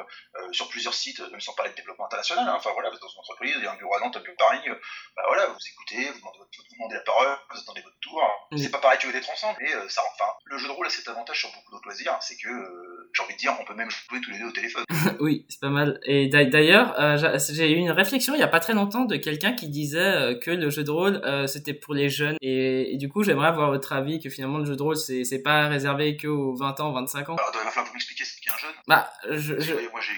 sur 0.53 0.69
plusieurs 0.69 0.95
sites, 0.95 1.21
même 1.21 1.41
sans 1.41 1.55
parler 1.55 1.73
de 1.73 1.77
développement 1.77 2.07
international. 2.07 2.49
Hein. 2.49 2.55
Enfin 2.57 2.73
voilà, 2.73 2.91
vous 2.91 2.97
êtes 2.97 3.03
dans 3.03 3.09
une 3.09 3.21
entreprise, 3.21 3.55
il 3.57 3.65
y 3.65 3.67
a 3.67 3.73
un 3.73 3.77
bureau 3.77 3.95
à 3.95 4.01
Nantes, 4.01 4.17
un 4.17 4.21
bureau 4.21 4.37
à 4.41 4.49
Paris. 4.49 4.66
Bah 4.71 5.23
voilà, 5.27 5.47
vous 5.47 5.59
écoutez, 5.73 6.11
vous 6.11 6.19
demandez, 6.19 6.39
vous 6.39 6.75
demandez 6.77 6.95
la 6.95 7.01
parole, 7.01 7.37
vous 7.51 7.61
attendez 7.61 7.81
votre 7.83 7.99
tour. 8.01 8.23
Oui. 8.53 8.61
C'est 8.61 8.71
pas 8.71 8.79
pareil 8.79 8.99
que 8.99 9.11
d'être 9.11 9.31
ensemble, 9.31 9.59
mais 9.61 9.71
ça, 9.89 10.03
enfin, 10.15 10.31
le 10.45 10.59
jeu 10.59 10.67
de 10.67 10.73
rôle 10.73 10.87
a 10.87 10.91
cet 10.91 11.09
avantage 11.09 11.41
sur 11.41 11.49
beaucoup 11.51 11.73
d'autres 11.73 11.87
loisirs, 11.87 12.17
c'est 12.21 12.37
que 12.37 12.49
euh, 12.49 13.11
j'ai 13.15 13.23
envie 13.23 13.35
de 13.35 13.39
dire, 13.39 13.57
on 13.61 13.65
peut 13.65 13.75
même 13.75 13.91
jouer 13.91 14.21
tous 14.21 14.31
les 14.31 14.39
deux 14.39 14.47
au 14.47 14.53
téléphone. 14.53 14.85
oui, 15.21 15.47
c'est 15.49 15.61
pas 15.61 15.69
mal. 15.69 16.01
Et 16.05 16.29
d'ailleurs, 16.29 16.99
euh, 17.01 17.39
j'ai 17.51 17.71
eu 17.71 17.77
une 17.77 17.91
réflexion 17.91 18.35
il 18.35 18.41
y 18.41 18.45
a 18.45 18.49
pas 18.49 18.61
très 18.61 18.75
longtemps 18.75 19.05
de 19.05 19.17
quelqu'un 19.17 19.53
qui 19.53 19.69
disait 19.69 19.99
euh, 19.99 20.39
que 20.39 20.51
le 20.51 20.71
jeu 20.71 20.85
de 20.85 20.91
rôle 20.91 21.23
c'était 21.47 21.75
pour 21.75 21.95
les 21.95 22.09
jeunes. 22.09 22.37
Et, 22.41 22.95
et 22.95 22.97
du 22.97 23.09
coup, 23.09 23.23
j'aimerais 23.23 23.49
avoir 23.49 23.71
votre 23.71 23.93
avis 23.93 24.21
que 24.21 24.31
finalement 24.31 24.59
le 24.59 24.65
jeu 24.65 24.77
de 24.77 24.83
rôle 24.83 24.97
c'est 24.97 25.43
pas 25.43 25.69
réservé 25.69 26.17
qu'aux 26.17 26.55
20 26.55 26.81
ans, 26.81 26.93
25 26.93 27.31
ans. 27.31 27.37
Alors, 27.37 27.51
il 27.55 27.65
va 27.65 27.71
falloir 27.71 27.87
vous 27.87 27.93
m'expliquer 27.93 28.25
ce 28.25 28.41
qu'est 28.41 28.51
un 28.51 28.59
jeune. 28.59 28.75
Bah, 28.87 29.11
je. 29.31 29.59
je... 29.61 29.75
Moi, 29.91 30.01
j'ai 30.01 30.13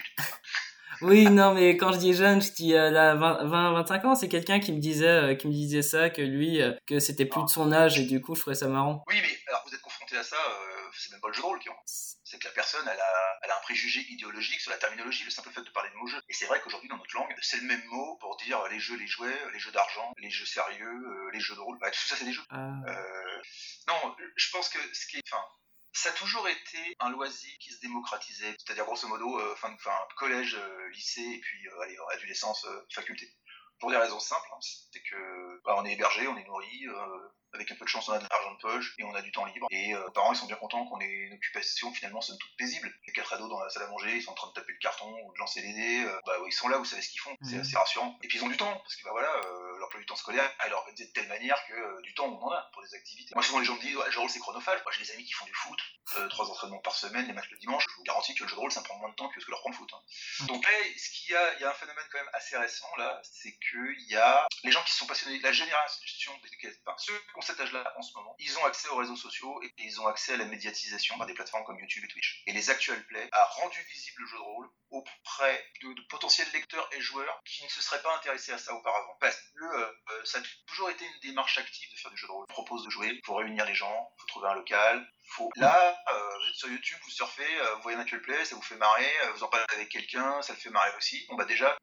Oui, 1.01 1.25
non, 1.25 1.53
mais 1.53 1.77
quand 1.77 1.91
je 1.93 1.97
dis 1.97 2.13
jeune, 2.13 2.41
je 2.41 2.51
dis 2.51 2.73
euh, 2.75 2.89
là, 2.89 3.15
20, 3.15 3.45
20, 3.45 3.73
25 3.73 4.05
ans. 4.05 4.15
C'est 4.15 4.29
quelqu'un 4.29 4.59
qui 4.59 4.71
me 4.73 4.79
disait, 4.79 5.07
euh, 5.07 5.35
qui 5.35 5.47
me 5.47 5.53
disait 5.53 5.81
ça, 5.81 6.09
que 6.09 6.21
lui, 6.21 6.61
euh, 6.61 6.73
que 6.87 6.99
c'était 6.99 7.25
plus 7.25 7.43
de 7.43 7.47
son 7.47 7.71
âge, 7.71 7.99
et 7.99 8.05
du 8.05 8.21
coup, 8.21 8.35
je 8.35 8.41
trouvais 8.41 8.55
ça 8.55 8.67
marrant. 8.67 9.03
Oui, 9.07 9.15
mais 9.21 9.37
alors 9.47 9.63
vous 9.65 9.73
êtes 9.73 9.81
confronté 9.81 10.17
à 10.17 10.23
ça, 10.23 10.37
c'est 10.97 11.11
même 11.11 11.21
pas 11.21 11.29
le 11.29 11.33
jeu 11.33 11.41
de 11.41 11.45
rôle 11.45 11.59
qui 11.59 11.69
en. 11.69 11.75
C'est 11.85 12.37
que 12.37 12.45
la 12.47 12.53
personne, 12.53 12.85
elle 12.85 12.99
a, 12.99 13.39
elle 13.41 13.49
a 13.49 13.57
un 13.57 13.61
préjugé 13.61 14.05
idéologique 14.09 14.59
sur 14.59 14.69
la 14.69 14.77
terminologie, 14.77 15.23
le 15.23 15.31
simple 15.31 15.49
fait 15.49 15.63
de 15.63 15.69
parler 15.71 15.89
de 15.89 15.95
mots 15.95 16.05
jeux. 16.05 16.21
Et 16.29 16.33
c'est 16.33 16.45
vrai 16.45 16.61
qu'aujourd'hui, 16.61 16.87
dans 16.87 16.97
notre 16.97 17.15
langue, 17.15 17.33
c'est 17.41 17.57
le 17.57 17.63
même 17.67 17.83
mot 17.85 18.17
pour 18.17 18.37
dire 18.37 18.61
les 18.69 18.79
jeux, 18.79 18.97
les 18.97 19.07
jouets, 19.07 19.35
les 19.51 19.57
jeux 19.57 19.71
d'argent, 19.71 20.13
les 20.17 20.29
jeux 20.29 20.45
sérieux, 20.45 20.85
euh, 20.85 21.31
les 21.33 21.39
jeux 21.39 21.55
de 21.55 21.59
rôle. 21.59 21.79
Bah, 21.79 21.89
tout 21.89 22.07
ça, 22.07 22.15
c'est 22.15 22.25
des 22.25 22.33
jeux. 22.33 22.43
Ah. 22.51 22.69
Euh, 22.85 23.41
non, 23.87 24.15
je 24.35 24.51
pense 24.51 24.69
que 24.69 24.77
ce 24.93 25.07
qui 25.07 25.17
est, 25.17 25.23
enfin, 25.31 25.43
ça 25.99 26.09
a 26.09 26.11
toujours 26.13 26.47
été 26.47 26.95
un 27.01 27.09
loisir 27.09 27.51
qui 27.59 27.73
se 27.73 27.81
démocratisait, 27.81 28.55
c'est-à-dire 28.57 28.85
grosso 28.85 29.05
modo, 29.09 29.37
euh, 29.37 29.55
collège, 30.15 30.55
euh, 30.55 30.89
lycée 30.91 31.21
et 31.21 31.39
puis 31.39 31.67
euh, 31.67 32.15
adolescence, 32.15 32.65
faculté. 32.93 33.29
Pour 33.79 33.91
des 33.91 33.97
raisons 33.97 34.19
simples, 34.19 34.47
hein, 34.53 34.59
c'est 34.61 35.01
que 35.01 35.61
bah, 35.65 35.75
on 35.77 35.85
est 35.85 35.93
hébergé, 35.93 36.25
on 36.27 36.37
est 36.37 36.45
nourri, 36.45 36.85
avec 37.53 37.71
un 37.71 37.75
peu 37.75 37.85
de 37.85 37.89
chance 37.89 38.07
on 38.09 38.13
a 38.13 38.19
de 38.19 38.27
l'argent 38.29 38.51
de 38.53 38.57
poche 38.59 38.93
et 38.97 39.03
on 39.03 39.13
a 39.15 39.21
du 39.21 39.31
temps 39.31 39.45
libre. 39.45 39.67
Et 39.71 39.93
euh, 39.93 40.03
nos 40.05 40.11
parents 40.11 40.33
ils 40.33 40.37
sont 40.37 40.45
bien 40.47 40.55
contents 40.55 40.85
qu'on 40.85 40.99
ait 40.99 41.05
une 41.05 41.33
occupation 41.33 41.91
finalement 41.93 42.21
somme 42.21 42.37
toute 42.37 42.55
paisible. 42.57 42.93
Les 43.07 43.13
quatre 43.13 43.33
ados 43.33 43.49
dans 43.49 43.59
la 43.63 43.69
salle 43.69 43.83
à 43.83 43.87
manger, 43.87 44.15
ils 44.15 44.21
sont 44.23 44.31
en 44.31 44.35
train 44.35 44.47
de 44.49 44.53
taper 44.53 44.71
le 44.73 44.79
carton 44.79 45.09
ou 45.25 45.33
de 45.33 45.39
lancer 45.39 45.61
les 45.61 45.73
dés. 45.73 46.03
euh, 46.05 46.19
bah 46.25 46.35
ils 46.45 46.51
sont 46.53 46.67
là, 46.67 46.77
vous 46.77 46.85
savez 46.85 47.01
ce 47.01 47.09
qu'ils 47.09 47.21
font, 47.21 47.35
c'est 47.43 47.55
Mhm. 47.55 47.61
assez 47.61 47.77
rassurant. 47.77 48.17
Et 48.23 48.27
puis 48.27 48.37
ils 48.37 48.43
ont 48.43 48.47
du 48.49 48.57
temps 48.57 48.77
parce 48.77 48.95
que 48.95 49.03
bah 49.03 49.11
voilà, 49.11 49.29
euh, 49.35 49.77
leur 49.77 49.87
emploi 49.87 49.99
du 49.99 50.05
temps 50.05 50.15
scolaire 50.15 50.49
elle 50.63 50.71
est 50.71 50.75
organisé 50.75 51.05
de 51.07 51.11
telle 51.11 51.27
manière 51.27 51.57
que 51.67 51.73
euh, 51.73 52.01
du 52.01 52.13
temps 52.13 52.25
on 52.27 52.41
en 52.43 52.51
a 52.51 52.69
pour 52.73 52.81
des 52.83 52.93
activités. 52.95 53.31
Moi 53.35 53.43
souvent 53.43 53.59
les 53.59 53.65
gens 53.65 53.75
me 53.75 53.81
disent 53.81 53.95
ouais, 53.95 54.05
le 54.05 54.11
jeu 54.11 54.15
de 54.17 54.21
rôle 54.21 54.29
c'est 54.29 54.39
chronophage. 54.39 54.79
Moi 54.83 54.91
j'ai 54.97 55.03
des 55.03 55.11
amis 55.11 55.25
qui 55.25 55.33
font 55.33 55.45
du 55.45 55.53
foot, 55.53 55.79
euh, 56.17 56.27
trois 56.29 56.49
entraînements 56.49 56.79
par 56.79 56.95
semaine, 56.95 57.25
les 57.27 57.33
matchs 57.33 57.49
le 57.51 57.57
dimanche. 57.57 57.83
Je 57.89 57.95
vous 57.95 58.03
garantis 58.03 58.35
que 58.35 58.43
le 58.43 58.49
jeu 58.49 58.55
de 58.55 58.59
rôle 58.61 58.71
ça 58.71 58.81
prend 58.81 58.95
moins 58.97 59.09
de 59.09 59.15
temps 59.15 59.29
que 59.29 59.39
ce 59.39 59.45
que 59.45 59.51
leur 59.51 59.59
prend 59.61 59.69
le 59.71 59.75
foot. 59.75 59.89
hein. 59.93 60.01
Mhm. 60.41 60.47
Donc 60.47 60.63
là, 60.65 60.71
ce 60.97 61.09
qu'il 61.11 61.31
y 61.31 61.35
a, 61.35 61.53
il 61.55 61.61
y 61.61 61.63
a 61.65 61.69
un 61.69 61.73
phénomène 61.73 62.05
quand 62.11 62.19
même 62.19 62.29
assez 62.33 62.57
récent 62.57 62.87
là, 62.97 63.19
c'est 63.23 63.51
que 63.53 63.77
il 63.99 64.07
y 64.11 64.15
a 64.15 64.47
les 64.63 64.71
gens 64.71 64.83
qui 64.83 64.91
se 64.91 64.97
sont 64.99 65.07
passionnés, 65.07 65.39
la 65.39 65.51
génération, 65.51 66.31
des- 66.61 66.77
enfin, 66.85 66.95
ceux 66.97 67.19
ont 67.39 67.41
cet 67.41 67.59
âge-là 67.61 67.93
en 67.95 68.01
ce 68.01 68.13
moment, 68.15 68.35
ils 68.37 68.57
ont 68.59 68.65
accès 68.65 68.89
aux 68.89 68.97
réseaux 68.97 69.15
sociaux 69.15 69.61
et 69.63 69.71
ils 69.77 70.01
ont 70.01 70.07
accès 70.07 70.33
à 70.33 70.37
la 70.37 70.45
médiatisation 70.45 71.17
par 71.17 71.25
des 71.25 71.33
plateformes 71.33 71.63
comme 71.63 71.79
YouTube 71.79 72.03
et 72.03 72.07
Twitch. 72.07 72.43
Et 72.45 72.51
les 72.51 72.69
actual 72.69 73.01
play 73.07 73.29
a 73.31 73.45
rendu 73.45 73.81
visible 73.93 74.21
le 74.21 74.27
jeu 74.27 74.37
de 74.37 74.41
rôle 74.41 74.69
auprès 74.91 75.65
de, 75.81 76.01
potentiels 76.09 76.47
lecteurs 76.53 76.89
et 76.91 77.01
joueurs 77.01 77.41
qui 77.45 77.63
ne 77.63 77.69
se 77.69 77.81
seraient 77.81 78.01
pas 78.01 78.15
intéressés 78.17 78.51
à 78.51 78.57
ça 78.57 78.73
auparavant. 78.73 79.15
Parce 79.21 79.37
que 79.37 79.63
euh, 79.63 79.91
euh, 80.11 80.25
ça 80.25 80.39
a 80.39 80.41
toujours 80.67 80.89
été 80.89 81.05
une 81.05 81.19
démarche 81.21 81.57
active 81.57 81.89
de 81.91 81.97
faire 81.97 82.11
du 82.11 82.17
jeu 82.17 82.27
de 82.27 82.31
rôle. 82.33 82.45
On 82.49 82.53
propose 82.53 82.83
de 82.83 82.89
jouer, 82.89 83.07
il 83.07 83.21
faut 83.25 83.35
réunir 83.35 83.65
les 83.65 83.75
gens, 83.75 84.11
il 84.17 84.21
faut 84.21 84.27
trouver 84.27 84.49
un 84.49 84.55
local. 84.55 85.09
Là, 85.55 85.97
euh, 86.11 86.37
vous 86.37 86.49
êtes 86.49 86.55
sur 86.55 86.69
YouTube, 86.69 86.97
vous 87.03 87.11
surfez, 87.11 87.43
euh, 87.43 87.75
vous 87.75 87.81
voyez 87.81 87.97
un 87.97 88.01
actual 88.01 88.21
play, 88.21 88.43
ça 88.45 88.55
vous 88.55 88.61
fait 88.61 88.75
marrer, 88.75 89.09
euh, 89.23 89.31
vous 89.33 89.43
en 89.43 89.47
parlez 89.47 89.65
avec 89.73 89.89
quelqu'un, 89.89 90.41
ça 90.41 90.53
le 90.53 90.59
fait 90.59 90.69
marrer 90.69 90.91
aussi. 90.97 91.25
Bon 91.29 91.35
bah 91.35 91.45
déjà, 91.45 91.77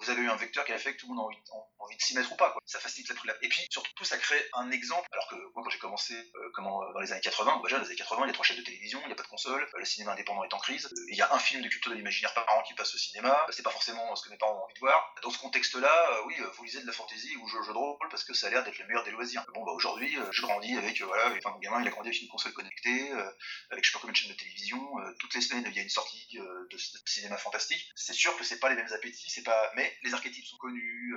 vous 0.00 0.10
avez 0.10 0.22
eu 0.22 0.30
un 0.30 0.36
vecteur 0.36 0.64
qui 0.64 0.72
a 0.72 0.78
fait 0.78 0.94
que 0.94 1.00
tout 1.00 1.08
le 1.08 1.14
monde 1.14 1.24
a 1.24 1.26
envie, 1.26 1.66
envie 1.78 1.96
de 1.96 2.02
s'y 2.02 2.14
mettre 2.14 2.32
ou 2.32 2.36
pas. 2.36 2.50
Quoi. 2.50 2.62
Ça 2.64 2.78
facilite 2.78 3.08
la 3.08 3.14
truc. 3.14 3.30
Et 3.42 3.48
puis 3.48 3.66
surtout, 3.70 4.04
ça 4.04 4.16
crée 4.18 4.42
un 4.54 4.70
exemple. 4.70 5.06
Alors 5.12 5.28
que 5.28 5.34
moi, 5.34 5.62
quand 5.64 5.70
j'ai 5.70 5.78
commencé, 5.78 6.14
comment 6.54 6.80
dans 6.92 7.00
les 7.00 7.12
années 7.12 7.20
80, 7.20 7.56
bon, 7.56 7.62
déjà 7.62 7.76
dans 7.76 7.82
les 7.82 7.88
années 7.88 7.96
80, 7.96 8.24
il 8.24 8.28
y 8.28 8.30
a 8.30 8.32
trois 8.32 8.44
chaînes 8.44 8.58
de 8.58 8.62
télévision, 8.62 9.00
il 9.02 9.06
n'y 9.06 9.12
a 9.12 9.16
pas 9.16 9.22
de 9.22 9.28
console, 9.28 9.68
le 9.74 9.84
cinéma 9.84 10.12
indépendant 10.12 10.44
est 10.44 10.54
en 10.54 10.58
crise. 10.58 10.88
Il 11.08 11.16
y 11.16 11.22
a 11.22 11.32
un 11.32 11.38
film 11.38 11.62
de 11.62 11.68
culture 11.68 11.90
de 11.90 11.96
l'imaginaire 11.96 12.32
par 12.34 12.46
an 12.56 12.62
qui 12.62 12.74
passe 12.74 12.94
au 12.94 12.98
cinéma. 12.98 13.46
C'est 13.50 13.62
pas 13.62 13.70
forcément 13.70 14.14
ce 14.16 14.24
que 14.24 14.30
mes 14.30 14.38
parents 14.38 14.58
ont 14.58 14.64
envie 14.64 14.74
de 14.74 14.80
voir. 14.80 15.14
Dans 15.22 15.30
ce 15.30 15.38
contexte-là, 15.38 16.22
oui, 16.26 16.36
vous 16.56 16.64
lisez 16.64 16.80
de 16.80 16.86
la 16.86 16.92
fantasy 16.92 17.36
ou 17.36 17.48
jeu, 17.48 17.62
jeu 17.62 17.72
de 17.72 17.78
rôle 17.78 17.96
parce 18.10 18.24
que 18.24 18.34
ça 18.34 18.46
a 18.46 18.50
l'air 18.50 18.64
d'être 18.64 18.78
le 18.78 18.86
meilleur 18.86 19.04
des 19.04 19.10
loisirs. 19.10 19.44
Bon 19.54 19.64
bah 19.64 19.72
aujourd'hui, 19.72 20.16
je 20.30 20.42
grandis 20.42 20.76
avec 20.76 21.00
voilà, 21.02 21.32
enfin, 21.36 21.50
mon 21.50 21.58
gamin, 21.58 21.80
il 21.82 21.88
a 21.88 21.90
grandi 21.90 22.08
avec 22.08 22.20
une 22.22 22.28
console 22.28 22.52
connectée. 22.52 22.89
Euh, 22.90 23.30
avec 23.70 23.84
je 23.84 23.90
sais 23.90 23.92
pas 23.92 24.00
combien 24.00 24.12
de 24.12 24.16
chaînes 24.16 24.32
de 24.32 24.36
télévision, 24.36 24.80
euh, 24.98 25.14
toutes 25.18 25.34
les 25.34 25.40
semaines 25.40 25.64
il 25.66 25.74
y 25.74 25.78
a 25.78 25.82
une 25.82 25.88
sortie 25.88 26.38
euh, 26.38 26.68
de, 26.70 26.78
cinéma 27.06 27.36
fantastique. 27.36 27.90
C'est 27.94 28.12
sûr 28.12 28.36
que 28.36 28.44
c'est 28.44 28.58
pas 28.58 28.68
les 28.68 28.76
mêmes 28.76 28.92
appétits, 28.92 29.30
c'est 29.30 29.42
pas, 29.42 29.70
mais 29.74 29.96
les 30.02 30.14
archétypes 30.14 30.46
sont 30.46 30.58
connus, 30.58 31.14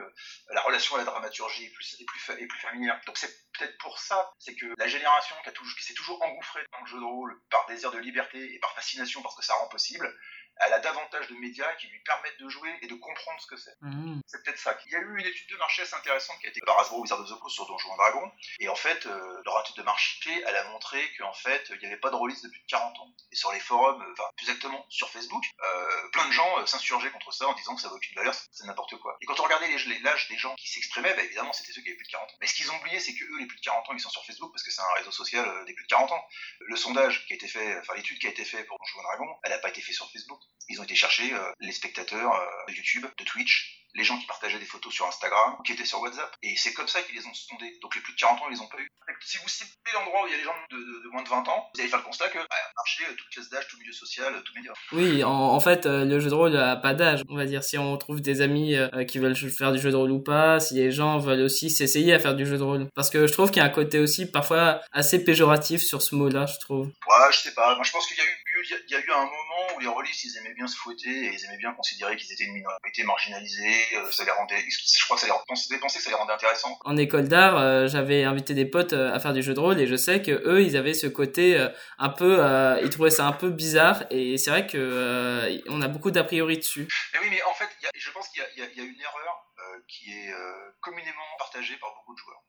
la 0.49 0.61
relation 0.61 0.95
à 0.95 0.99
la 0.99 1.05
dramaturgie 1.05 1.65
est 1.65 1.69
plus, 1.69 1.97
est 1.99 2.05
plus, 2.05 2.29
est 2.29 2.47
plus 2.47 2.59
familière. 2.59 2.99
Donc 3.05 3.17
c'est 3.17 3.33
peut-être 3.53 3.77
pour 3.77 3.99
ça, 3.99 4.31
c'est 4.39 4.55
que 4.55 4.65
la 4.77 4.87
génération 4.87 5.35
qui, 5.43 5.51
qui 5.51 5.83
s'est 5.83 5.93
toujours 5.93 6.21
engouffrée 6.21 6.65
dans 6.71 6.81
le 6.81 6.85
jeu 6.87 6.99
de 6.99 7.05
rôle 7.05 7.41
par 7.49 7.65
désir 7.67 7.91
de 7.91 7.99
liberté 7.99 8.53
et 8.53 8.59
par 8.59 8.73
fascination 8.75 9.21
parce 9.21 9.35
que 9.35 9.43
ça 9.43 9.53
rend 9.55 9.67
possible, 9.67 10.13
elle 10.57 10.73
a 10.73 10.79
davantage 10.79 11.27
de 11.27 11.35
médias 11.35 11.73
qui 11.75 11.87
lui 11.87 11.99
permettent 11.99 12.39
de 12.39 12.49
jouer 12.49 12.69
et 12.81 12.87
de 12.87 12.95
comprendre 12.95 13.39
ce 13.41 13.47
que 13.47 13.57
c'est. 13.57 13.75
Mhm. 13.81 14.21
C'est 14.27 14.43
peut-être 14.43 14.59
ça. 14.59 14.77
Il 14.85 14.91
y 14.91 14.95
a 14.95 14.99
eu 14.99 15.19
une 15.19 15.25
étude 15.25 15.49
de 15.49 15.57
marché 15.57 15.81
assez 15.81 15.95
intéressante 15.95 16.39
qui 16.39 16.47
a 16.47 16.49
été 16.49 16.61
par 16.65 16.79
Hasbro 16.79 17.01
Wizard 17.01 17.19
of 17.19 17.29
the 17.29 17.39
Coast 17.39 17.55
sur 17.55 17.67
Donjons 17.67 17.93
et 17.93 17.97
Dragons. 17.97 18.31
Et 18.59 18.69
en 18.69 18.75
fait, 18.75 19.05
euh, 19.05 19.41
leur 19.45 19.59
étude 19.61 19.77
de 19.77 19.83
marché, 19.83 20.43
elle 20.45 20.55
a 20.55 20.63
montré 20.69 21.01
qu'en 21.17 21.33
fait, 21.33 21.69
il 21.69 21.79
n'y 21.79 21.85
avait 21.85 21.97
pas 21.97 22.09
de 22.09 22.15
release 22.15 22.41
depuis 22.41 22.63
40 22.67 22.99
ans. 22.99 23.13
Et 23.31 23.35
sur 23.35 23.51
les 23.51 23.59
forums, 23.59 24.01
euh, 24.01 24.13
enfin, 24.13 24.29
plus 24.35 24.49
exactement 24.49 24.85
sur 24.89 25.09
Facebook, 25.09 25.43
euh, 25.63 26.09
plein 26.11 26.27
de 26.27 26.31
gens 26.31 26.59
euh, 26.59 26.65
s'insurgeaient 26.65 27.11
contre 27.11 27.31
ça 27.33 27.47
en 27.47 27.53
disant 27.53 27.75
que 27.75 27.81
ça 27.81 27.89
vaut 27.89 27.95
aucune 27.95 28.15
valeur, 28.15 28.33
c'est 28.33 28.65
n'importe 28.65 28.95
quoi. 28.97 29.17
Et 29.21 29.25
quand 29.25 29.39
on 29.39 29.43
regardait 29.43 29.67
l'âge 30.01 30.27
des 30.29 30.37
gens 30.37 30.55
qui 30.55 30.69
s'exprimaient, 30.69 31.13
bah, 31.13 31.23
évidemment, 31.23 31.53
c'était 31.53 31.71
ceux 31.71 31.81
qui 31.81 31.89
avaient 31.89 31.97
plus 31.97 32.05
de 32.05 32.11
40 32.11 32.29
ans. 32.29 32.37
Mais 32.41 32.47
ce 32.47 32.53
qu'ils 32.53 32.71
ont 32.71 32.77
oublié, 32.79 32.99
c'est 32.99 33.15
que 33.15 33.23
eux, 33.23 33.39
les 33.39 33.47
plus 33.47 33.57
de 33.57 33.63
40 33.63 33.89
ans, 33.89 33.93
ils 33.93 33.99
sont 33.99 34.09
sur 34.09 34.25
Facebook 34.25 34.51
parce 34.51 34.63
que 34.63 34.71
c'est 34.71 34.81
un 34.81 34.93
réseau 34.97 35.11
social 35.11 35.65
des 35.65 35.73
plus 35.73 35.83
de 35.83 35.89
40 35.89 36.11
ans. 36.11 36.25
Le 36.59 36.75
sondage 36.75 37.25
qui 37.25 37.33
a 37.33 37.35
été 37.35 37.47
fait, 37.47 37.79
enfin, 37.79 37.93
l'étude 37.95 38.19
qui 38.19 38.27
a 38.27 38.29
été 38.29 38.45
faite 38.45 38.67
pour 38.67 38.77
Donjons 38.77 38.99
et 38.99 39.03
Dragons, 39.03 39.35
elle 39.43 39.51
n'a 39.51 39.59
pas 39.59 39.69
été 39.69 39.81
faite 39.81 39.95
sur 39.95 40.11
Facebook. 40.11 40.39
Ils 40.69 40.79
ont 40.79 40.83
été 40.83 40.95
chercher 40.95 41.33
euh, 41.33 41.51
les 41.59 41.71
spectateurs 41.71 42.33
euh, 42.33 42.71
de 42.71 42.73
YouTube, 42.73 43.05
de 43.17 43.23
Twitch, 43.23 43.82
les 43.95 44.03
gens 44.03 44.17
qui 44.17 44.25
partageaient 44.25 44.59
des 44.59 44.65
photos 44.65 44.93
sur 44.93 45.05
Instagram, 45.07 45.55
qui 45.65 45.73
étaient 45.73 45.85
sur 45.85 46.01
WhatsApp. 46.01 46.31
Et 46.41 46.55
c'est 46.57 46.73
comme 46.73 46.87
ça 46.87 47.01
qu'ils 47.03 47.15
les 47.15 47.25
ont 47.25 47.33
sondés. 47.33 47.77
Donc 47.81 47.95
les 47.95 48.01
plus 48.01 48.13
de 48.13 48.19
40 48.19 48.41
ans, 48.41 48.45
ils 48.49 48.53
les 48.55 48.61
ont 48.61 48.67
pas 48.67 48.79
eu. 48.79 48.87
Si 49.25 49.37
vous 49.37 49.47
ciblez 49.47 49.71
l'endroit 49.93 50.23
où 50.23 50.27
il 50.27 50.31
y 50.31 50.33
a 50.35 50.37
les 50.37 50.43
gens 50.43 50.55
de, 50.71 50.77
de- 50.77 51.03
de 51.03 51.09
moins 51.11 51.23
de 51.23 51.29
20 51.29 51.47
ans, 51.47 51.69
vous 51.73 51.79
allez 51.81 51.89
faire 51.89 51.99
le 51.99 52.05
constat 52.05 52.29
que 52.29 52.37
bah, 52.39 52.55
marché, 52.75 53.03
euh, 53.09 53.13
toute 53.15 53.29
classe 53.29 53.49
d'âge, 53.49 53.67
tout 53.69 53.77
milieu 53.77 53.91
social, 53.91 54.33
euh, 54.33 54.41
tout 54.41 54.53
média. 54.55 54.71
Oui, 54.93 55.23
en, 55.23 55.29
en 55.31 55.59
fait, 55.59 55.85
euh, 55.85 56.05
le 56.05 56.19
jeu 56.19 56.29
de 56.29 56.35
rôle 56.35 56.55
a 56.57 56.75
pas 56.77 56.93
d'âge. 56.93 57.21
On 57.29 57.35
va 57.35 57.45
dire 57.45 57.63
si 57.63 57.77
on 57.77 57.97
trouve 57.97 58.21
des 58.21 58.41
amis 58.41 58.75
euh, 58.75 59.03
qui 59.05 59.19
veulent 59.19 59.35
faire 59.35 59.71
du 59.71 59.79
jeu 59.79 59.91
de 59.91 59.95
rôle 59.95 60.11
ou 60.11 60.21
pas, 60.23 60.59
si 60.59 60.73
les 60.75 60.91
gens 60.91 61.17
veulent 61.19 61.41
aussi 61.41 61.69
s'essayer 61.69 62.13
à 62.13 62.19
faire 62.19 62.35
du 62.35 62.45
jeu 62.45 62.57
de 62.57 62.63
rôle. 62.63 62.87
Parce 62.95 63.09
que 63.09 63.27
je 63.27 63.33
trouve 63.33 63.49
qu'il 63.51 63.57
y 63.61 63.65
a 63.65 63.65
un 63.65 63.69
côté 63.69 63.99
aussi 63.99 64.29
parfois 64.29 64.81
assez 64.91 65.23
péjoratif 65.23 65.81
sur 65.81 66.01
ce 66.01 66.15
mot-là, 66.15 66.45
je 66.45 66.59
trouve. 66.59 66.87
Ouais, 66.87 67.31
je 67.31 67.37
sais 67.39 67.53
pas. 67.53 67.75
Moi, 67.75 67.83
je 67.83 67.91
pense 67.91 68.07
qu'il 68.07 68.17
y 68.17 68.21
a 68.21 68.23
eu, 68.25 68.65
il 68.87 68.91
y 68.91 68.95
a 68.95 68.99
eu 68.99 69.11
un 69.11 69.25
moment 69.25 69.75
où 69.75 69.79
les 69.79 69.87
rôlistes, 69.87 70.23
ils 70.23 70.37
aimaient 70.37 70.53
bien 70.53 70.67
se 70.67 70.77
fouetter 70.77 71.09
et 71.09 71.33
ils 71.33 71.45
aimaient 71.45 71.57
bien 71.57 71.73
considérer 71.73 72.15
qu'ils 72.15 72.31
étaient 72.31 72.45
une 72.45 72.53
minorité 72.53 73.03
marginalisée. 73.03 73.82
Euh, 73.95 74.11
ça 74.11 74.23
les 74.23 74.31
rendait, 74.31 74.57
je 74.69 75.05
crois 75.05 75.15
que 75.17 75.21
ça 75.21 75.27
les 75.27 75.33
pensait 75.47 75.77
penser 75.79 75.97
que 75.99 76.03
ça 76.05 76.09
les 76.09 76.15
rendait 76.15 76.33
intéressants. 76.33 76.77
En 76.85 76.97
école 76.97 77.27
d'art, 77.27 77.57
euh, 77.57 77.87
j'avais 77.87 78.23
invité 78.23 78.53
des 78.53 78.65
potes 78.65 78.93
euh, 78.93 79.13
à 79.13 79.19
faire 79.19 79.33
du 79.33 79.41
jeu 79.43 79.53
de 79.53 79.59
rôle 79.59 79.79
et 79.79 79.87
je 79.87 79.95
sais 79.95 80.21
que 80.21 80.31
eux, 80.31 80.61
ils 80.61 80.77
avaient 80.77 80.93
ce 80.93 81.07
côté 81.07 81.57
euh, 81.57 81.69
un 81.97 82.09
peu, 82.09 82.37
euh, 82.43 82.79
ils 82.83 82.89
trouvaient 82.89 83.09
ça 83.09 83.25
un 83.25 83.33
peu 83.33 83.49
bizarre 83.49 84.03
et 84.09 84.37
c'est 84.37 84.49
vrai 84.51 84.67
que 84.67 85.61
on 85.69 85.81
a 85.81 85.87
beaucoup 85.87 86.11
d'a 86.11 86.23
priori 86.23 86.57
dessus. 86.57 86.87
Mais 87.13 87.19
oui, 87.19 87.27
mais 87.29 87.41
en 87.43 87.53
fait, 87.53 87.69
il 87.79 87.83
y 87.83 87.87
a- 87.87 87.91
je 87.95 88.11
pense 88.11 88.27
qu'il 88.29 88.41
y, 88.41 88.61
a- 88.61 88.65
y 88.65 88.75
y 88.79 88.81
une 88.85 88.99
erreur 89.01 89.45
qui 89.87 90.11
est 90.11 90.33
communément 90.81 91.23
partagée 91.37 91.75
par 91.77 91.89
beaucoup 91.95 92.13
de 92.13 92.19
joueurs. 92.19 92.41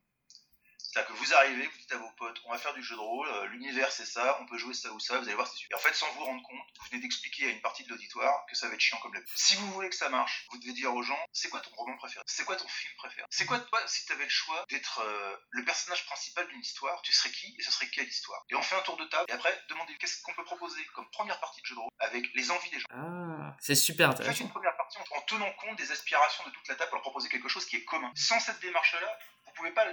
C'est-à-dire 0.95 1.13
que 1.13 1.19
vous 1.25 1.35
arrivez, 1.35 1.67
vous 1.67 1.79
dites 1.79 1.91
à 1.91 1.97
vos 1.97 2.11
potes, 2.13 2.41
on 2.45 2.53
va 2.53 2.59
faire 2.59 2.73
du 2.73 2.81
jeu 2.81 2.95
de 2.95 3.01
rôle, 3.01 3.27
euh, 3.29 3.47
l'univers 3.47 3.91
c'est 3.91 4.07
ça, 4.07 4.39
on 4.41 4.47
peut 4.47 4.59
jouer 4.59 4.75
ça 4.75 4.93
ou 4.93 5.01
ça, 5.01 5.19
vous 5.19 5.25
allez 5.25 5.35
voir 5.35 5.49
c'est 5.49 5.57
super. 5.57 5.77
Et 5.77 5.81
en 5.81 5.83
fait, 5.83 5.93
sans 5.93 6.07
vous 6.13 6.25
rendre 6.25 6.41
compte, 6.45 6.67
vous 6.79 6.87
venez 6.89 7.03
d'expliquer 7.03 7.47
à 7.47 7.51
une 7.51 7.61
partie 7.61 7.83
de 7.83 7.89
l'auditoire 7.89 8.47
que 8.49 8.55
ça 8.55 8.69
va 8.69 8.75
être 8.75 8.81
chiant 8.81 8.99
comme 8.99 9.13
la 9.13 9.19
Si 9.35 9.57
vous 9.57 9.73
voulez 9.73 9.89
que 9.91 9.97
ça 9.97 10.09
marche, 10.09 10.47
vous 10.53 10.59
devez 10.59 10.73
dire 10.73 10.95
aux 10.95 11.03
gens, 11.03 11.19
c'est 11.33 11.49
quoi 11.49 11.59
ton 11.59 11.71
roman 11.75 11.97
préféré? 11.97 12.23
C'est 12.29 12.45
quoi 12.45 12.55
ton 12.55 12.69
film 12.69 12.95
préféré? 12.97 13.27
C'est 13.29 13.45
quoi 13.45 13.59
toi, 13.59 13.81
si 13.89 14.07
tu 14.07 14.13
avais 14.13 14.23
le 14.23 14.31
choix 14.31 14.65
d'être 14.71 15.01
euh, 15.01 15.37
le 15.51 15.65
personnage 15.65 16.07
principal 16.07 16.47
d'une 16.47 16.61
histoire, 16.61 17.03
tu 17.03 17.13
serais 17.13 17.33
qui 17.33 17.57
et 17.59 17.63
ce 17.65 17.73
serait 17.73 17.89
quelle 17.89 18.07
histoire? 18.07 18.45
Et 18.51 18.55
on 18.55 18.63
fait 18.63 18.77
un 18.77 18.83
tour 18.83 18.97
de 18.97 19.05
table, 19.07 19.25
et 19.29 19.33
après, 19.33 19.61
demandez 19.69 19.97
qu'est-ce 19.97 20.23
qu'on 20.23 20.35
peut 20.35 20.45
proposer 20.45 20.85
comme 20.95 21.11
première 21.11 21.41
partie 21.41 21.61
de 21.61 21.67
jeu 21.67 21.75
de 21.75 21.81
rôle 21.81 21.91
avec 21.99 22.33
les 22.35 22.53
envies 22.53 22.71
des 22.71 22.79
gens. 22.79 22.87
Ah, 22.91 23.57
c'est 23.59 23.75
super 23.75 24.11
Faites 24.11 24.21
intéressant. 24.21 24.45
une 24.45 24.51
première 24.51 24.77
partie 24.77 24.99
en 24.99 25.17
en 25.17 25.21
tenant 25.23 25.51
compte 25.55 25.77
des 25.77 25.91
aspirations 25.91 26.45
de 26.45 26.51
toute 26.51 26.69
la 26.69 26.77
table 26.77 26.91
pour 26.91 26.97
leur 26.99 27.03
proposer 27.03 27.29
quelque 27.29 27.49
chose 27.49 27.67
qui 27.67 27.77
est 27.77 27.85
commun. 27.85 28.13
Sans 28.15 28.39
cette 28.39 28.61
démarche-là, 28.61 29.19
pouvez 29.55 29.71
pas, 29.71 29.87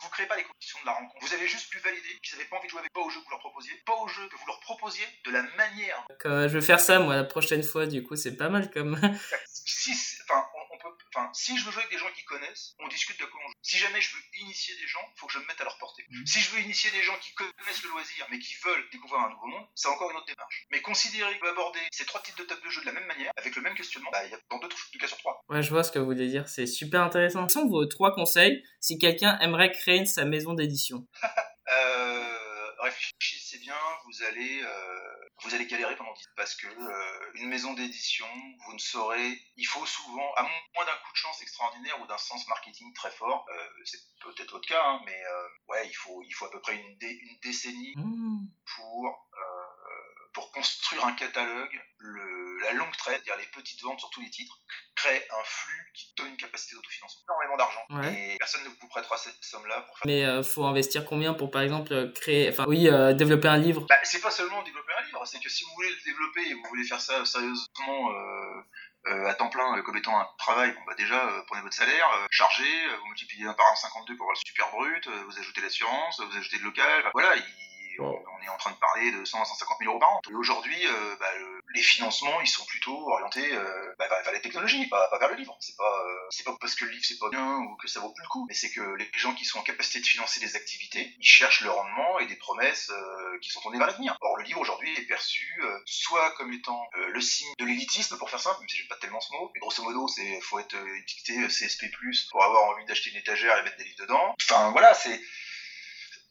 vous 0.00 0.08
créez 0.10 0.26
pas 0.26 0.36
les 0.36 0.44
conditions 0.44 0.78
de 0.80 0.86
la 0.86 0.92
rencontre. 0.92 1.26
Vous 1.26 1.34
avez 1.34 1.46
juste 1.46 1.70
pu 1.70 1.78
valider 1.78 2.18
qu'ils 2.22 2.36
n'avaient 2.36 2.48
pas 2.48 2.56
envie 2.56 2.66
de 2.66 2.70
jouer 2.70 2.80
avec, 2.80 2.92
pas 2.92 3.00
au 3.00 3.10
jeu 3.10 3.20
que 3.20 3.24
vous 3.24 3.30
leur 3.30 3.40
proposiez, 3.40 3.72
pas 3.84 3.96
au 3.96 4.08
jeu 4.08 4.28
que 4.28 4.36
vous 4.36 4.46
leur 4.46 4.60
proposiez 4.60 5.06
de 5.24 5.30
la 5.30 5.42
manière. 5.56 6.04
Donc, 6.08 6.26
euh, 6.26 6.48
je 6.48 6.58
vais 6.58 6.64
faire 6.64 6.80
ça 6.80 6.98
moi 6.98 7.16
la 7.16 7.24
prochaine 7.24 7.62
fois. 7.62 7.86
Du 7.86 8.02
coup, 8.02 8.16
c'est 8.16 8.36
pas 8.36 8.48
mal 8.48 8.70
comme. 8.70 8.98
Si, 9.46 9.92
enfin, 10.28 10.46
on, 10.54 10.65
enfin, 11.14 11.30
si 11.32 11.56
je 11.58 11.64
veux 11.64 11.70
jouer 11.70 11.82
avec 11.82 11.92
des 11.92 11.98
gens 11.98 12.10
qui 12.14 12.24
connaissent, 12.24 12.74
on 12.78 12.88
discute 12.88 13.18
de 13.20 13.24
comment 13.26 13.44
on 13.44 13.48
joue. 13.48 13.54
Si 13.62 13.78
jamais 13.78 14.00
je 14.00 14.14
veux 14.14 14.22
initier 14.40 14.74
des 14.76 14.86
gens, 14.86 15.00
faut 15.16 15.26
que 15.26 15.32
je 15.32 15.38
me 15.38 15.46
mette 15.46 15.60
à 15.60 15.64
leur 15.64 15.78
portée. 15.78 16.04
Mhm. 16.10 16.26
Si 16.26 16.40
je 16.40 16.50
veux 16.50 16.60
initier 16.60 16.90
des 16.90 17.02
gens 17.02 17.16
qui 17.18 17.34
connaissent 17.34 17.82
le 17.82 17.90
loisir, 17.90 18.26
mais 18.30 18.38
qui 18.38 18.54
veulent 18.64 18.88
découvrir 18.90 19.20
un 19.20 19.30
nouveau 19.30 19.46
monde, 19.46 19.66
c'est 19.74 19.88
encore 19.88 20.10
une 20.10 20.16
autre 20.16 20.26
démarche. 20.26 20.66
Mais 20.70 20.80
considérer 20.80 21.32
qu'on 21.34 21.46
peut 21.46 21.50
aborder 21.50 21.80
ces 21.90 22.04
trois 22.04 22.22
types 22.22 22.38
de 22.38 22.44
tables 22.44 22.62
de 22.62 22.70
jeu 22.70 22.80
de 22.80 22.86
la 22.86 22.92
même 22.92 23.06
manière, 23.06 23.32
avec 23.36 23.54
le 23.56 23.62
même 23.62 23.74
questionnement, 23.74 24.10
bah, 24.12 24.24
il 24.24 24.30
y 24.30 24.34
a 24.34 24.38
dans 24.50 24.58
deux, 24.58 24.68
deux 24.68 24.98
cas 24.98 25.08
sur 25.08 25.18
trois. 25.18 25.40
Ouais, 25.48 25.62
je 25.62 25.70
vois 25.70 25.82
ce 25.82 25.92
que 25.92 25.98
vous 25.98 26.06
voulez 26.06 26.28
dire. 26.28 26.48
C'est 26.48 26.66
super 26.66 27.02
intéressant. 27.02 27.42
Quels 27.46 27.50
sont 27.50 27.68
vos 27.68 27.86
trois 27.86 28.14
conseils 28.14 28.62
si 28.80 28.98
quelqu'un 28.98 29.38
aimerait 29.40 29.72
créer 29.72 30.06
sa 30.06 30.24
maison 30.24 30.54
d'édition? 30.54 31.06
Euh, 31.68 32.36
réfléchissez 32.78 33.58
bien, 33.58 33.74
vous 34.04 34.22
allez, 34.22 34.62
euh, 34.62 35.25
vous 35.42 35.54
allez 35.54 35.66
galérer 35.66 35.96
pendant 35.96 36.12
10 36.14 36.26
ans. 36.26 36.30
Parce 36.36 36.54
que 36.54 36.66
euh, 36.66 37.30
une 37.34 37.48
maison 37.48 37.74
d'édition, 37.74 38.26
vous 38.64 38.72
ne 38.72 38.78
saurez, 38.78 39.38
il 39.56 39.64
faut 39.66 39.84
souvent, 39.86 40.32
à 40.36 40.42
moins 40.42 40.84
d'un 40.86 40.96
coup 40.96 41.12
de 41.12 41.16
chance 41.16 41.40
extraordinaire 41.42 42.00
ou 42.00 42.06
d'un 42.06 42.18
sens 42.18 42.46
marketing 42.48 42.92
très 42.94 43.10
fort, 43.10 43.44
euh, 43.50 43.68
c'est 43.84 44.00
peut-être 44.20 44.50
votre 44.52 44.66
cas, 44.68 44.82
hein, 44.84 45.00
mais 45.04 45.24
euh, 45.24 45.48
ouais, 45.68 45.86
il 45.88 45.94
faut, 45.94 46.22
il 46.22 46.32
faut 46.32 46.46
à 46.46 46.50
peu 46.50 46.60
près 46.60 46.76
une, 46.76 46.96
dé- 46.98 47.18
une 47.22 47.38
décennie 47.40 47.94
Mmh. 47.96 48.46
pour, 48.76 49.06
euh, 49.34 50.28
pour 50.32 50.52
construire 50.52 51.04
un 51.06 51.12
catalogue 51.14 51.80
le 51.98 52.58
la 52.62 52.72
longue 52.72 52.96
traite, 52.96 53.22
c'est-à-dire 53.24 53.36
les 53.36 53.50
petites 53.52 53.82
ventes 53.82 54.00
sur 54.00 54.10
tous 54.10 54.20
les 54.22 54.30
titres, 54.30 54.58
crée 54.96 55.26
un 55.30 55.44
flux 55.44 55.92
qui 55.94 56.12
donne 56.16 56.28
une 56.28 56.36
capacité 56.36 56.74
d'autofinancement. 56.74 57.22
Énormément 57.28 57.56
d'argent. 57.56 58.12
Et 58.12 58.36
personne 58.38 58.64
ne 58.64 58.68
vous 58.68 58.88
prêtera 58.88 59.16
cette 59.16 59.42
somme-là 59.42 59.82
pour 59.82 59.98
faire. 59.98 60.06
Mais 60.06 60.20
il 60.22 60.44
faut 60.44 60.64
investir 60.64 61.04
combien 61.04 61.34
pour, 61.34 61.50
par 61.50 61.62
exemple, 61.62 62.12
créer, 62.12 62.50
enfin, 62.50 62.64
oui, 62.66 62.88
développer 63.14 63.48
un 63.48 63.58
livre? 63.58 63.86
Bah, 63.88 63.96
C'est 64.02 64.20
pas 64.20 64.30
seulement 64.30 64.62
développer 64.62 64.92
un 64.98 65.06
livre, 65.06 65.22
c'est 65.26 65.40
que 65.40 65.48
si 65.48 65.64
vous 65.64 65.70
voulez 65.74 65.90
le 65.90 66.04
développer 66.04 66.48
et 66.48 66.54
vous 66.54 66.64
voulez 66.68 66.84
faire 66.84 67.00
ça 67.00 67.24
sérieusement 67.24 68.10
euh, 69.08 69.26
à 69.28 69.34
temps 69.34 69.48
plein 69.48 69.78
euh, 69.78 69.82
comme 69.82 69.96
étant 69.96 70.18
un 70.18 70.26
travail, 70.36 70.72
bon, 70.72 70.80
bah 70.84 70.94
déjà, 70.98 71.28
euh, 71.28 71.42
prenez 71.46 71.62
votre 71.62 71.74
salaire, 71.74 72.08
chargez, 72.30 72.88
vous 72.98 73.06
multipliez 73.06 73.46
un 73.46 73.52
par 73.52 73.66
1,52 73.66 74.16
pour 74.16 74.26
avoir 74.26 74.32
le 74.32 74.48
super 74.48 74.70
brut, 74.72 75.08
vous 75.08 75.38
ajoutez 75.38 75.60
l'assurance, 75.60 76.20
vous 76.20 76.36
ajoutez 76.36 76.58
le 76.58 76.64
local, 76.64 77.08
voilà, 77.12 77.36
on 77.98 78.42
est 78.44 78.48
en 78.48 78.56
train 78.56 78.70
de 78.70 78.76
parler 78.76 79.12
de 79.12 79.24
100 79.24 79.42
à 79.42 79.44
150 79.44 79.78
000 79.80 79.90
euros 79.90 80.00
par 80.00 80.10
an. 80.10 80.20
Et 80.30 80.34
aujourd'hui, 80.34 80.86
euh, 80.86 81.16
bah, 81.18 81.26
les 81.74 81.82
financements, 81.82 82.40
ils 82.40 82.48
sont 82.48 82.64
plutôt 82.64 83.10
orientés 83.10 83.52
euh, 83.52 83.94
bah, 83.98 84.06
vers 84.08 84.32
les 84.32 84.40
technologies, 84.40 84.86
pas, 84.86 85.08
vers 85.18 85.28
le 85.28 85.36
livre. 85.36 85.56
C'est 85.60 85.76
pas, 85.76 86.04
euh, 86.06 86.16
c'est 86.30 86.44
pas 86.44 86.56
parce 86.60 86.74
que 86.74 86.84
le 86.84 86.92
livre 86.92 87.04
c'est 87.06 87.18
pas 87.18 87.28
bien 87.30 87.58
ou 87.58 87.76
que 87.76 87.88
ça 87.88 88.00
vaut 88.00 88.12
plus 88.12 88.22
le 88.22 88.28
coup, 88.28 88.46
mais 88.48 88.54
c'est 88.54 88.70
que 88.70 88.80
les 88.94 89.10
gens 89.14 89.34
qui 89.34 89.44
sont 89.44 89.58
en 89.58 89.62
capacité 89.62 90.00
de 90.00 90.06
financer 90.06 90.40
des 90.40 90.56
activités, 90.56 91.14
ils 91.18 91.26
cherchent 91.26 91.62
le 91.62 91.70
rendement 91.70 92.18
et 92.18 92.26
des 92.26 92.36
promesses 92.36 92.90
qui 93.42 93.50
sont 93.50 93.60
tournées 93.60 93.78
vers 93.78 93.88
l'avenir. 93.88 94.16
Or, 94.20 94.36
le 94.38 94.44
livre 94.44 94.60
aujourd'hui 94.60 94.92
est 94.96 95.06
perçu 95.06 95.62
soit 95.84 96.30
comme 96.32 96.52
étant 96.52 96.86
le 96.94 97.20
signe 97.20 97.52
de 97.58 97.64
l'élitisme, 97.64 98.16
pour 98.18 98.30
faire 98.30 98.40
simple, 98.40 98.60
même 98.60 98.68
si 98.68 98.78
j'aime 98.78 98.88
pas 98.88 98.96
tellement 98.96 99.20
ce 99.20 99.32
mot, 99.32 99.50
mais 99.54 99.60
grosso 99.60 99.82
modo, 99.82 100.08
c'est 100.08 100.40
faut 100.40 100.58
être 100.58 100.76
étiqueté 100.98 101.46
CSP+, 101.48 101.86
pour 102.30 102.44
avoir 102.44 102.64
envie 102.70 102.84
d'acheter 102.86 103.10
une 103.10 103.16
étagère 103.16 103.58
et 103.58 103.62
mettre 103.62 103.76
des 103.76 103.84
livres 103.84 104.00
dedans. 104.00 104.34
Enfin, 104.40 104.70
voilà, 104.70 104.94
c'est 104.94 105.20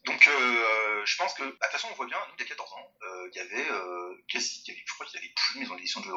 donc, 0.06 0.28
euh, 0.28 1.02
je 1.04 1.16
pense 1.16 1.34
que, 1.34 1.42
bah, 1.42 1.48
de 1.48 1.54
toute 1.54 1.72
façon, 1.72 1.88
on 1.90 1.94
voit 1.94 2.06
bien, 2.06 2.18
nous, 2.28 2.34
il 2.38 2.42
y 2.42 2.44
a 2.44 2.48
14 2.48 2.72
ans, 2.72 2.92
euh, 3.02 3.28
il 3.32 3.36
y 3.36 3.40
avait, 3.40 3.70
euh, 3.70 4.14
je 4.28 4.94
crois 4.94 5.06
qu'il 5.06 5.20
y 5.20 5.24
avait 5.24 5.34
plus 5.34 5.54
de 5.54 5.60
maisons 5.60 5.74
d'édition 5.74 6.00
de 6.00 6.06
jeux 6.06 6.12
de 6.12 6.16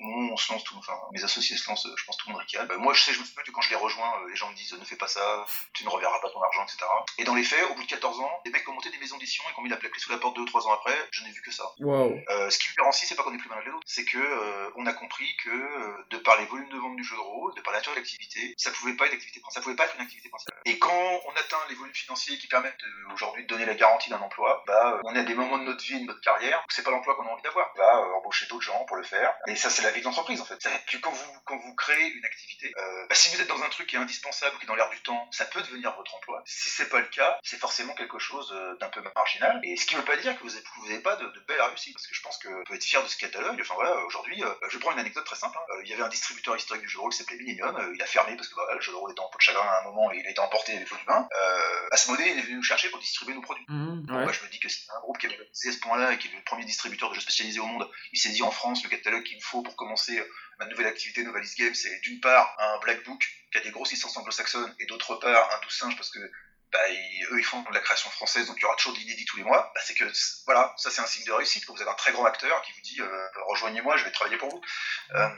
on 0.00 0.36
se 0.36 0.52
lance 0.52 0.64
tout, 0.64 0.76
enfin, 0.76 0.98
mes 1.12 1.22
associés 1.22 1.56
se 1.56 1.68
lancent, 1.68 1.88
je 1.96 2.04
pense 2.04 2.16
tout 2.16 2.28
le 2.28 2.32
monde 2.32 2.42
ricane. 2.42 2.66
Bah, 2.66 2.76
moi, 2.78 2.92
je 2.94 3.02
sais, 3.02 3.12
je 3.12 3.20
me 3.20 3.24
souviens 3.24 3.42
que 3.44 3.50
quand 3.50 3.60
je 3.60 3.70
les 3.70 3.76
rejoins, 3.76 4.12
euh, 4.20 4.28
les 4.28 4.36
gens 4.36 4.50
me 4.50 4.54
disent 4.54 4.72
ne 4.72 4.84
fais 4.84 4.96
pas 4.96 5.06
ça, 5.06 5.44
tu 5.72 5.84
ne 5.84 5.88
reverras 5.88 6.18
pas 6.20 6.30
ton 6.30 6.42
argent, 6.42 6.64
etc. 6.64 6.78
Et 7.18 7.24
dans 7.24 7.34
les 7.34 7.44
faits, 7.44 7.64
au 7.70 7.74
bout 7.74 7.82
de 7.82 7.88
14 7.88 8.20
ans, 8.20 8.40
les 8.44 8.50
mecs 8.50 8.64
qui 8.64 8.70
ont 8.70 8.74
monté 8.74 8.90
des 8.90 8.98
maisons 8.98 9.16
d'édition 9.18 9.44
et 9.48 9.52
qui 9.52 9.60
ont 9.60 9.62
mis 9.62 9.70
la 9.70 9.76
plaque 9.76 9.94
sous 9.96 10.10
la 10.10 10.18
porte 10.18 10.36
2 10.36 10.42
ou 10.42 10.46
3 10.46 10.66
ans 10.66 10.72
après, 10.72 10.96
je 11.12 11.22
n'ai 11.24 11.30
vu 11.30 11.40
que 11.42 11.52
ça. 11.52 11.64
Euh, 11.80 12.50
ce 12.50 12.58
qui 12.58 12.68
différencie, 12.68 13.08
c'est 13.08 13.14
pas 13.14 13.22
qu'on 13.22 13.34
est 13.34 13.38
plus 13.38 13.48
mal 13.48 13.60
que 13.60 13.68
les 13.68 13.74
autres, 13.74 13.86
c'est 13.86 14.04
que 14.04 14.18
euh, 14.18 14.70
on 14.76 14.86
a 14.86 14.92
compris 14.92 15.28
que 15.44 16.04
de 16.10 16.16
par 16.18 16.38
les 16.38 16.46
volumes 16.46 16.68
de 16.70 16.78
vente 16.78 16.96
du 16.96 17.04
jeu 17.04 17.16
de 17.16 17.20
rôle, 17.20 17.54
de 17.54 17.60
par 17.60 17.72
la 17.72 17.78
nature 17.78 17.92
de 17.92 17.98
l'activité, 17.98 18.54
ça 18.56 18.70
pouvait 18.72 18.94
pas 18.94 19.06
être 19.06 19.14
ça 19.50 19.60
pouvait 19.60 19.76
pas 19.76 19.84
être 19.84 19.94
une 19.94 20.02
activité 20.02 20.28
principale. 20.28 20.58
Et 20.64 20.78
quand 20.78 21.20
on 21.26 21.32
atteint 21.32 21.60
les 21.68 21.74
volumes 21.74 21.94
financiers 21.94 22.38
qui 22.38 22.48
permettent 22.48 22.82
aujourd'hui 23.12 23.44
de 23.44 23.48
donner 23.48 23.66
la 23.66 23.74
garantie 23.74 24.10
d'un 24.10 24.20
emploi, 24.20 24.64
bah, 24.66 25.00
on 25.04 25.14
est 25.14 25.20
à 25.20 25.24
des 25.24 25.34
moments 25.34 25.58
de 25.58 25.64
notre 25.64 25.84
vie, 25.84 26.00
de 26.00 26.06
notre 26.06 26.20
carrière, 26.20 26.58
où 26.60 26.72
c'est 26.72 26.82
pas 26.82 26.90
l'emploi 26.90 27.14
qu'on 27.14 27.26
a 27.26 27.30
envie 27.30 27.42
d'avoir. 27.42 27.70
On 27.74 27.78
va 27.78 28.16
embaucher 28.16 28.46
d'autres 28.46 28.62
gens 28.64 28.84
pour 28.86 28.96
le 28.96 29.04
faire. 29.04 29.34
Et 29.46 29.56
ça, 29.56 29.70
c'est 29.70 29.83
la 29.84 29.92
vie 29.92 30.02
d'entreprise 30.02 30.40
en 30.40 30.44
fait 30.44 30.58
que 30.86 30.96
quand 30.98 31.10
vous, 31.10 31.32
quand 31.44 31.56
vous 31.58 31.74
créez 31.74 32.08
une 32.12 32.24
activité, 32.24 32.72
euh, 32.76 33.06
bah, 33.08 33.14
si 33.14 33.34
vous 33.34 33.40
êtes 33.40 33.48
dans 33.48 33.62
un 33.62 33.68
truc 33.68 33.86
qui 33.86 33.96
est 33.96 33.98
indispensable, 33.98 34.56
qui 34.58 34.64
est 34.64 34.68
dans 34.68 34.74
l'air 34.74 34.90
du 34.90 35.00
temps, 35.02 35.28
ça 35.30 35.44
peut 35.44 35.60
devenir 35.62 35.94
votre 35.96 36.14
emploi. 36.14 36.42
Si 36.46 36.70
c'est 36.70 36.88
pas 36.88 37.00
le 37.00 37.06
cas, 37.06 37.38
c'est 37.42 37.58
forcément 37.58 37.94
quelque 37.94 38.18
chose 38.18 38.52
euh, 38.54 38.76
d'un 38.76 38.88
peu 38.88 39.02
marginal. 39.14 39.60
Et 39.62 39.76
ce 39.76 39.86
qui 39.86 39.94
veut 39.94 40.04
pas 40.04 40.16
dire 40.16 40.38
que 40.38 40.44
vous 40.44 40.88
n'avez 40.88 41.00
pas 41.00 41.16
de, 41.16 41.26
de 41.26 41.40
belles 41.40 41.60
réussites, 41.60 41.94
parce 41.94 42.06
que 42.06 42.14
je 42.14 42.22
pense 42.22 42.38
qu'on 42.38 42.64
peut 42.64 42.74
être 42.74 42.84
fier 42.84 43.02
de 43.02 43.08
ce 43.08 43.16
catalogue. 43.16 43.58
Enfin 43.60 43.74
voilà, 43.74 43.96
aujourd'hui, 44.04 44.42
euh, 44.42 44.48
je 44.68 44.78
prends 44.78 44.92
une 44.92 44.98
anecdote 44.98 45.24
très 45.24 45.36
simple. 45.36 45.56
Hein. 45.56 45.74
Il 45.84 45.90
y 45.90 45.94
avait 45.94 46.02
un 46.02 46.08
distributeur 46.08 46.56
historique 46.56 46.82
du 46.82 46.88
jeu 46.88 46.96
de 46.96 47.00
rôle 47.00 47.12
qui 47.12 47.18
s'appelait 47.18 47.36
Millennium. 47.36 47.92
il 47.94 48.02
a 48.02 48.06
fermé 48.06 48.36
parce 48.36 48.48
que 48.48 48.56
bah, 48.56 48.68
le 48.74 48.80
jeu 48.80 48.92
de 48.92 48.96
rôle 48.96 49.12
était 49.12 49.20
en 49.20 49.28
pot 49.28 49.38
de 49.38 49.42
chagrin 49.42 49.66
à 49.66 49.80
un 49.80 49.84
moment 49.84 50.10
et 50.12 50.18
il 50.18 50.26
a 50.26 50.30
été 50.30 50.40
emporté 50.40 50.74
avec 50.74 50.88
faux 50.88 50.96
du 50.96 51.04
vin. 51.04 51.28
Asmodée 51.90 52.24
est 52.24 52.42
venu 52.42 52.56
nous 52.56 52.62
chercher 52.62 52.88
pour 52.88 52.98
distribuer 52.98 53.34
nos 53.34 53.42
produits. 53.42 53.64
Mmh, 53.68 54.06
moi, 54.08 54.32
je 54.32 54.42
me 54.42 54.48
dis 54.48 54.58
que 54.58 54.68
c'est 54.68 54.90
un 54.90 55.00
groupe 55.00 55.18
qui 55.18 55.26
a 55.26 55.30
à 55.30 55.72
ce 55.72 55.78
point-là 55.78 56.12
et 56.12 56.18
qui 56.18 56.28
est 56.28 56.32
le 56.32 56.42
premier 56.44 56.64
distributeur 56.64 57.10
de 57.10 57.14
jeux 57.14 57.20
spécialisés 57.20 57.60
au 57.60 57.66
monde. 57.66 57.88
Il 58.12 58.18
s'est 58.18 58.30
dit 58.30 58.42
en 58.42 58.50
France 58.50 58.82
le 58.82 58.90
catalogue 58.90 59.24
qu'il 59.24 59.42
faut 59.42 59.62
pour 59.62 59.73
commencer 59.74 60.22
ma 60.58 60.66
nouvelle 60.66 60.86
activité 60.86 61.22
Novalis 61.22 61.54
Game, 61.58 61.74
c'est 61.74 62.00
d'une 62.00 62.20
part 62.20 62.54
un 62.58 62.78
Black 62.78 63.04
Book 63.04 63.22
qui 63.50 63.58
a 63.58 63.60
des 63.60 63.70
grosses 63.70 63.90
licences 63.90 64.16
anglo-saxonnes 64.16 64.74
et 64.80 64.86
d'autre 64.86 65.16
part 65.16 65.50
un 65.56 65.60
douce 65.62 65.78
singe 65.78 65.96
parce 65.96 66.10
que 66.10 66.18
bah, 66.72 66.80
eux 67.30 67.38
ils 67.38 67.44
font 67.44 67.62
de 67.62 67.72
la 67.72 67.80
création 67.80 68.10
française 68.10 68.46
donc 68.46 68.56
il 68.58 68.62
y 68.62 68.64
aura 68.64 68.74
toujours 68.76 68.94
de 68.94 68.98
l'inédit 68.98 69.24
tous 69.24 69.36
les 69.36 69.44
mois. 69.44 69.70
Bah, 69.74 69.80
c'est 69.84 69.94
que 69.94 70.04
voilà, 70.44 70.74
ça 70.76 70.90
c'est 70.90 71.00
un 71.00 71.06
signe 71.06 71.24
de 71.24 71.32
réussite 71.32 71.64
quand 71.64 71.74
vous 71.74 71.82
avez 71.82 71.90
un 71.90 71.94
très 71.94 72.12
grand 72.12 72.24
acteur 72.24 72.60
qui 72.62 72.72
vous 72.72 72.80
dit 72.82 73.00
euh, 73.00 73.28
rejoignez-moi, 73.46 73.96
je 73.96 74.04
vais 74.04 74.10
travailler 74.10 74.38
pour 74.38 74.50
vous. 74.50 74.60
Euh, 75.14 75.28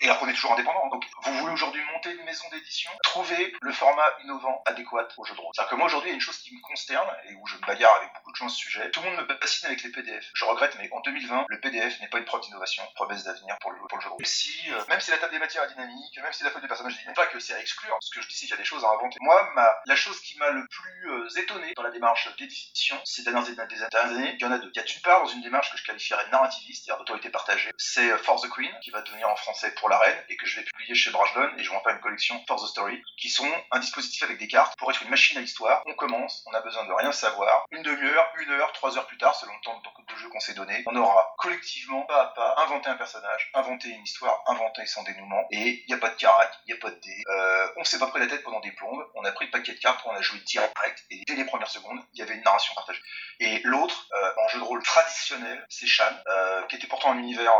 et 0.00 0.06
alors 0.06 0.18
qu'on 0.18 0.28
est 0.28 0.34
toujours 0.34 0.52
indépendant. 0.52 0.88
Donc, 0.88 1.04
vous 1.24 1.38
voulez 1.38 1.52
aujourd'hui 1.52 1.82
monter 1.92 2.12
une 2.12 2.24
maison 2.24 2.44
d'édition, 2.50 2.90
trouver 3.04 3.54
le 3.60 3.72
format 3.72 4.10
innovant 4.24 4.62
adéquat 4.66 5.08
au 5.16 5.24
jeu 5.24 5.34
de 5.34 5.40
rôle. 5.40 5.50
C'est-à-dire 5.54 5.70
que 5.70 5.76
moi, 5.76 5.86
aujourd'hui, 5.86 6.10
il 6.10 6.12
y 6.12 6.14
a 6.14 6.16
une 6.16 6.20
chose 6.20 6.38
qui 6.38 6.54
me 6.54 6.60
consterne 6.60 7.08
et 7.28 7.34
où 7.34 7.46
je 7.46 7.56
me 7.56 7.60
bagarre 7.60 7.94
avec 7.96 8.12
beaucoup 8.14 8.32
de 8.32 8.36
gens 8.36 8.48
ce 8.48 8.56
sujet. 8.56 8.90
Tout 8.90 9.00
le 9.02 9.10
monde 9.10 9.20
me 9.20 9.34
bassine 9.38 9.66
avec 9.66 9.82
les 9.82 9.90
PDF. 9.90 10.28
Je 10.34 10.44
regrette, 10.44 10.76
mais 10.78 10.88
en 10.92 11.00
2020, 11.00 11.46
le 11.48 11.60
PDF 11.60 12.00
n'est 12.00 12.08
pas 12.08 12.18
une 12.18 12.24
preuve 12.24 12.40
d'innovation, 12.42 12.82
promesse 12.94 13.24
d'avenir 13.24 13.56
pour 13.60 13.70
le, 13.70 13.78
pour 13.88 13.98
le 13.98 14.02
jeu 14.02 14.08
de 14.08 14.14
rôle. 14.14 14.26
Si, 14.26 14.70
euh, 14.70 14.82
même 14.88 15.00
si 15.00 15.10
la 15.10 15.18
table 15.18 15.32
des 15.32 15.38
matières 15.38 15.64
est 15.64 15.68
dynamique, 15.68 16.18
même 16.20 16.32
si 16.32 16.42
la 16.42 16.50
feuille 16.50 16.62
des 16.62 16.68
personnages 16.68 16.94
est 16.94 16.98
dynamique, 16.98 17.16
pas 17.16 17.26
que 17.26 17.38
c'est 17.38 17.54
à 17.54 17.60
exclure. 17.60 17.96
Ce 18.00 18.10
que 18.14 18.20
je 18.20 18.28
dis, 18.28 18.34
c'est 18.34 18.46
qu'il 18.46 18.50
y 18.50 18.54
a 18.54 18.58
des 18.58 18.64
choses 18.64 18.84
à 18.84 18.88
inventer. 18.88 19.18
Moi, 19.20 19.50
ma, 19.54 19.76
la 19.86 19.96
chose 19.96 20.20
qui 20.20 20.36
m'a 20.38 20.50
le 20.50 20.66
plus 20.66 21.10
euh, 21.10 21.28
étonné 21.36 21.72
dans 21.76 21.82
la 21.82 21.90
démarche 21.90 22.28
d'édition 22.36 22.98
ces 23.04 23.22
dernières, 23.22 23.44
des 23.44 23.54
dernières 23.54 23.94
années, 23.94 24.34
il 24.34 24.40
y 24.40 24.44
en 24.44 24.52
a 24.52 24.58
deux. 24.58 24.70
Il 24.74 24.78
y 24.78 24.80
a 24.80 24.84
d'une 24.84 25.00
part, 25.02 25.22
dans 25.22 25.28
une 25.28 25.42
démarche 25.42 25.70
que 25.70 25.78
je 25.78 25.84
qualifierais 25.84 26.24
de 26.26 26.30
narrativiste, 26.30 26.84
c'est-à-dire 26.84 26.98
d'autorité 26.98 27.30
partagée, 27.30 27.70
c'est 27.78 28.10
euh, 28.10 28.18
For 28.18 28.40
the 28.40 28.48
Queen, 28.50 28.72
qui 28.82 28.90
va 28.90 29.02
devenir 29.02 29.28
en 29.28 29.36
français 29.36 29.71
pour 29.76 29.88
la 29.88 29.98
reine, 29.98 30.24
et 30.28 30.36
que 30.36 30.46
je 30.46 30.60
vais 30.60 30.62
publié 30.64 30.94
chez 30.94 31.10
Brajlon 31.10 31.50
et 31.58 31.62
je 31.62 31.70
vends 31.70 31.80
pas 31.80 31.92
une 31.92 32.00
collection 32.00 32.42
For 32.46 32.60
the 32.60 32.66
Story 32.66 33.02
qui 33.16 33.28
sont 33.28 33.48
un 33.70 33.78
dispositif 33.78 34.22
avec 34.22 34.38
des 34.38 34.48
cartes 34.48 34.76
pour 34.78 34.90
être 34.90 35.02
une 35.02 35.10
machine 35.10 35.38
à 35.38 35.40
histoire. 35.40 35.82
On 35.86 35.94
commence, 35.94 36.44
on 36.46 36.54
a 36.54 36.60
besoin 36.60 36.84
de 36.84 36.92
rien 36.92 37.12
savoir. 37.12 37.64
Une 37.70 37.82
demi-heure, 37.82 38.32
une 38.38 38.50
heure, 38.50 38.72
trois 38.72 38.96
heures 38.96 39.06
plus 39.06 39.18
tard, 39.18 39.34
selon 39.34 39.52
le 39.52 39.60
temps 39.62 39.80
de 39.80 40.16
jeu 40.16 40.28
qu'on 40.28 40.40
s'est 40.40 40.54
donné, 40.54 40.82
on 40.86 40.96
aura 40.96 41.34
collectivement, 41.38 42.02
pas 42.02 42.22
à 42.22 42.26
pas, 42.28 42.54
inventé 42.64 42.88
un 42.88 42.96
personnage, 42.96 43.50
inventé 43.54 43.88
une 43.88 44.02
histoire, 44.02 44.42
inventé 44.46 44.84
son 44.86 45.02
dénouement 45.02 45.46
et 45.50 45.82
il 45.82 45.84
n'y 45.88 45.94
a 45.94 45.98
pas 45.98 46.10
de 46.10 46.16
carac, 46.16 46.52
il 46.66 46.74
n'y 46.74 46.78
a 46.78 46.80
pas 46.80 46.90
de 46.90 47.00
dés. 47.00 47.22
Euh, 47.28 47.68
on 47.76 47.84
s'est 47.84 47.98
pas 47.98 48.08
pris 48.08 48.20
la 48.20 48.26
tête 48.26 48.42
pendant 48.42 48.60
des 48.60 48.72
plombes, 48.72 49.04
on 49.14 49.24
a 49.24 49.32
pris 49.32 49.46
le 49.46 49.50
paquet 49.50 49.72
de 49.72 49.78
cartes, 49.78 50.00
on 50.04 50.10
a 50.10 50.20
joué 50.20 50.38
direct 50.40 51.04
et 51.10 51.22
dès 51.26 51.34
les 51.34 51.44
premières 51.44 51.70
secondes, 51.70 52.00
il 52.14 52.18
y 52.18 52.22
avait 52.22 52.34
une 52.34 52.42
narration 52.42 52.74
partagée. 52.74 53.00
Et 53.40 53.60
l'autre, 53.64 54.08
euh, 54.12 54.32
en 54.44 54.48
jeu 54.48 54.58
de 54.58 54.64
rôle 54.64 54.82
traditionnel, 54.82 55.64
c'est 55.68 55.86
Shan, 55.86 56.04
euh, 56.28 56.62
qui 56.66 56.76
était 56.76 56.86
pourtant 56.86 57.12
un 57.12 57.18
univers 57.18 57.52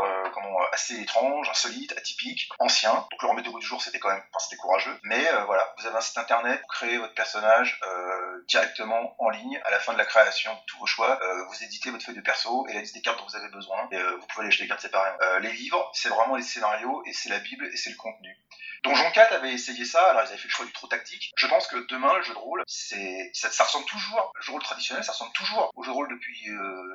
assez 0.72 1.00
étrange, 1.00 1.48
insolite, 1.48 1.94
atypique, 2.03 2.48
ancien, 2.59 2.92
donc 2.92 3.22
le 3.22 3.28
remettre 3.28 3.55
au 3.55 3.59
du 3.59 3.66
jour, 3.66 3.80
c'était 3.80 3.98
quand 3.98 4.11
même, 4.11 4.22
enfin, 4.32 4.44
c'était 4.44 4.57
courageux. 4.57 4.98
Mais 5.05 5.26
euh, 5.28 5.44
voilà, 5.44 5.72
vous 5.78 5.86
avez 5.86 5.96
un 5.96 6.00
site 6.00 6.18
internet, 6.18 6.61
vous 6.61 6.68
créez 6.68 6.98
votre 6.98 7.14
personnage 7.14 7.80
euh, 7.86 8.44
directement 8.48 9.14
en 9.18 9.30
ligne 9.30 9.61
à 9.64 9.70
la 9.70 9.78
fin 9.78 9.92
de 9.92 9.98
la 9.98 10.05
création 10.05 10.53
de 10.53 10.59
tous 10.66 10.78
vos 10.78 10.86
choix. 10.86 11.18
Euh, 11.22 11.44
vous 11.44 11.64
éditez 11.64 11.90
votre 11.90 12.05
feuille 12.05 12.16
de 12.16 12.20
perso 12.20 12.66
et 12.68 12.74
la 12.74 12.80
liste 12.80 12.94
des 12.94 13.03
cartes 13.03 13.18
dont 13.18 13.26
vous 13.26 13.36
avez 13.36 13.48
besoin. 13.50 13.88
Et 13.92 13.98
vous 13.98 14.26
pouvez 14.26 14.40
aller 14.40 14.48
acheter 14.48 14.64
les 14.64 14.68
cartes 14.68 14.80
séparément. 14.80 15.16
les 15.40 15.53
livres, 15.53 15.90
c'est 15.94 16.09
vraiment 16.09 16.36
les 16.36 16.42
scénarios 16.42 17.03
et 17.07 17.12
c'est 17.12 17.28
la 17.28 17.38
bible 17.38 17.66
et 17.72 17.76
c'est 17.76 17.90
le 17.90 17.96
contenu. 17.96 18.36
Donjon 18.84 19.12
4 19.12 19.32
avait 19.34 19.53
essayé 19.53 19.84
ça, 19.84 20.03
alors 20.11 20.22
ils 20.24 20.28
avaient 20.30 20.38
fait 20.38 20.48
le 20.48 20.53
choix 20.53 20.66
du 20.66 20.72
trop 20.72 20.88
tactique. 20.88 21.32
Je 21.36 21.46
pense 21.46 21.68
que 21.68 21.86
demain, 21.88 22.16
le 22.16 22.22
jeu 22.22 22.32
de 22.32 22.38
rôle, 22.38 22.64
c'est 22.66 23.30
ça, 23.32 23.48
ça, 23.48 23.62
ressemble 23.62 23.86
toujours, 23.86 24.32
le 24.34 24.42
jeu 24.42 24.48
de 24.48 24.53
rôle 24.53 24.62
traditionnel, 24.62 25.05
ça 25.05 25.12
ressemble 25.12 25.32
toujours 25.34 25.70
au 25.76 25.84
jeu 25.84 25.90
de 25.92 25.94
rôle 25.94 26.09
depuis 26.11 26.48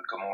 comment 0.09 0.33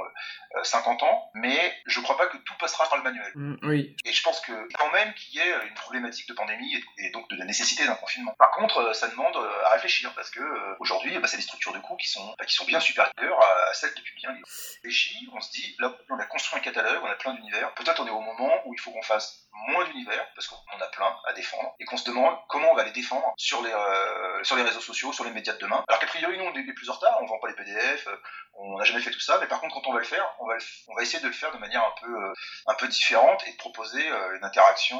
50 0.63 1.03
ans, 1.03 1.30
mais 1.36 1.74
je 1.86 1.99
crois 1.99 2.17
pas 2.17 2.26
que 2.26 2.38
tout 2.38 2.53
passera 2.59 2.89
par 2.89 2.97
le 2.97 3.03
manuel. 3.03 3.32
Mm, 3.36 3.55
oui. 3.63 3.95
Et 4.03 4.13
je 4.13 4.24
pense 4.24 4.39
que 4.41 4.62
quand 4.78 4.91
même 4.91 5.14
qu'il 5.14 5.36
y 5.36 5.39
ait 5.39 5.68
une 5.68 5.74
problématique 5.74 6.28
de 6.28 6.34
pandémie 6.34 6.82
et, 6.97 7.09
donc 7.11 7.30
de 7.30 7.36
la 7.36 7.45
nécessité 7.45 7.86
d'un 7.86 7.95
confinement. 7.95 8.34
Par 8.38 8.51
contre, 8.51 8.78
euh, 8.78 8.93
ça 8.93 9.07
demande 9.07 9.36
euh, 9.36 9.66
à 9.66 9.72
réfléchir 9.72 10.14
parce 10.16 10.30
que 10.30 10.39
euh, 10.39 10.76
aujourd'hui, 10.80 11.18
bah, 11.20 11.28
c'est 11.28 11.38
des 11.38 11.43
structures 11.43 11.74
de 11.74 11.80
coûts 11.80 11.97
qui 11.97 12.07
sont 12.07 12.36
bah, 12.38 12.45
qui 12.45 12.53
sont 12.55 12.66
bien 12.66 12.80
supérieures 12.80 13.41
à, 13.41 13.74
celles 13.74 13.93
de 13.93 14.01
publier 14.01 14.28
un 14.28 14.34
livre. 14.34 14.47
On 15.34 15.41
se 15.41 15.51
dit 15.51 15.76
là, 15.80 15.93
on 16.09 16.20
a 16.20 16.26
construit 16.26 16.59
un 16.59 16.61
catalogue, 16.61 17.01
on 17.03 17.07
a 17.07 17.16
plein 17.16 17.34
d'univers. 17.34 17.74
Peut-être 17.74 18.01
on 18.01 18.07
est 18.07 18.11
au 18.11 18.22
moment 18.22 18.53
où 18.66 18.74
il 18.74 18.80
faut 18.80 18.91
qu'on 18.91 19.01
fasse 19.01 19.47
moins 19.68 19.86
d'univers 19.86 20.26
parce 20.36 20.47
qu'on 20.47 20.55
a 20.80 20.88
plein 20.88 21.16
à 21.28 21.34
défendre 21.34 21.76
et 21.80 21.86
qu'on 21.86 21.97
se 21.97 22.05
demande 22.05 22.36
comment 22.49 22.72
on 22.72 22.76
va 22.76 22.84
les 22.84 22.91
défendre 22.91 23.34
sur 23.38 23.61
les 23.61 23.72
sur 24.43 24.55
les 24.55 24.64
réseaux 24.64 24.82
sociaux, 24.82 25.14
sur 25.14 25.24
les 25.24 25.32
médias 25.32 25.53
de 25.53 25.59
demain. 25.59 25.84
Alors 25.88 25.99
qu'a 25.99 26.07
priori 26.07 26.38
nous 26.38 26.43
on 26.43 26.53
est 26.53 26.74
plus 26.74 26.89
en 26.89 26.93
retard, 26.93 27.18
on 27.22 27.26
vend 27.26 27.39
pas 27.39 27.47
les 27.49 27.55
PDF, 27.55 28.07
on 28.55 28.78
n'a 28.78 28.84
jamais 28.84 29.01
fait 29.01 29.11
tout 29.11 29.20
ça, 29.20 29.38
mais 29.39 29.47
par 29.47 29.61
contre 29.61 29.76
quand 29.76 29.88
on 29.88 29.93
va 29.93 29.99
le 29.99 30.05
faire, 30.05 30.28
on 30.39 30.47
va 30.47 30.55
on 30.88 30.95
va 30.95 31.01
essayer 31.01 31.20
de 31.20 31.28
le 31.28 31.34
faire 31.34 31.51
de 31.53 31.59
manière 31.59 31.84
un 31.84 32.01
peu 32.01 32.34
un 32.68 32.74
peu 32.76 32.88
différente 32.88 33.43
et 33.47 33.51
de 33.51 33.57
proposer 33.57 34.05
une 34.07 34.43
interaction 34.55 34.97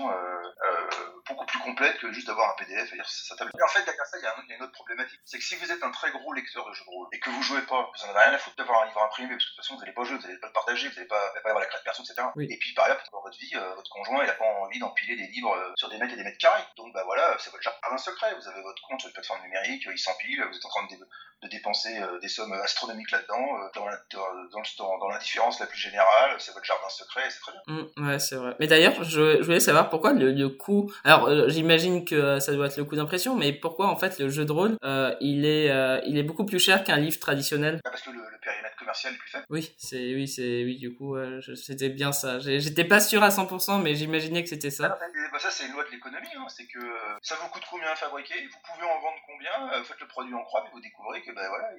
beaucoup 1.28 1.45
plus 1.45 1.59
complète 1.59 1.97
que 1.99 2.11
juste 2.11 2.28
d'avoir 2.28 2.51
un 2.51 2.55
PDF 2.57 2.91
et 2.91 2.95
dire 2.95 3.07
ça 3.07 3.36
table. 3.36 3.51
en 3.53 3.67
fait, 3.67 3.84
derrière 3.86 4.05
ça, 4.05 4.17
il 4.17 4.24
y, 4.24 4.28
a 4.28 4.55
une 4.55 4.63
autre 4.63 4.74
problématique. 4.74 5.19
C'est 5.26 5.38
que 5.38 5.43
si 5.43 5.55
vous 5.55 5.71
êtes 5.71 5.84
un 5.84 5.91
très 5.91 6.11
gros 6.11 6.34
lecteur 6.34 6.67
de 6.67 6.74
jeux 6.74 6.84
de 6.86 6.89
rôle 6.89 7.07
et 7.11 7.19
que 7.19 7.30
vous 7.30 7.41
jouez 7.41 7.61
pas, 7.61 7.89
vous 7.93 8.05
en 8.05 8.09
avez 8.09 8.19
rien 8.19 8.34
à 8.34 8.38
foutre 8.38 8.55
d'avoir 8.57 8.84
un 8.84 8.88
livre 8.88 9.01
imprimé 9.01 9.30
parce 9.30 9.45
que 9.45 9.51
de 9.51 9.55
toute 9.55 9.63
façon, 9.63 9.76
vous 9.76 9.82
n'allez 9.82 9.93
pas 9.93 10.03
jouer, 10.03 10.17
vous 10.17 10.28
n'allez 10.28 10.39
pas 10.39 10.47
le 10.47 10.53
partager, 10.53 10.89
vous 10.89 10.95
n'allez 10.95 11.07
pas, 11.07 11.34
pas 11.41 11.49
avoir 11.49 11.63
la 11.63 11.69
classe 11.69 11.84
perso, 11.84 12.03
etc. 12.03 12.28
Et 12.39 12.57
puis, 12.57 12.74
par 12.74 12.88
exemple, 12.88 13.03
dans 13.11 13.21
votre 13.21 13.38
vie, 13.38 13.51
euh, 13.55 13.76
votre 13.76 13.89
conjoint, 13.89 14.24
il 14.24 14.30
a 14.30 14.34
pas 14.34 14.45
envie 14.45 14.80
d'empiler 14.80 15.15
des 15.15 15.28
livres 15.28 15.55
euh, 15.55 15.71
sur 15.76 15.89
des 15.89 15.97
mètres 15.97 16.13
et 16.13 16.17
des 16.17 16.24
mètres 16.24 16.38
carrés. 16.38 16.63
Donc, 16.78 16.93
bah 16.93 17.03
voilà, 17.05 17.38
c'est 17.39 17.51
votre 17.51 17.63
jardin 17.63 17.97
secret. 17.97 18.36
Vous 18.36 18.47
avez 18.47 18.61
votre 18.61 18.82
compte 18.84 18.99
sur 18.99 19.07
une 19.07 19.13
plateforme 19.13 19.41
numérique, 19.43 19.88
il 19.89 19.97
s'empile, 19.97 20.43
vous 20.43 20.57
êtes 20.57 20.65
en 20.65 20.69
train 20.69 20.88
de, 20.88 20.97
de 21.43 21.47
dépenser 21.47 21.99
euh, 21.99 22.19
des 22.19 22.28
sommes 22.28 22.53
astronomiques 22.53 23.11
là-dedans, 23.11 23.69
dans 23.76 25.09
l'indifférence 25.09 25.59
la 25.59 25.67
plus 25.67 25.78
générale, 25.78 26.36
c'est 26.39 26.53
votre 26.53 26.65
jardin 26.65 26.89
secret, 26.89 27.24
c'est 27.30 27.39
très 27.39 27.51
bien. 27.51 27.61
Mmh, 27.67 28.07
ouais, 28.07 28.19
c'est 28.19 28.36
vrai. 28.36 28.55
Mais 28.59 28.67
d'ailleurs, 28.67 29.03
je, 29.03 29.38
je, 29.38 29.43
voulais 29.43 29.59
savoir 29.59 29.89
pourquoi 29.89 30.13
le, 30.13 30.32
le 30.32 30.49
coût. 30.49 30.91
Alors, 31.03 31.12
j'imagine 31.47 32.05
que 32.05 32.39
ça 32.39 32.53
doit 32.53 32.68
être 32.68 32.78
le 32.78 32.86
coût 32.86 32.95
d'impression, 32.95 33.36
mais 33.36 33.53
pourquoi 33.53 33.88
en 33.88 33.97
fait 33.97 34.20
le 34.20 34.30
jeu 34.30 34.45
de 34.45 34.51
rôle, 34.51 34.78
euh, 34.84 35.16
il 35.22 35.45
est, 35.45 35.70
euh, 35.70 36.01
il 36.05 36.18
est 36.18 36.24
beaucoup 36.24 36.45
plus 36.45 36.59
cher 36.59 36.84
qu'un 36.84 36.97
livre 36.97 37.20
traditionnel? 37.20 37.80
Bah, 37.84 37.91
Parce 37.91 38.03
que 38.03 38.11
le, 38.11 38.22
périmètre 38.41 38.76
commercial 38.76 39.14
est 39.14 39.18
plus 39.18 39.30
faible. 39.30 39.45
Oui, 39.49 39.74
c'est 39.78 40.14
oui, 40.14 40.28
c'est 40.28 40.64
oui, 40.66 40.78
du 40.78 40.93
coup, 40.93 41.16
c'était 41.55 41.89
bien 41.89 42.11
ça. 42.11 42.39
J'étais 42.39 42.84
pas 42.84 42.99
sûr 42.99 43.24
à 43.24 43.30
100%, 43.30 43.82
mais 43.82 43.95
j'imaginais 43.95 44.43
que 44.43 44.49
c'était 44.49 44.70
ça. 44.70 44.97
Ah, 44.99 45.05
bah, 45.32 45.39
ça, 45.39 45.49
c'est 45.49 45.66
une 45.66 45.72
loi 45.72 45.86
de 45.86 45.91
l'économie. 45.91 46.28
Hein. 46.36 46.45
C'est 46.49 46.66
que 46.66 46.80
ça 47.22 47.36
vous 47.41 47.47
coûte 47.49 47.64
combien 47.70 47.88
à 47.88 47.95
fabriquer, 47.95 48.36
vous 48.51 48.59
pouvez 48.74 48.86
en 48.86 48.99
vendre 48.99 49.20
combien, 49.26 49.80
vous 49.80 49.86
faites 49.86 49.99
le 50.01 50.07
produit 50.07 50.34
en 50.34 50.43
croix, 50.43 50.61
mais 50.66 50.72
vous 50.74 50.82
découvrez 50.82 51.22
que 51.22 51.32
ben 51.32 51.47
voilà, 51.47 51.70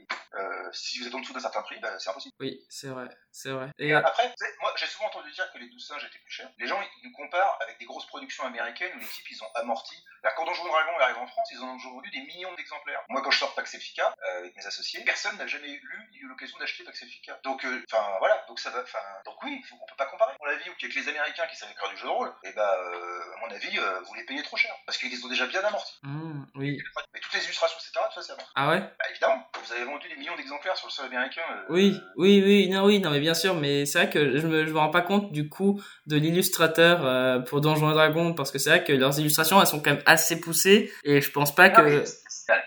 si 0.73 1.01
vous 1.01 1.07
êtes 1.07 1.15
en 1.15 1.21
dessous 1.21 1.35
d'un 1.35 1.41
certain 1.41 1.63
prix, 1.63 1.79
ben, 1.81 1.95
c'est 1.99 2.11
impossible. 2.11 2.35
Oui, 2.41 2.65
c'est 2.69 2.89
vrai, 2.89 3.09
c'est 3.31 3.51
vrai. 3.51 3.71
Et, 3.79 3.93
après, 3.93 4.33
moi, 4.61 4.73
j'ai 4.77 4.87
souvent 4.87 5.07
entendu 5.07 5.31
dire 5.33 5.51
que 5.53 5.59
les 5.59 5.69
12 5.69 5.87
singes 5.87 6.05
étaient 6.05 6.19
plus 6.19 6.33
chers. 6.33 6.51
Les 6.59 6.67
gens, 6.67 6.81
ils 6.81 7.09
nous 7.09 7.13
comparent 7.13 7.59
avec 7.63 7.79
des 7.79 7.85
grosses 7.85 8.07
productions 8.07 8.45
américaines 8.45 8.93
où 8.97 8.99
les 8.99 9.07
types, 9.07 9.24
ils 9.31 9.43
ont 9.43 9.51
amorti. 9.55 9.97
Quand 10.37 10.45
Donjon 10.45 10.65
Dragon 10.65 10.93
arrive 11.01 11.19
en 11.19 11.27
France, 11.27 11.49
ils 11.53 11.61
en 11.61 11.75
ont 11.75 11.77
vendu 11.77 12.11
des 12.11 12.21
millions 12.21 12.55
d'exemplaires. 12.55 13.03
Moi, 13.09 13.21
quand 13.23 13.31
je 13.31 13.39
sors 13.39 13.55
Paxelfica 13.55 14.15
euh, 14.25 14.39
avec 14.39 14.57
mes 14.57 14.67
associés, 14.67 15.03
personne 15.05 15.37
n'a 15.37 15.47
jamais 15.47 15.69
lu 15.69 16.09
ni 16.13 16.19
eu 16.19 16.29
l'occasion 16.29 16.57
d'acheter 16.59 16.83
Paxelfica. 16.85 17.39
Donc, 17.45 17.65
euh, 17.65 17.83
enfin, 17.91 18.05
voilà. 18.19 18.43
Donc 18.49 18.59
ça 18.59 18.71
va. 18.71 18.83
Donc 19.25 19.43
oui, 19.45 19.63
faut, 19.69 19.77
on 19.83 19.87
peut 19.87 19.97
pas 19.99 20.07
comparer. 20.07 20.33
On 20.41 20.47
l'a 20.47 20.57
vu 20.57 20.63
qu'il 20.79 20.89
y 20.89 20.91
a 20.91 20.95
que 20.95 21.01
les 21.01 21.09
Américains 21.09 21.47
qui 21.51 21.57
savaient 21.57 21.75
faire 21.75 21.91
du 21.91 21.97
jeu 21.97 22.05
de 22.05 22.11
rôle. 22.11 22.33
Et 22.45 22.53
bah, 22.53 22.75
euh, 22.79 23.37
à 23.37 23.47
mon 23.47 23.55
avis, 23.55 23.77
vous 24.07 24.15
les 24.15 24.25
payez 24.25 24.43
trop 24.43 24.57
cher 24.57 24.75
parce 24.87 24.97
qu'ils 24.99 25.11
les 25.11 25.25
ont 25.25 25.29
déjà 25.29 25.47
bien 25.47 25.63
amortis. 25.63 25.99
Mmh, 26.03 26.45
oui. 26.55 26.79
Mais 27.13 27.21
toutes 27.21 27.35
les 27.35 27.45
illustrations, 27.45 27.77
etc. 27.79 28.07
Tout 28.09 28.21
ça, 28.21 28.23
c'est 28.23 28.33
amorti. 28.33 28.53
Ah 28.55 28.71
ouais? 28.71 28.81
Bah, 28.81 29.05
évidemment. 29.11 29.47
Vous 29.63 29.73
avez 29.73 29.85
vendu 29.85 30.09
des 30.09 30.17
millions 30.17 30.37
d'exemplaires 30.37 30.77
sur 30.77 30.89
le 30.89 30.93
sol 30.93 31.07
américain. 31.07 31.43
oui, 31.69 32.01
oui, 32.17 32.43
oui, 32.45 32.69
non, 32.71 32.85
oui, 32.85 33.01
non, 33.01 33.11
mais 33.11 33.21
bien 33.21 33.35
sûr. 33.35 33.55
Mais 33.55 33.85
c'est 33.85 33.99
vrai 33.99 34.11
que 34.11 34.39
je 34.39 34.47
me, 34.47 34.67
je 34.67 34.73
me 34.73 34.79
rends 34.79 34.91
pas 34.91 35.03
compte 35.03 35.33
du 35.33 35.49
coût 35.49 35.83
de 36.07 36.17
l'illustrateur 36.17 37.45
pour 37.45 37.61
Donjons 37.61 37.91
et 37.91 37.95
Dragons 37.95 38.35
parce 38.35 38.51
que 38.51 38.59
c'est 38.59 38.71
vrai 38.71 38.85
que 38.85 38.93
leurs 38.93 39.19
illustrations, 39.19 39.61
elles 39.61 39.67
sont 39.67 39.81
quand 39.81 39.91
même 39.91 40.03
assez 40.15 40.41
poussées 40.41 40.93
et 41.05 41.21
je 41.21 41.31
pense 41.31 41.55
pas 41.55 41.71
que. 41.71 42.05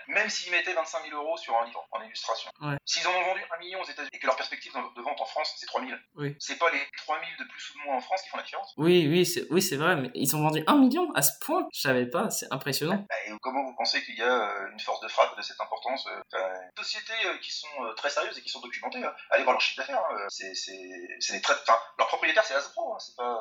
Même 0.08 0.28
s'ils 0.28 0.50
mettaient 0.50 0.74
25 0.74 1.04
000 1.08 1.22
euros 1.22 1.36
sur 1.36 1.56
un 1.56 1.64
livre 1.66 1.86
en 1.92 2.02
illustration, 2.02 2.50
s'ils 2.84 3.06
en 3.06 3.10
ont 3.10 3.24
vendu 3.24 3.42
un 3.54 3.58
million 3.58 3.80
aux 3.80 3.84
États-Unis 3.84 4.10
et 4.12 4.18
que 4.18 4.26
leur 4.26 4.36
perspective 4.36 4.72
de 4.72 5.02
vente 5.02 5.20
en 5.20 5.24
France 5.24 5.54
c'est 5.56 5.66
3 5.66 5.80
000, 5.82 5.92
oui. 6.16 6.34
c'est 6.40 6.58
pas 6.58 6.70
les 6.70 6.80
3 6.96 7.18
000 7.20 7.30
de 7.38 7.44
plus 7.44 7.70
ou 7.70 7.78
de 7.78 7.84
moins 7.84 7.96
en 7.96 8.00
France 8.00 8.22
qui 8.22 8.28
font 8.30 8.38
la 8.38 8.42
différence? 8.42 8.74
Oui, 8.76 9.06
oui, 9.08 9.26
c'est 9.26 9.46
oui, 9.50 9.60
vrai, 9.76 9.96
mais 9.96 10.10
ils 10.14 10.34
ont 10.34 10.42
vendu 10.42 10.64
un 10.66 10.76
million 10.76 11.12
à 11.14 11.22
ce 11.22 11.32
point? 11.40 11.68
Je 11.72 11.80
savais 11.80 12.06
pas, 12.06 12.30
c'est 12.30 12.46
impressionnant. 12.50 13.06
Bah, 13.08 13.16
et 13.26 13.32
comment 13.40 13.64
vous 13.64 13.74
pensez 13.76 14.02
qu'il 14.02 14.16
y 14.16 14.22
a 14.22 14.50
euh, 14.50 14.72
une 14.72 14.80
force 14.80 15.00
de 15.00 15.08
frappe 15.08 15.36
de 15.36 15.42
cette 15.42 15.60
importance 15.60 16.06
euh, 16.06 16.54
Sociétés 16.76 17.26
euh, 17.26 17.38
qui 17.38 17.52
sont 17.52 17.68
très 17.96 18.10
sérieuses 18.10 18.38
et 18.38 18.42
qui 18.42 18.48
sont 18.48 18.60
documentées, 18.60 19.04
hein? 19.04 19.14
allez 19.30 19.44
voir 19.44 19.54
leur 19.54 19.60
chiffre 19.60 19.80
d'affaires, 19.80 20.02
hein. 20.10 20.26
c'est 20.28 21.32
des 21.32 21.40
très. 21.40 21.54
Enfin, 21.54 21.78
leur 21.98 22.08
propriétaire 22.08 22.44
c'est 22.44 22.54
Hasbro, 22.54 22.94
hein. 22.94 22.98
c'est 22.98 23.16
pas. 23.16 23.38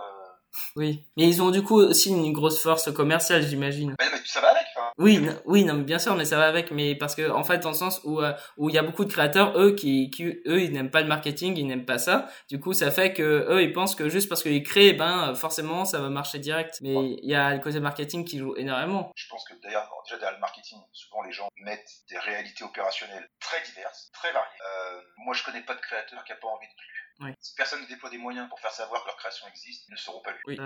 Oui, 0.76 1.06
mais 1.16 1.28
ils 1.28 1.42
ont 1.42 1.52
du 1.52 1.64
coup 1.64 1.80
aussi 1.80 2.10
une 2.10 2.34
grosse 2.34 2.62
force 2.62 2.92
commerciale, 2.92 3.42
j'imagine. 3.44 3.96
Mais, 4.00 4.06
mais, 4.12 4.20
ça 4.26 4.42
va 4.42 4.50
avec. 4.50 4.68
Oui, 5.00 5.24
oui, 5.46 5.64
non, 5.64 5.76
bien 5.76 6.00
sûr, 6.00 6.16
mais 6.16 6.26
ça 6.26 6.38
va 6.38 6.48
avec, 6.48 6.72
mais 6.72 6.96
parce 6.96 7.14
que 7.14 7.30
en 7.30 7.44
fait, 7.44 7.60
dans 7.60 7.70
le 7.70 7.76
sens 7.76 8.02
où 8.04 8.20
euh, 8.20 8.34
où 8.58 8.70
il 8.70 8.76
y 8.76 8.80
a 8.80 8.84
beaucoup 8.84 9.06
de 9.06 9.12
créateurs, 9.12 9.56
eux 9.60 9.76
qui, 9.76 10.10
qui 10.10 10.26
eux, 10.26 10.62
ils 10.62 10.72
n'aiment 10.72 10.90
pas 10.90 11.02
le 11.02 11.08
marketing, 11.08 11.56
ils 11.56 11.68
n'aiment 11.68 11.86
pas 11.86 12.00
ça. 12.00 12.28
Du 12.50 12.60
coup, 12.60 12.74
ça 12.74 12.90
fait 12.90 13.14
que 13.14 13.46
eux, 13.50 13.62
ils 13.62 13.74
pensent 13.74 13.94
que 13.94 14.10
juste 14.10 14.28
parce 14.28 14.42
qu'ils 14.42 14.64
créent, 14.64 14.94
ben 14.94 15.36
forcément, 15.36 15.86
ça 15.86 16.00
va 16.00 16.10
marcher 16.10 16.40
direct. 16.40 16.80
Mais 16.82 16.96
il 16.96 17.30
y 17.30 17.36
a 17.36 17.54
le 17.54 17.60
côté 17.60 17.80
marketing 17.80 18.26
qui 18.26 18.40
joue 18.40 18.56
énormément. 18.56 19.12
Je 19.16 19.28
pense 19.30 19.44
que 19.48 19.54
d'ailleurs, 19.62 19.88
déjà 20.06 20.18
derrière 20.18 20.36
le 20.36 20.42
marketing, 20.42 20.80
souvent 20.94 21.22
les 21.22 21.32
gens 21.32 21.48
mettent 21.64 21.92
des 22.10 22.18
réalités 22.18 22.64
opérationnelles 22.64 23.30
très 23.40 23.62
diverses, 23.62 24.10
très 24.14 24.32
variées. 24.32 24.50
Euh, 24.62 25.02
moi, 25.26 25.36
je 25.36 25.44
connais 25.44 25.62
pas 25.62 25.76
de 25.76 25.82
créateur 25.82 26.24
qui 26.24 26.32
a 26.32 26.36
pas 26.38 26.48
envie 26.48 26.68
de 26.68 26.76
plus. 26.76 27.07
Si 27.40 27.56
personne 27.56 27.82
ne 27.82 27.88
déploie 27.88 28.10
des 28.10 28.18
moyens 28.18 28.48
pour 28.50 28.60
faire 28.60 28.72
savoir 28.72 29.02
que 29.02 29.08
leur 29.08 29.18
création 29.18 29.48
existe, 29.48 29.86
ils 29.88 29.92
ne 29.92 29.98
seront 29.98 30.22
pas 30.22 30.32
lus. 30.32 30.44
Oui, 30.46 30.58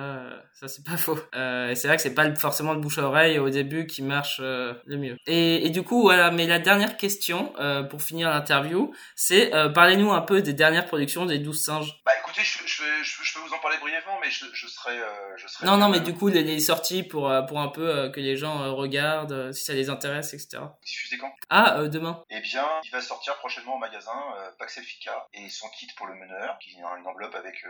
ça 0.53 0.67
c'est 0.67 0.83
pas 0.83 0.97
faux. 0.97 1.17
Euh, 1.35 1.69
et 1.69 1.75
c'est 1.75 1.87
vrai 1.87 1.97
que 1.97 2.03
c'est 2.03 2.13
pas 2.13 2.33
forcément 2.35 2.73
le 2.73 2.79
bouche 2.79 2.97
à 2.97 3.03
oreille 3.03 3.39
au 3.39 3.49
début 3.49 3.87
qui 3.87 4.01
marche 4.01 4.39
euh, 4.41 4.73
le 4.85 4.97
mieux. 4.97 5.17
Et, 5.27 5.65
et, 5.65 5.69
du 5.69 5.83
coup, 5.83 6.01
voilà, 6.01 6.31
mais 6.31 6.47
la 6.47 6.59
dernière 6.59 6.97
question 6.97 7.53
euh, 7.59 7.83
pour 7.83 8.01
finir 8.01 8.29
l'interview, 8.29 8.93
c'est 9.15 9.53
euh, 9.53 9.69
parlez-nous 9.69 10.11
un 10.11 10.21
peu 10.21 10.41
des 10.41 10.53
dernières 10.53 10.85
productions 10.85 11.25
des 11.25 11.39
12 11.39 11.61
singes. 11.61 12.01
Bah 12.05 12.11
écoutez, 12.31 12.43
je, 12.45 12.65
je, 12.65 13.03
je, 13.03 13.23
je 13.23 13.33
peux 13.33 13.39
vous 13.39 13.53
en 13.53 13.59
parler 13.59 13.77
brièvement, 13.77 14.17
mais 14.21 14.29
je, 14.29 14.67
serai, 14.67 14.97
euh, 14.97 15.37
je 15.37 15.47
serai. 15.47 15.65
Non, 15.65 15.77
non, 15.77 15.89
mais 15.89 15.99
du 15.99 16.13
coup, 16.13 16.29
les, 16.29 16.43
les 16.43 16.59
sorties 16.59 17.03
pour, 17.03 17.31
pour 17.47 17.59
un 17.59 17.67
peu 17.67 18.09
que 18.11 18.19
les 18.19 18.37
gens 18.37 18.73
regardent, 18.75 19.51
si 19.51 19.63
ça 19.63 19.73
les 19.73 19.89
intéresse, 19.89 20.33
etc. 20.33 20.63
Diffusé 20.85 21.17
quand? 21.17 21.33
Ah, 21.49 21.83
demain. 21.87 22.23
Eh 22.29 22.39
bien, 22.39 22.65
il 22.83 22.91
va 22.91 23.01
sortir 23.01 23.37
prochainement 23.37 23.75
au 23.75 23.79
magasin 23.79 24.11
Paxelfica 24.57 25.27
et 25.33 25.49
son 25.49 25.69
kit 25.69 25.87
pour 25.95 26.07
le 26.07 26.15
meneur, 26.15 26.57
qui 26.59 26.71
est 26.71 26.73
une 26.73 26.85
enveloppe 26.85 27.35
avec 27.35 27.65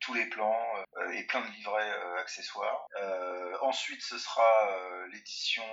tous 0.00 0.14
les 0.14 0.26
plans 0.26 0.58
et 1.12 1.24
plein 1.24 1.40
de 1.40 1.50
livrets 1.52 1.92
accessoires. 2.20 2.86
ensuite, 3.62 4.02
ce 4.02 4.18
sera 4.18 4.44
l'édition 5.12 5.64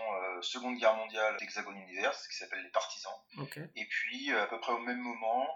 Seconde 0.41 0.77
Guerre 0.77 0.95
mondiale 0.95 1.35
d'Hexagone 1.39 1.77
Universe, 1.77 2.27
qui 2.27 2.37
s'appelle 2.37 2.63
Les 2.63 2.69
Partisans. 2.69 3.13
Okay. 3.37 3.63
Et 3.75 3.85
puis, 3.85 4.31
à 4.33 4.45
peu 4.47 4.59
près 4.59 4.73
au 4.73 4.79
même 4.79 4.99
moment, 4.99 5.47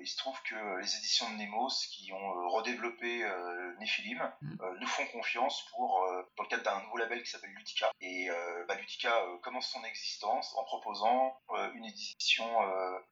il 0.00 0.06
se 0.06 0.16
trouve 0.16 0.40
que 0.42 0.80
les 0.80 0.96
éditions 0.96 1.30
de 1.30 1.36
Qui 1.86 2.12
ont 2.12 2.48
redéveloppé 2.50 3.24
Nephilim, 3.78 4.20
mm. 4.42 4.56
nous 4.80 4.86
font 4.86 5.06
confiance 5.12 5.64
pour, 5.70 6.06
dans 6.36 6.42
le 6.42 6.48
cadre 6.48 6.62
d'un 6.62 6.82
nouveau 6.82 6.98
label 6.98 7.22
qui 7.22 7.30
s'appelle 7.30 7.50
Ludica. 7.50 7.90
Et 8.00 8.28
bah, 8.68 8.74
Ludica 8.74 9.12
commence 9.42 9.68
son 9.68 9.82
existence 9.84 10.54
en 10.56 10.64
proposant 10.64 11.36
une 11.74 11.84
édition 11.84 12.46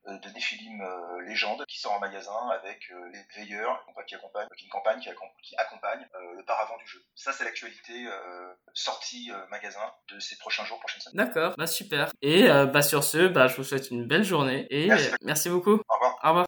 de 0.07 0.29
Nephilim 0.31 0.83
Légende 1.27 1.65
qui 1.67 1.79
sort 1.79 1.93
en 1.93 2.01
magasin 2.01 2.49
avec 2.51 2.91
les 3.13 3.43
veilleurs 3.43 3.85
qui 4.07 4.15
accompagnent, 4.15 4.49
qui, 4.57 4.69
campagne, 4.69 5.01
qui, 5.01 5.11
qui 5.43 5.57
accompagne 5.57 6.07
le 6.37 6.45
paravent 6.45 6.79
du 6.79 6.87
jeu. 6.87 7.03
Ça, 7.15 7.33
c'est 7.33 7.45
l'actualité 7.45 8.07
sortie 8.75 9.31
magasin 9.51 9.93
de 10.09 10.19
ces 10.21 10.37
prochains 10.39 10.65
jours, 10.65 10.79
prochaines 10.79 11.01
semaines. 11.03 11.27
D'accord, 11.27 11.55
bah 11.57 11.67
super. 11.67 12.11
Et 12.23 12.49
bah 12.49 12.83
sur 12.83 13.05
ce, 13.05 13.29
bah 13.29 13.47
je 13.49 13.57
vous 13.57 13.65
souhaite 13.65 13.91
une 13.91 14.07
belle 14.07 14.25
journée 14.25 14.67
et 14.71 14.87
merci, 14.87 15.11
merci 15.23 15.49
beaucoup. 15.49 15.81
Au 15.89 15.95
revoir. 15.95 16.19
Au 16.23 16.29
revoir. 16.29 16.47